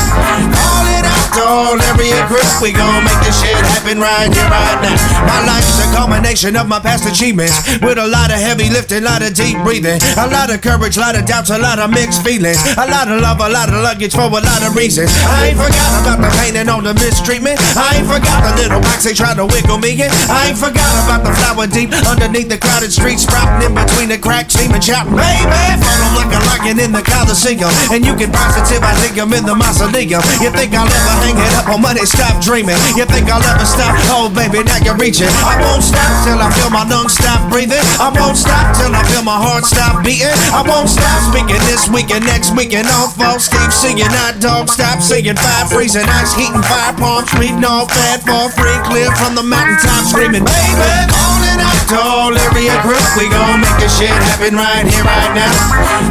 Calling 0.54 1.01
all 1.40 1.80
area 1.80 2.20
group, 2.28 2.48
we 2.62 2.72
gon' 2.74 3.04
make 3.04 3.22
this 3.24 3.40
shit 3.40 3.56
happen 3.76 4.00
right 4.00 4.32
here, 4.32 4.50
right 4.50 4.80
now. 4.84 4.98
My 5.28 5.40
life 5.48 5.68
is 5.68 5.80
a 5.84 5.88
culmination 5.96 6.56
of 6.56 6.68
my 6.68 6.80
past 6.80 7.08
achievements 7.08 7.56
with 7.80 7.98
a 7.98 8.08
lot 8.08 8.32
of 8.32 8.40
heavy 8.40 8.70
lifting, 8.70 9.04
a 9.04 9.08
lot 9.08 9.22
of 9.22 9.34
deep 9.34 9.58
breathing, 9.64 10.00
a 10.18 10.28
lot 10.28 10.52
of 10.52 10.62
courage, 10.62 10.98
a 10.98 11.02
lot 11.02 11.16
of 11.16 11.26
doubts, 11.26 11.50
a 11.50 11.58
lot 11.58 11.80
of 11.80 11.90
mixed 11.92 12.24
feelings, 12.24 12.60
a 12.76 12.88
lot 12.90 13.08
of 13.08 13.22
love, 13.22 13.40
a 13.40 13.50
lot 13.50 13.70
of 13.70 13.80
luggage 13.84 14.14
for 14.14 14.28
a 14.28 14.42
lot 14.44 14.62
of 14.66 14.76
reasons. 14.76 15.12
I 15.28 15.54
ain't 15.54 15.60
forgot 15.60 15.92
about 16.02 16.20
the 16.20 16.32
pain 16.42 16.56
and 16.58 16.70
all 16.70 16.82
the 16.82 16.94
mistreatment. 16.94 17.60
I 17.78 18.02
ain't 18.02 18.08
forgot 18.08 18.44
the 18.44 18.54
little 18.62 18.82
box 18.82 19.06
they 19.06 19.14
try 19.14 19.34
to 19.34 19.46
wiggle 19.46 19.78
me 19.78 19.96
in. 19.96 20.12
I 20.28 20.52
ain't 20.52 20.60
forgot 20.60 20.92
about 21.06 21.24
the 21.24 21.34
flower 21.38 21.68
deep 21.68 21.94
underneath 22.08 22.50
the 22.50 22.58
crowded 22.58 22.92
streets, 22.92 23.24
sprouting 23.24 23.70
in 23.70 23.74
between 23.76 24.10
the 24.10 24.18
cracks, 24.18 24.56
seeming 24.56 24.82
chop. 24.82 25.08
Baby, 25.08 25.62
follow 25.80 26.10
like 26.18 26.34
a 26.34 26.42
lion 26.50 26.80
in 26.80 26.92
the 26.92 27.02
Coliseum, 27.02 27.72
and 27.92 28.06
you 28.06 28.16
can 28.16 28.32
positive 28.32 28.82
I 28.82 28.94
think 28.98 29.20
I'm 29.20 29.32
in 29.34 29.46
the 29.46 29.56
mausoleum. 29.56 30.22
You 30.42 30.50
think 30.52 30.74
I'll 30.74 30.90
ever 30.90 31.21
hang 31.22 31.38
it 31.38 31.54
up 31.56 31.70
on 31.70 31.82
money? 31.82 32.04
Stop 32.06 32.42
dreaming. 32.42 32.78
You 32.98 33.06
think 33.06 33.30
I'll 33.30 33.44
ever 33.44 33.66
stop? 33.66 33.94
Oh, 34.10 34.28
baby, 34.34 34.66
now 34.66 34.82
you're 34.82 34.98
reaching. 34.98 35.30
I 35.46 35.62
won't 35.62 35.86
stop 35.86 36.12
till 36.26 36.40
I 36.42 36.50
feel 36.58 36.74
my 36.74 36.84
lungs 36.90 37.14
stop 37.14 37.46
breathing. 37.54 37.84
I 38.02 38.10
won't 38.10 38.38
stop 38.38 38.74
till 38.76 38.92
I 38.92 39.02
feel 39.14 39.24
my 39.24 39.38
heart 39.38 39.64
stop 39.66 40.04
beating. 40.04 40.34
I 40.52 40.66
won't 40.66 40.90
stop 40.90 41.18
speaking 41.30 41.62
this 41.70 41.88
week 41.88 42.10
and 42.10 42.26
next 42.26 42.58
week 42.58 42.74
and 42.74 42.90
all 42.98 43.08
false. 43.14 43.48
Keep 43.48 43.72
singing, 43.72 44.10
I 44.10 44.34
don't 44.42 44.68
stop 44.70 45.00
singing. 45.00 45.38
Fire 45.38 45.68
freezing, 45.70 46.08
ice 46.08 46.34
heating, 46.34 46.64
fire 46.66 46.94
palms, 46.98 47.32
reading 47.38 47.64
all 47.64 47.86
fat 47.88 48.26
for 48.26 48.50
free, 48.58 48.78
clear 48.90 49.10
from 49.22 49.36
the 49.38 49.44
mountaintop, 49.44 50.10
screaming, 50.10 50.44
baby. 50.44 50.90
Calling 51.12 51.60
out 51.62 51.82
to 51.92 51.98
all 52.00 52.34
area 52.34 52.76
group, 52.82 53.04
we 53.20 53.30
gon' 53.30 53.62
make 53.62 53.78
this 53.78 53.94
shit 54.00 54.10
happen 54.10 54.56
right 54.56 54.88
here, 54.88 55.06
right 55.06 55.34
now. 55.38 55.54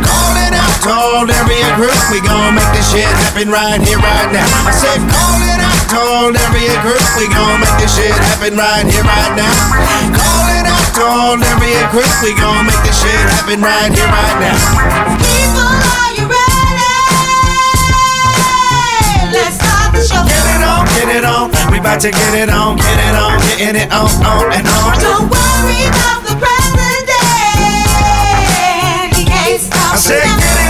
Calling 0.04 0.54
out 0.54 0.76
to 0.84 0.90
all 0.92 1.26
area 1.26 1.68
group, 1.76 1.96
we 2.12 2.20
gon' 2.22 2.54
make 2.54 2.70
this 2.76 2.86
shit 2.92 3.08
happen 3.26 3.48
right 3.50 3.80
here, 3.80 3.98
right 3.98 4.30
now. 4.30 4.46
I 4.68 4.72
said, 4.72 4.99
calling 5.08 5.60
out 5.60 5.84
to 5.88 5.98
all 5.98 6.32
area 6.34 6.76
group, 6.84 7.00
we 7.16 7.26
gon' 7.32 7.60
make 7.60 7.76
this 7.80 7.96
shit 7.96 8.12
happen 8.12 8.56
right 8.56 8.84
here, 8.84 9.04
right 9.04 9.32
now. 9.38 9.54
Calling 10.12 10.66
out 10.66 10.88
to 10.96 11.02
all 11.06 11.38
area 11.38 11.82
group, 11.94 12.10
we 12.20 12.34
gon' 12.36 12.66
make 12.66 12.82
this 12.84 12.98
shit 13.00 13.20
happen 13.38 13.60
right 13.62 13.90
here, 13.92 14.10
right 14.10 14.36
now. 14.42 14.58
People, 15.16 15.64
are 15.64 16.12
you 16.18 16.26
ready? 16.28 16.50
Let's 19.32 19.56
start 19.56 19.94
the 19.94 20.02
show. 20.04 20.22
Get 20.26 20.44
it 20.58 20.62
on, 20.66 20.84
get 20.98 21.08
it 21.16 21.24
on. 21.24 21.50
We 21.72 21.78
about 21.78 22.00
to 22.02 22.10
get 22.10 22.34
it 22.34 22.50
on, 22.50 22.76
get 22.76 22.98
it 22.98 23.14
on, 23.16 23.38
getting 23.56 23.76
it 23.78 23.90
on, 23.92 24.10
on 24.26 24.52
and 24.52 24.66
on. 24.66 24.98
Don't 24.98 25.30
worry 25.30 25.86
about 25.86 26.20
the 26.26 26.34
president. 26.36 27.08
He 29.16 29.24
can't 29.24 29.60
stop 29.60 29.94
I 29.94 29.96
said, 29.96 30.24
get 30.24 30.56
it 30.66 30.69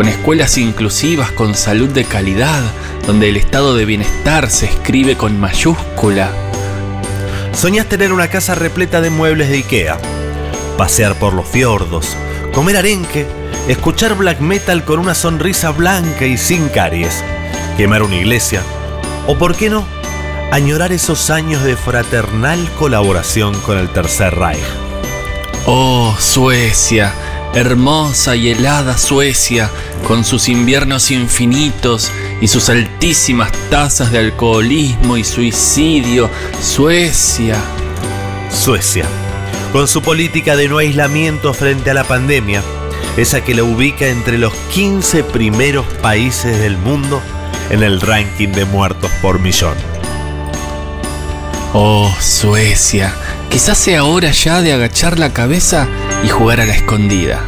con 0.00 0.08
escuelas 0.08 0.56
inclusivas, 0.56 1.30
con 1.30 1.54
salud 1.54 1.90
de 1.90 2.06
calidad, 2.06 2.62
donde 3.06 3.28
el 3.28 3.36
estado 3.36 3.76
de 3.76 3.84
bienestar 3.84 4.48
se 4.48 4.64
escribe 4.64 5.18
con 5.18 5.38
mayúscula. 5.38 6.32
Soñás 7.52 7.86
tener 7.86 8.10
una 8.10 8.28
casa 8.28 8.54
repleta 8.54 9.02
de 9.02 9.10
muebles 9.10 9.50
de 9.50 9.56
Ikea, 9.56 9.98
pasear 10.78 11.16
por 11.16 11.34
los 11.34 11.46
fiordos, 11.46 12.16
comer 12.54 12.78
arenque, 12.78 13.26
escuchar 13.68 14.16
black 14.16 14.40
metal 14.40 14.86
con 14.86 15.00
una 15.00 15.14
sonrisa 15.14 15.70
blanca 15.70 16.24
y 16.24 16.38
sin 16.38 16.70
caries, 16.70 17.22
quemar 17.76 18.02
una 18.02 18.16
iglesia, 18.16 18.62
o 19.26 19.36
por 19.36 19.54
qué 19.54 19.68
no, 19.68 19.84
añorar 20.50 20.92
esos 20.92 21.28
años 21.28 21.62
de 21.62 21.76
fraternal 21.76 22.70
colaboración 22.78 23.52
con 23.60 23.76
el 23.76 23.90
Tercer 23.90 24.34
Reich. 24.34 24.64
Oh, 25.66 26.16
Suecia, 26.18 27.12
hermosa 27.54 28.36
y 28.36 28.50
helada 28.50 28.96
Suecia, 28.96 29.70
con 30.06 30.24
sus 30.24 30.48
inviernos 30.48 31.10
infinitos 31.10 32.10
y 32.40 32.48
sus 32.48 32.68
altísimas 32.68 33.52
tasas 33.70 34.12
de 34.12 34.18
alcoholismo 34.18 35.16
y 35.16 35.24
suicidio. 35.24 36.30
Suecia. 36.62 37.56
Suecia, 38.50 39.04
con 39.72 39.88
su 39.88 40.02
política 40.02 40.56
de 40.56 40.68
no 40.68 40.78
aislamiento 40.78 41.54
frente 41.54 41.90
a 41.90 41.94
la 41.94 42.04
pandemia, 42.04 42.62
esa 43.16 43.42
que 43.42 43.54
la 43.54 43.62
ubica 43.62 44.06
entre 44.06 44.38
los 44.38 44.52
15 44.72 45.24
primeros 45.24 45.86
países 46.02 46.58
del 46.58 46.76
mundo 46.78 47.22
en 47.70 47.82
el 47.82 48.00
ranking 48.00 48.48
de 48.48 48.64
muertos 48.64 49.10
por 49.22 49.38
millón. 49.38 49.74
Oh, 51.72 52.12
Suecia, 52.20 53.14
quizás 53.50 53.76
sea 53.76 54.04
hora 54.04 54.30
ya 54.30 54.62
de 54.62 54.72
agachar 54.72 55.18
la 55.18 55.32
cabeza 55.32 55.86
y 56.24 56.28
jugar 56.28 56.60
a 56.60 56.66
la 56.66 56.74
escondida. 56.74 57.40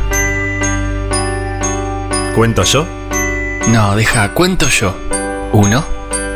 ¿Cuento 2.34 2.64
yo? 2.64 2.86
No, 3.68 3.94
deja, 3.96 4.34
cuento 4.34 4.68
yo. 4.68 4.96
Uno, 5.53 5.84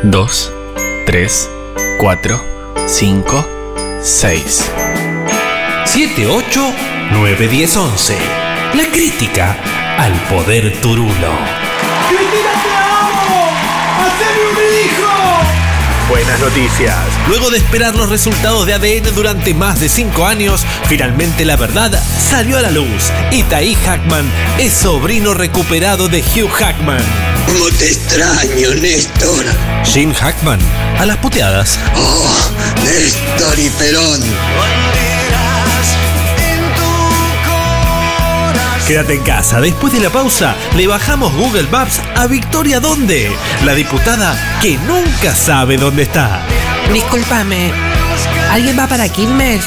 dos, 0.03 0.51
tres, 1.05 1.49
cuatro, 1.99 2.43
cinco, 2.87 3.45
seis. 4.01 4.71
7, 5.85 6.27
8, 6.27 6.73
9, 7.11 7.47
10, 7.47 7.77
11. 7.77 8.17
La 8.75 8.85
crítica 8.91 9.57
al 9.97 10.13
poder 10.29 10.79
turulo. 10.81 11.66
Buenas 16.09 16.39
noticias. 16.39 16.95
Luego 17.27 17.49
de 17.49 17.57
esperar 17.57 17.93
los 17.93 18.09
resultados 18.09 18.65
de 18.65 18.73
ADN 18.73 19.13
durante 19.13 19.53
más 19.53 19.81
de 19.81 19.89
5 19.89 20.25
años, 20.25 20.65
finalmente 20.87 21.43
la 21.43 21.57
verdad 21.57 22.01
salió 22.17 22.57
a 22.57 22.61
la 22.61 22.71
luz. 22.71 23.11
Itaí 23.31 23.75
Hackman 23.75 24.25
es 24.57 24.71
sobrino 24.71 25.33
recuperado 25.33 26.07
de 26.07 26.21
Hugh 26.21 26.49
Hackman. 26.49 27.03
¿Cómo 27.45 27.65
te 27.77 27.91
extraño, 27.91 28.73
Néstor? 28.75 29.45
Gene 29.83 30.13
Hackman, 30.13 30.59
a 30.97 31.05
las 31.05 31.17
puteadas. 31.17 31.77
Oh, 31.95 32.51
Néstor 32.83 33.59
y 33.59 33.69
Perón. 33.71 34.21
Quédate 38.87 39.15
en 39.15 39.23
casa. 39.23 39.59
Después 39.59 39.91
de 39.91 39.99
la 39.99 40.09
pausa, 40.09 40.55
le 40.77 40.87
bajamos 40.87 41.33
Google 41.33 41.67
Maps 41.69 42.01
a 42.15 42.25
Victoria 42.25 42.79
¿Dónde? 42.79 43.29
La 43.65 43.75
diputada 43.75 44.33
que 44.61 44.77
nunca 44.77 45.35
sabe 45.35 45.75
dónde 45.75 46.03
está. 46.03 46.41
Discúlpame, 46.93 47.73
¿alguien 48.49 48.79
va 48.79 48.87
para 48.87 49.09
Quilmes? 49.09 49.65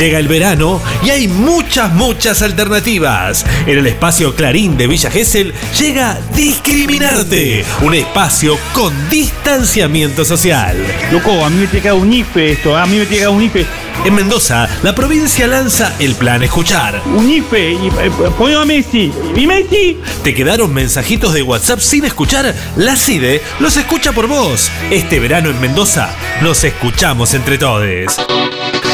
Llega 0.00 0.18
el 0.18 0.28
verano 0.28 0.80
y 1.04 1.10
hay 1.10 1.28
muchas, 1.28 1.92
muchas 1.92 2.40
alternativas. 2.40 3.44
En 3.66 3.76
el 3.76 3.86
espacio 3.86 4.34
Clarín 4.34 4.78
de 4.78 4.86
Villa 4.86 5.10
Gesell 5.10 5.52
llega 5.78 6.18
Discriminarte, 6.34 7.66
un 7.82 7.92
espacio 7.92 8.58
con 8.72 8.94
distanciamiento 9.10 10.24
social. 10.24 10.74
Loco, 11.12 11.44
a 11.44 11.50
mí 11.50 11.58
me 11.58 11.66
tiene 11.66 11.82
que 11.82 11.88
dar 11.88 11.98
un 11.98 12.10
IFE 12.10 12.52
esto, 12.52 12.74
a 12.78 12.86
mí 12.86 12.96
me 12.96 13.04
tiene 13.04 13.18
que 13.18 13.24
dar 13.24 13.34
un 13.34 13.42
IFE. 13.42 13.66
En 14.06 14.14
Mendoza, 14.14 14.66
la 14.82 14.94
provincia 14.94 15.46
lanza 15.46 15.92
el 15.98 16.14
plan 16.14 16.42
Escuchar. 16.42 17.02
Un 17.04 17.30
IFE, 17.30 17.72
y 17.72 17.88
eh, 17.88 18.10
pongo 18.38 18.58
a 18.58 18.64
Messi. 18.64 19.12
¿Y 19.36 19.46
Messi? 19.46 20.00
¿Te 20.24 20.34
quedaron 20.34 20.72
mensajitos 20.72 21.34
de 21.34 21.42
WhatsApp 21.42 21.80
sin 21.80 22.06
escuchar? 22.06 22.54
La 22.76 22.96
CIDE 22.96 23.42
los 23.58 23.76
escucha 23.76 24.12
por 24.12 24.28
vos. 24.28 24.70
Este 24.90 25.20
verano 25.20 25.50
en 25.50 25.60
Mendoza 25.60 26.08
nos 26.40 26.64
escuchamos 26.64 27.34
entre 27.34 27.58
todos. 27.58 28.16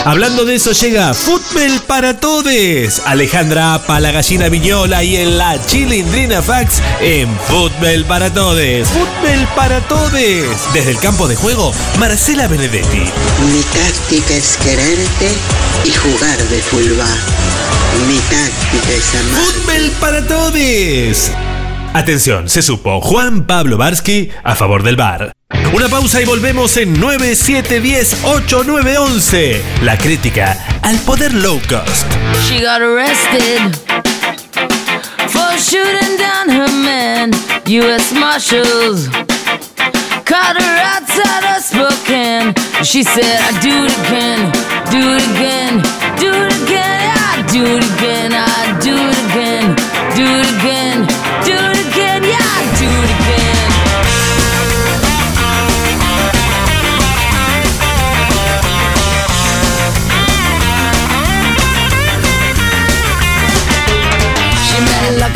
Hablando 0.07 0.44
de 0.44 0.54
eso 0.54 0.70
llega 0.70 1.12
Fútbol 1.14 1.80
para 1.84 2.20
Todes. 2.20 3.02
Alejandra 3.07 3.74
Apa, 3.74 3.98
la 3.98 4.12
gallina 4.12 4.48
Viñola 4.48 5.02
y 5.02 5.16
en 5.16 5.36
la 5.36 5.61
Chilindrina 5.66 6.42
Fax 6.42 6.80
en 7.00 7.28
Fútbol 7.48 8.04
para 8.07 8.32
Todes. 8.32 8.86
Fútbol 8.86 9.48
para 9.57 9.80
Todes. 9.80 10.48
Desde 10.72 10.92
el 10.92 11.00
campo 11.00 11.26
de 11.26 11.34
juego, 11.34 11.72
Marcela 11.98 12.46
Benedetti. 12.46 13.00
Mi 13.00 13.62
táctica 13.74 14.34
es 14.36 14.57
quererte 14.59 15.28
y 15.84 15.90
jugar 15.90 16.38
de 16.38 16.62
fulba. 16.62 17.09
Mi 18.07 18.18
táctica 18.30 18.92
es 18.92 19.12
amar. 19.12 19.42
Fútbol 19.42 19.90
para 19.98 20.24
Todes. 20.24 21.32
Atención, 21.94 22.48
se 22.48 22.62
supo 22.62 23.00
Juan 23.00 23.44
Pablo 23.48 23.76
Barsky 23.76 24.30
a 24.44 24.54
favor 24.54 24.84
del 24.84 24.94
bar. 24.94 25.36
Una 25.72 25.88
pausa 25.88 26.20
y 26.20 26.24
volvemos 26.24 26.76
en 26.76 27.01
9710-8911. 27.01 29.61
La 29.82 29.97
crítica 29.97 30.57
al 30.82 30.99
poder 31.01 31.32
low 31.34 31.61
cost. 31.68 32.05
She 32.49 32.61
got 32.61 32.80
arrested 32.80 33.61
for 35.28 35.57
shooting 35.59 36.16
down 36.18 36.49
her 36.49 36.68
men. 36.82 37.30
U.S. 37.66 38.12
Marshals 38.12 39.09
caught 40.24 40.57
her 40.61 40.78
outside 40.94 41.44
of 41.57 41.62
Spokane. 41.62 42.53
She 42.82 43.05
said, 43.05 43.38
I 43.40 43.53
do 43.61 43.84
it 43.86 43.97
again, 44.07 44.51
do 44.90 45.14
it 45.14 45.22
again, 45.36 45.80
do 46.18 46.32
it 46.44 46.53
again, 46.62 47.14
I 47.16 47.42
do 47.53 47.64
it 47.76 47.84
again, 47.97 48.32
I 48.32 48.74
do 48.80 48.97
it 48.97 49.18
again, 49.30 49.76
do 50.16 50.24
it 50.26 50.47
again, 50.59 51.07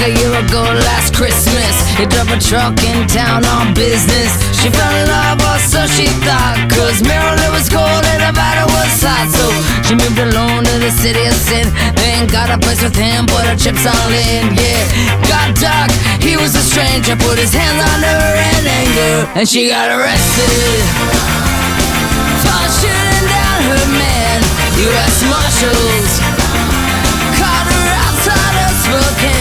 like 0.00 0.16
a 0.16 0.20
year 0.20 0.32
ago 0.32 0.62
last 0.88 1.14
Christmas. 1.14 1.74
He 1.96 2.06
drove 2.06 2.28
a 2.32 2.40
truck 2.40 2.76
in 2.82 3.06
town 3.08 3.44
on 3.44 3.74
business. 3.74 4.32
She 4.56 4.70
fell 4.70 4.94
in 4.96 5.08
love, 5.08 5.40
or 5.40 5.58
so 5.60 5.84
she 5.86 6.08
thought. 6.24 6.56
Cause 6.72 7.02
Maryland 7.04 7.52
was 7.52 7.68
cold 7.68 8.04
and 8.08 8.20
Nevada 8.24 8.64
was 8.64 8.92
hot. 9.00 9.28
So 9.28 9.44
she 9.84 9.94
moved 9.94 10.18
alone 10.18 10.64
to 10.64 10.76
the 10.80 10.90
city 10.90 11.24
of 11.28 11.36
sin. 11.36 11.68
Then 11.96 12.26
got 12.28 12.48
a 12.48 12.58
place 12.58 12.82
with 12.82 12.96
him, 12.96 13.26
put 13.26 13.44
her 13.44 13.56
chips 13.56 13.84
all 13.84 14.12
in. 14.32 14.56
Yeah, 14.56 14.84
got 15.28 15.52
dark, 15.60 15.90
he 16.20 16.36
was 16.36 16.56
a 16.56 16.64
stranger. 16.64 17.16
Put 17.16 17.36
his 17.36 17.52
hands 17.52 17.80
on 17.80 18.00
her 18.00 18.24
in 18.56 18.62
anger. 18.64 19.14
And 19.36 19.46
she 19.48 19.68
got 19.68 19.90
arrested. 19.92 20.80
For 22.40 22.62
shooting 22.80 23.26
down 23.28 23.58
her 23.68 23.86
man. 24.00 24.38
U.S. 24.80 25.16
Marshals 25.28 26.12
caught 27.36 27.68
her 27.68 27.88
outside 28.00 28.56
of 28.64 28.72
Spokane. 28.80 29.39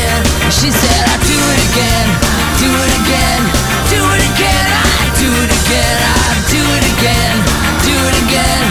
She 0.51 0.71
said, 0.71 1.05
I 1.07 1.15
do 1.23 1.37
it 1.53 1.61
again, 1.69 2.07
do 2.57 2.67
it 2.67 2.91
again, 2.99 3.41
do 3.87 4.01
it 4.01 4.23
again, 4.33 4.69
I 4.73 5.05
do 5.15 5.29
it 5.45 5.51
again, 5.61 5.97
I 6.01 6.35
do 6.49 6.61
it 6.73 6.85
again, 6.97 7.35
do 7.85 7.93
it 7.93 8.15
again, 8.25 8.61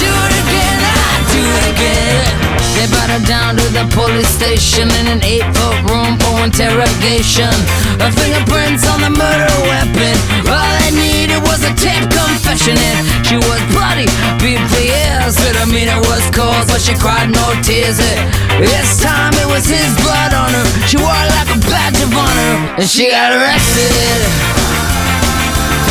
do 0.00 0.10
it 0.24 0.32
again, 0.42 0.78
I 0.80 1.24
do 1.30 1.42
it 1.44 1.64
again. 1.76 2.45
They 2.86 2.94
brought 2.94 3.10
her 3.10 3.24
down 3.26 3.56
to 3.58 3.66
the 3.74 3.82
police 3.90 4.30
station 4.30 4.86
in 4.86 5.10
an 5.10 5.18
eight 5.26 5.42
foot 5.42 5.78
room 5.90 6.14
for 6.22 6.38
interrogation. 6.46 7.50
Her 7.98 8.14
fingerprints 8.14 8.86
on 8.86 9.02
the 9.02 9.10
murder 9.10 9.50
weapon. 9.66 10.14
All 10.46 10.70
they 10.86 10.94
needed 10.94 11.42
was 11.42 11.66
a 11.66 11.74
tape 11.74 12.06
confession. 12.06 12.78
And 12.78 13.02
she 13.26 13.42
was 13.42 13.58
bloody, 13.74 14.06
beat 14.38 14.62
for 14.70 14.78
years. 14.78 15.34
Her 15.34 15.66
demeanor 15.66 15.98
was 16.06 16.22
cold, 16.30 16.70
but 16.70 16.78
she 16.78 16.94
cried 16.94 17.34
no 17.34 17.58
tears. 17.66 17.98
And 17.98 18.30
This 18.62 19.02
time 19.02 19.34
it 19.34 19.50
was 19.50 19.66
his 19.66 19.90
blood 20.06 20.30
on 20.30 20.54
her. 20.54 20.66
She 20.86 20.94
wore 20.94 21.10
it 21.10 21.30
like 21.34 21.50
a 21.50 21.58
badge 21.66 21.98
of 22.06 22.14
honor. 22.14 22.54
And 22.78 22.86
she 22.86 23.10
got 23.10 23.34
arrested. 23.34 24.22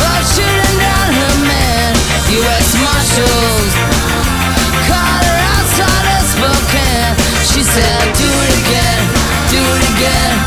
for 0.00 0.16
shooting 0.32 0.76
down 0.80 1.08
her 1.12 1.34
man. 1.44 1.92
U.S. 2.40 2.68
Marshals 2.80 3.95
said, 7.76 8.14
Do 8.16 8.28
it 8.44 8.52
again, 8.62 9.02
do 9.52 9.60
it 9.76 9.82
again, 9.92 10.45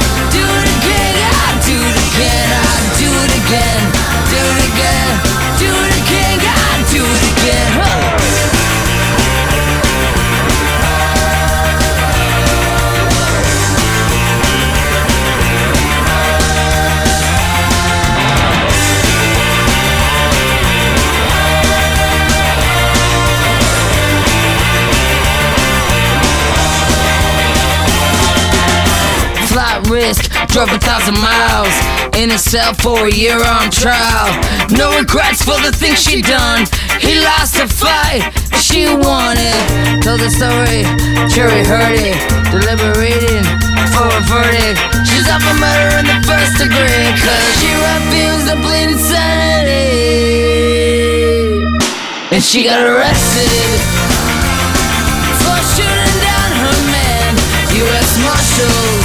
risk, 29.90 30.30
drove 30.54 30.70
a 30.72 30.78
thousand 30.78 31.18
miles 31.18 31.74
in 32.16 32.30
a 32.30 32.38
cell 32.38 32.74
for 32.74 33.08
a 33.08 33.12
year 33.12 33.36
on 33.36 33.70
trial. 33.74 34.30
No 34.70 34.94
regrets 34.98 35.42
for 35.42 35.58
the 35.66 35.74
things 35.74 36.02
she 36.02 36.22
done. 36.22 36.66
He 37.02 37.20
lost 37.20 37.58
the 37.58 37.68
fight, 37.68 38.22
she 38.62 38.86
won 38.86 39.36
it. 39.38 40.04
Told 40.06 40.22
the 40.22 40.30
story, 40.30 40.86
jury 41.34 41.66
heard 41.66 41.98
it, 41.98 42.16
deliberating 42.54 43.46
for 43.92 44.06
a 44.06 44.22
verdict. 44.30 44.78
She's 45.10 45.28
up 45.28 45.42
for 45.42 45.58
murder 45.58 46.00
in 46.00 46.06
the 46.06 46.20
first 46.24 46.62
degree, 46.62 47.10
cause 47.18 47.46
she 47.58 47.70
refused 47.74 48.46
to 48.48 48.56
plead 48.62 48.94
insanity. 48.94 49.90
And 52.32 52.44
she 52.44 52.64
got 52.64 52.86
arrested 52.86 53.82
for 55.42 55.58
shooting 55.74 56.18
down 56.22 56.50
her 56.62 56.78
man. 56.94 57.34
U.S. 57.74 58.10
Marshals 58.22 58.99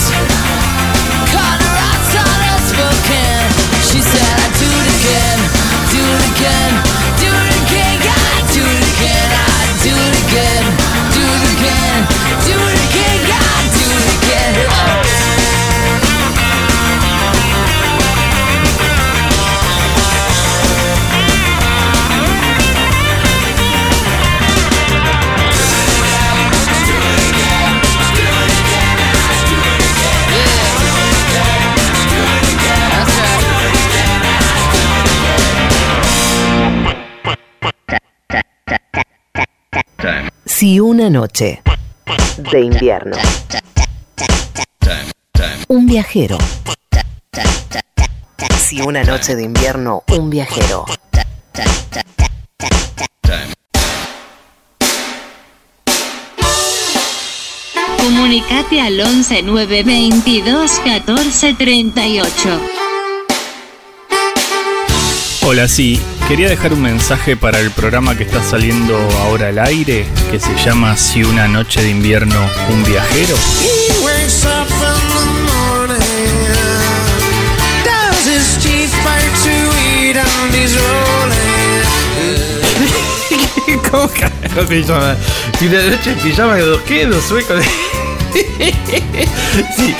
Si 40.64 40.80
una 40.80 41.10
noche 41.10 41.62
de 42.50 42.60
invierno. 42.62 43.18
Un 45.68 45.84
viajero. 45.84 46.38
Si 48.56 48.80
una 48.80 49.04
noche 49.04 49.36
de 49.36 49.42
invierno, 49.42 50.04
un 50.08 50.30
viajero. 50.30 50.86
Comunicate 57.98 58.80
al 58.80 58.98
11 58.98 59.42
922 59.42 60.80
14 60.82 61.54
38. 61.56 62.60
Hola, 65.42 65.68
sí. 65.68 66.00
Quería 66.28 66.48
dejar 66.48 66.72
un 66.72 66.82
mensaje 66.82 67.36
para 67.36 67.60
el 67.60 67.70
programa 67.70 68.16
que 68.16 68.24
está 68.24 68.42
saliendo 68.42 68.96
ahora 69.20 69.48
al 69.48 69.58
aire, 69.58 70.06
que 70.30 70.40
se 70.40 70.54
llama 70.56 70.96
Si 70.96 71.22
una 71.22 71.48
noche 71.48 71.82
de 71.82 71.90
invierno, 71.90 72.40
un 72.70 72.84
viajero. 72.84 73.36
¿Cómo 83.90 84.08
carajo 84.08 84.66
se 84.66 84.82
llama? 84.82 85.16
Si 85.58 85.66
una 85.66 85.82
noche 85.82 86.10
en 86.10 86.18
pijama, 86.20 86.56
¿dos 86.58 86.80
qué? 86.82 87.06
¿Dos 87.06 87.24
suecos? 87.24 87.62
sí. 89.76 89.94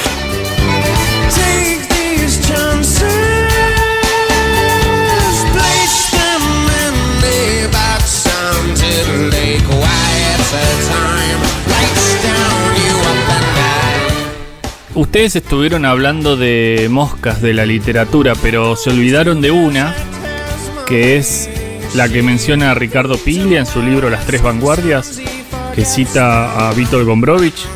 Ustedes 14.95 15.35
estuvieron 15.35 15.85
hablando 15.85 16.37
de 16.37 16.87
moscas 16.89 17.43
de 17.43 17.53
la 17.53 17.67
literatura, 17.67 18.35
pero 18.41 18.77
se 18.77 18.91
olvidaron 18.91 19.41
de 19.41 19.51
una, 19.51 19.93
que 20.87 21.17
es 21.17 21.51
la 21.97 22.09
que 22.09 22.23
menciona 22.23 22.75
Ricardo 22.75 23.19
Piglia 23.19 23.59
en 23.59 23.67
su 23.67 23.83
libro 23.83 24.09
Las 24.09 24.25
Tres 24.25 24.43
Vanguardias, 24.43 25.21
que 25.75 25.85
cita 25.85 26.69
a 26.69 26.73
Vítor 26.75 27.05
Gombrowicz, 27.05 27.67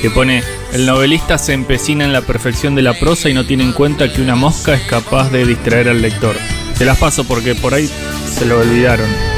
que 0.00 0.08
pone, 0.08 0.42
el 0.72 0.86
novelista 0.86 1.36
se 1.36 1.52
empecina 1.52 2.06
en 2.06 2.14
la 2.14 2.22
perfección 2.22 2.74
de 2.74 2.82
la 2.82 2.98
prosa 2.98 3.28
y 3.28 3.34
no 3.34 3.44
tiene 3.44 3.64
en 3.64 3.72
cuenta 3.72 4.10
que 4.10 4.22
una 4.22 4.34
mosca 4.34 4.72
es 4.72 4.82
capaz 4.82 5.30
de 5.30 5.44
distraer 5.44 5.90
al 5.90 6.00
lector. 6.00 6.36
Se 6.74 6.86
las 6.86 6.96
paso 6.96 7.24
porque 7.24 7.54
por 7.54 7.74
ahí 7.74 7.90
se 8.34 8.46
lo 8.46 8.60
olvidaron. 8.60 9.29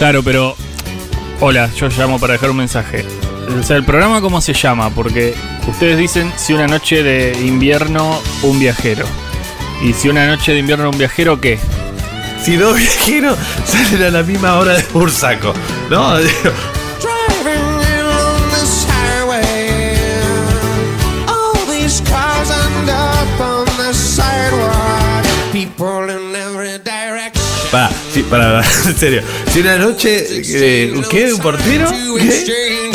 Claro, 0.00 0.22
pero... 0.22 0.56
Hola, 1.40 1.70
yo 1.74 1.86
llamo 1.88 2.18
para 2.18 2.32
dejar 2.32 2.50
un 2.50 2.56
mensaje. 2.56 3.04
O 3.60 3.62
sea, 3.62 3.76
el 3.76 3.84
programa 3.84 4.22
cómo 4.22 4.40
se 4.40 4.54
llama, 4.54 4.88
porque 4.88 5.34
ustedes 5.68 5.98
dicen 5.98 6.32
si 6.36 6.54
una 6.54 6.66
noche 6.66 7.02
de 7.02 7.38
invierno 7.44 8.18
un 8.42 8.58
viajero. 8.58 9.04
Y 9.82 9.92
si 9.92 10.08
una 10.08 10.26
noche 10.26 10.52
de 10.52 10.58
invierno 10.60 10.88
un 10.88 10.96
viajero, 10.96 11.38
¿qué? 11.38 11.58
Si 12.42 12.56
dos 12.56 12.78
viajeros 12.78 13.36
salen 13.66 14.02
a 14.04 14.10
la 14.10 14.22
misma 14.22 14.54
hora 14.54 14.72
de 14.72 14.84
Bursaco, 14.90 15.52
¿no? 15.90 16.16
Para, 27.70 27.90
sí, 28.12 28.22
para, 28.24 28.62
en 28.86 28.96
serio. 28.96 29.22
Si 29.52 29.60
una 29.60 29.76
noche. 29.78 30.26
eh, 30.30 30.92
¿Qué? 31.08 31.32
¿Un 31.32 31.40
portero? 31.40 31.88
¿Qué? 32.18 32.90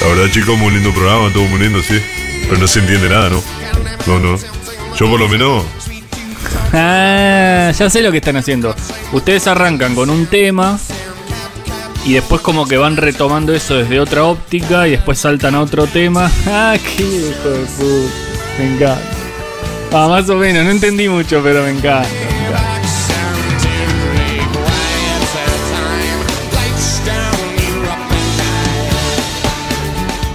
La 0.00 0.06
verdad, 0.08 0.30
chicos, 0.30 0.58
muy 0.58 0.72
lindo 0.72 0.92
programa, 0.92 1.32
todo 1.32 1.44
muy 1.44 1.58
lindo, 1.60 1.82
sí. 1.82 2.00
Pero 2.44 2.58
no 2.58 2.66
se 2.68 2.80
entiende 2.80 3.08
nada, 3.08 3.30
¿no? 3.30 3.42
No, 4.06 4.18
no. 4.20 4.38
Yo 4.96 5.10
por 5.10 5.18
lo 5.18 5.28
menos. 5.28 5.64
Ah, 6.72 7.72
ya 7.76 7.90
sé 7.90 8.02
lo 8.02 8.10
que 8.10 8.18
están 8.18 8.36
haciendo. 8.36 8.74
Ustedes 9.12 9.46
arrancan 9.46 9.94
con 9.94 10.10
un 10.10 10.26
tema 10.26 10.78
y 12.04 12.14
después 12.14 12.40
como 12.40 12.66
que 12.66 12.76
van 12.76 12.96
retomando 12.96 13.52
eso 13.52 13.76
desde 13.76 13.98
otra 13.98 14.24
óptica 14.24 14.86
y 14.86 14.92
después 14.92 15.18
saltan 15.18 15.54
a 15.54 15.60
otro 15.60 15.86
tema. 15.86 16.30
Ah, 16.46 16.76
qué 16.78 17.02
hijo 17.02 17.48
de 17.48 17.66
puta. 17.66 18.14
Me 18.58 18.74
encanta. 18.74 19.00
Ah, 19.92 20.08
más 20.08 20.28
o 20.30 20.36
menos, 20.36 20.64
no 20.64 20.70
entendí 20.70 21.08
mucho, 21.08 21.40
pero 21.42 21.62
me 21.62 21.70
encanta. 21.70 22.08
me 22.08 22.46
encanta. 22.46 22.76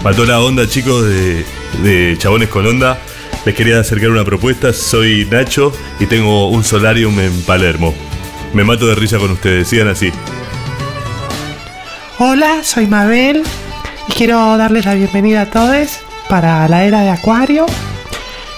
Mató 0.03 0.25
la 0.25 0.39
onda, 0.41 0.67
chicos, 0.67 1.05
de, 1.05 1.45
de 1.83 2.15
Chabones 2.17 2.49
con 2.49 2.65
Onda. 2.65 2.97
Les 3.45 3.55
quería 3.55 3.79
acercar 3.79 4.09
una 4.11 4.23
propuesta. 4.23 4.71
Soy 4.71 5.25
Nacho 5.25 5.73
y 5.99 6.05
tengo 6.05 6.49
un 6.49 6.63
solarium 6.63 7.19
en 7.19 7.41
Palermo. 7.41 7.93
Me 8.53 8.63
mato 8.63 8.85
de 8.85 8.93
risa 8.95 9.17
con 9.17 9.31
ustedes. 9.31 9.67
Sigan 9.67 9.87
así. 9.87 10.11
Hola, 12.19 12.63
soy 12.63 12.85
Mabel 12.85 13.41
y 14.07 14.11
quiero 14.11 14.57
darles 14.57 14.85
la 14.85 14.93
bienvenida 14.93 15.41
a 15.41 15.49
todos 15.49 16.01
para 16.29 16.67
la 16.67 16.83
era 16.83 17.01
de 17.01 17.09
Acuario 17.09 17.65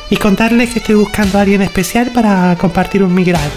y 0.09 0.17
contarles 0.17 0.71
que 0.71 0.79
estoy 0.79 0.95
buscando 0.95 1.37
a 1.37 1.41
alguien 1.41 1.61
especial 1.61 2.11
para 2.11 2.57
compartir 2.57 3.03
un 3.03 3.13
migral. 3.13 3.49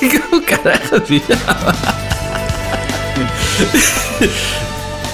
¿Cómo 0.30 0.42
carajo 0.44 1.06
se 1.06 1.20
llama? 1.20 1.74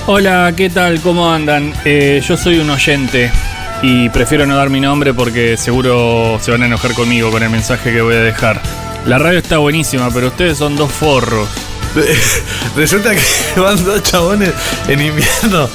Hola, 0.07 0.52
¿qué 0.55 0.68
tal? 0.68 1.00
¿Cómo 1.00 1.32
andan? 1.32 1.72
Eh, 1.86 2.22
yo 2.22 2.36
soy 2.36 2.59
un 2.59 2.68
oyente 2.68 3.32
y 3.80 4.11
prefiero 4.11 4.44
no 4.44 4.55
dar 4.55 4.68
mi 4.68 4.78
nombre 4.78 5.14
porque 5.14 5.57
seguro 5.57 6.38
se 6.42 6.50
van 6.50 6.62
a 6.62 6.66
enojar 6.66 6.92
conmigo 6.92 7.30
con 7.30 7.42
el 7.42 7.48
mensaje 7.48 7.90
que 7.90 8.02
voy 8.02 8.16
a 8.16 8.20
dejar. 8.20 8.61
La 9.07 9.16
radio 9.16 9.38
está 9.38 9.57
buenísima, 9.57 10.11
pero 10.12 10.26
ustedes 10.26 10.59
son 10.59 10.76
dos 10.76 10.92
forros. 10.92 11.48
Resulta 12.76 13.14
que 13.14 13.22
van 13.61 13.82
dos 13.82 14.02
chabones 14.02 14.52
en 14.88 15.00
invierno. 15.00 15.70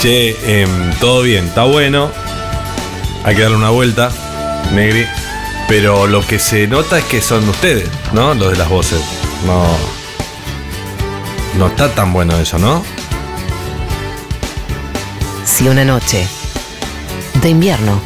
Che, 0.00 0.62
em, 0.62 0.94
todo 0.98 1.20
bien, 1.20 1.44
está 1.44 1.64
bueno. 1.64 2.10
Hay 3.22 3.36
que 3.36 3.42
darle 3.42 3.58
una 3.58 3.70
vuelta, 3.70 4.10
Negri. 4.72 5.06
Pero 5.68 6.06
lo 6.06 6.26
que 6.26 6.38
se 6.38 6.66
nota 6.66 6.98
es 6.98 7.04
que 7.04 7.20
son 7.20 7.46
ustedes, 7.46 7.90
¿no? 8.14 8.32
Los 8.32 8.52
de 8.52 8.56
las 8.56 8.68
voces. 8.70 9.02
No. 9.44 9.66
No 11.58 11.66
está 11.66 11.90
tan 11.90 12.14
bueno 12.14 12.38
eso, 12.38 12.58
¿no? 12.58 12.82
Si 15.54 15.68
una 15.68 15.84
noche 15.84 16.26
de 17.40 17.48
invierno, 17.48 18.00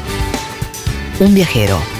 un 1.18 1.32
viajero. 1.32 1.97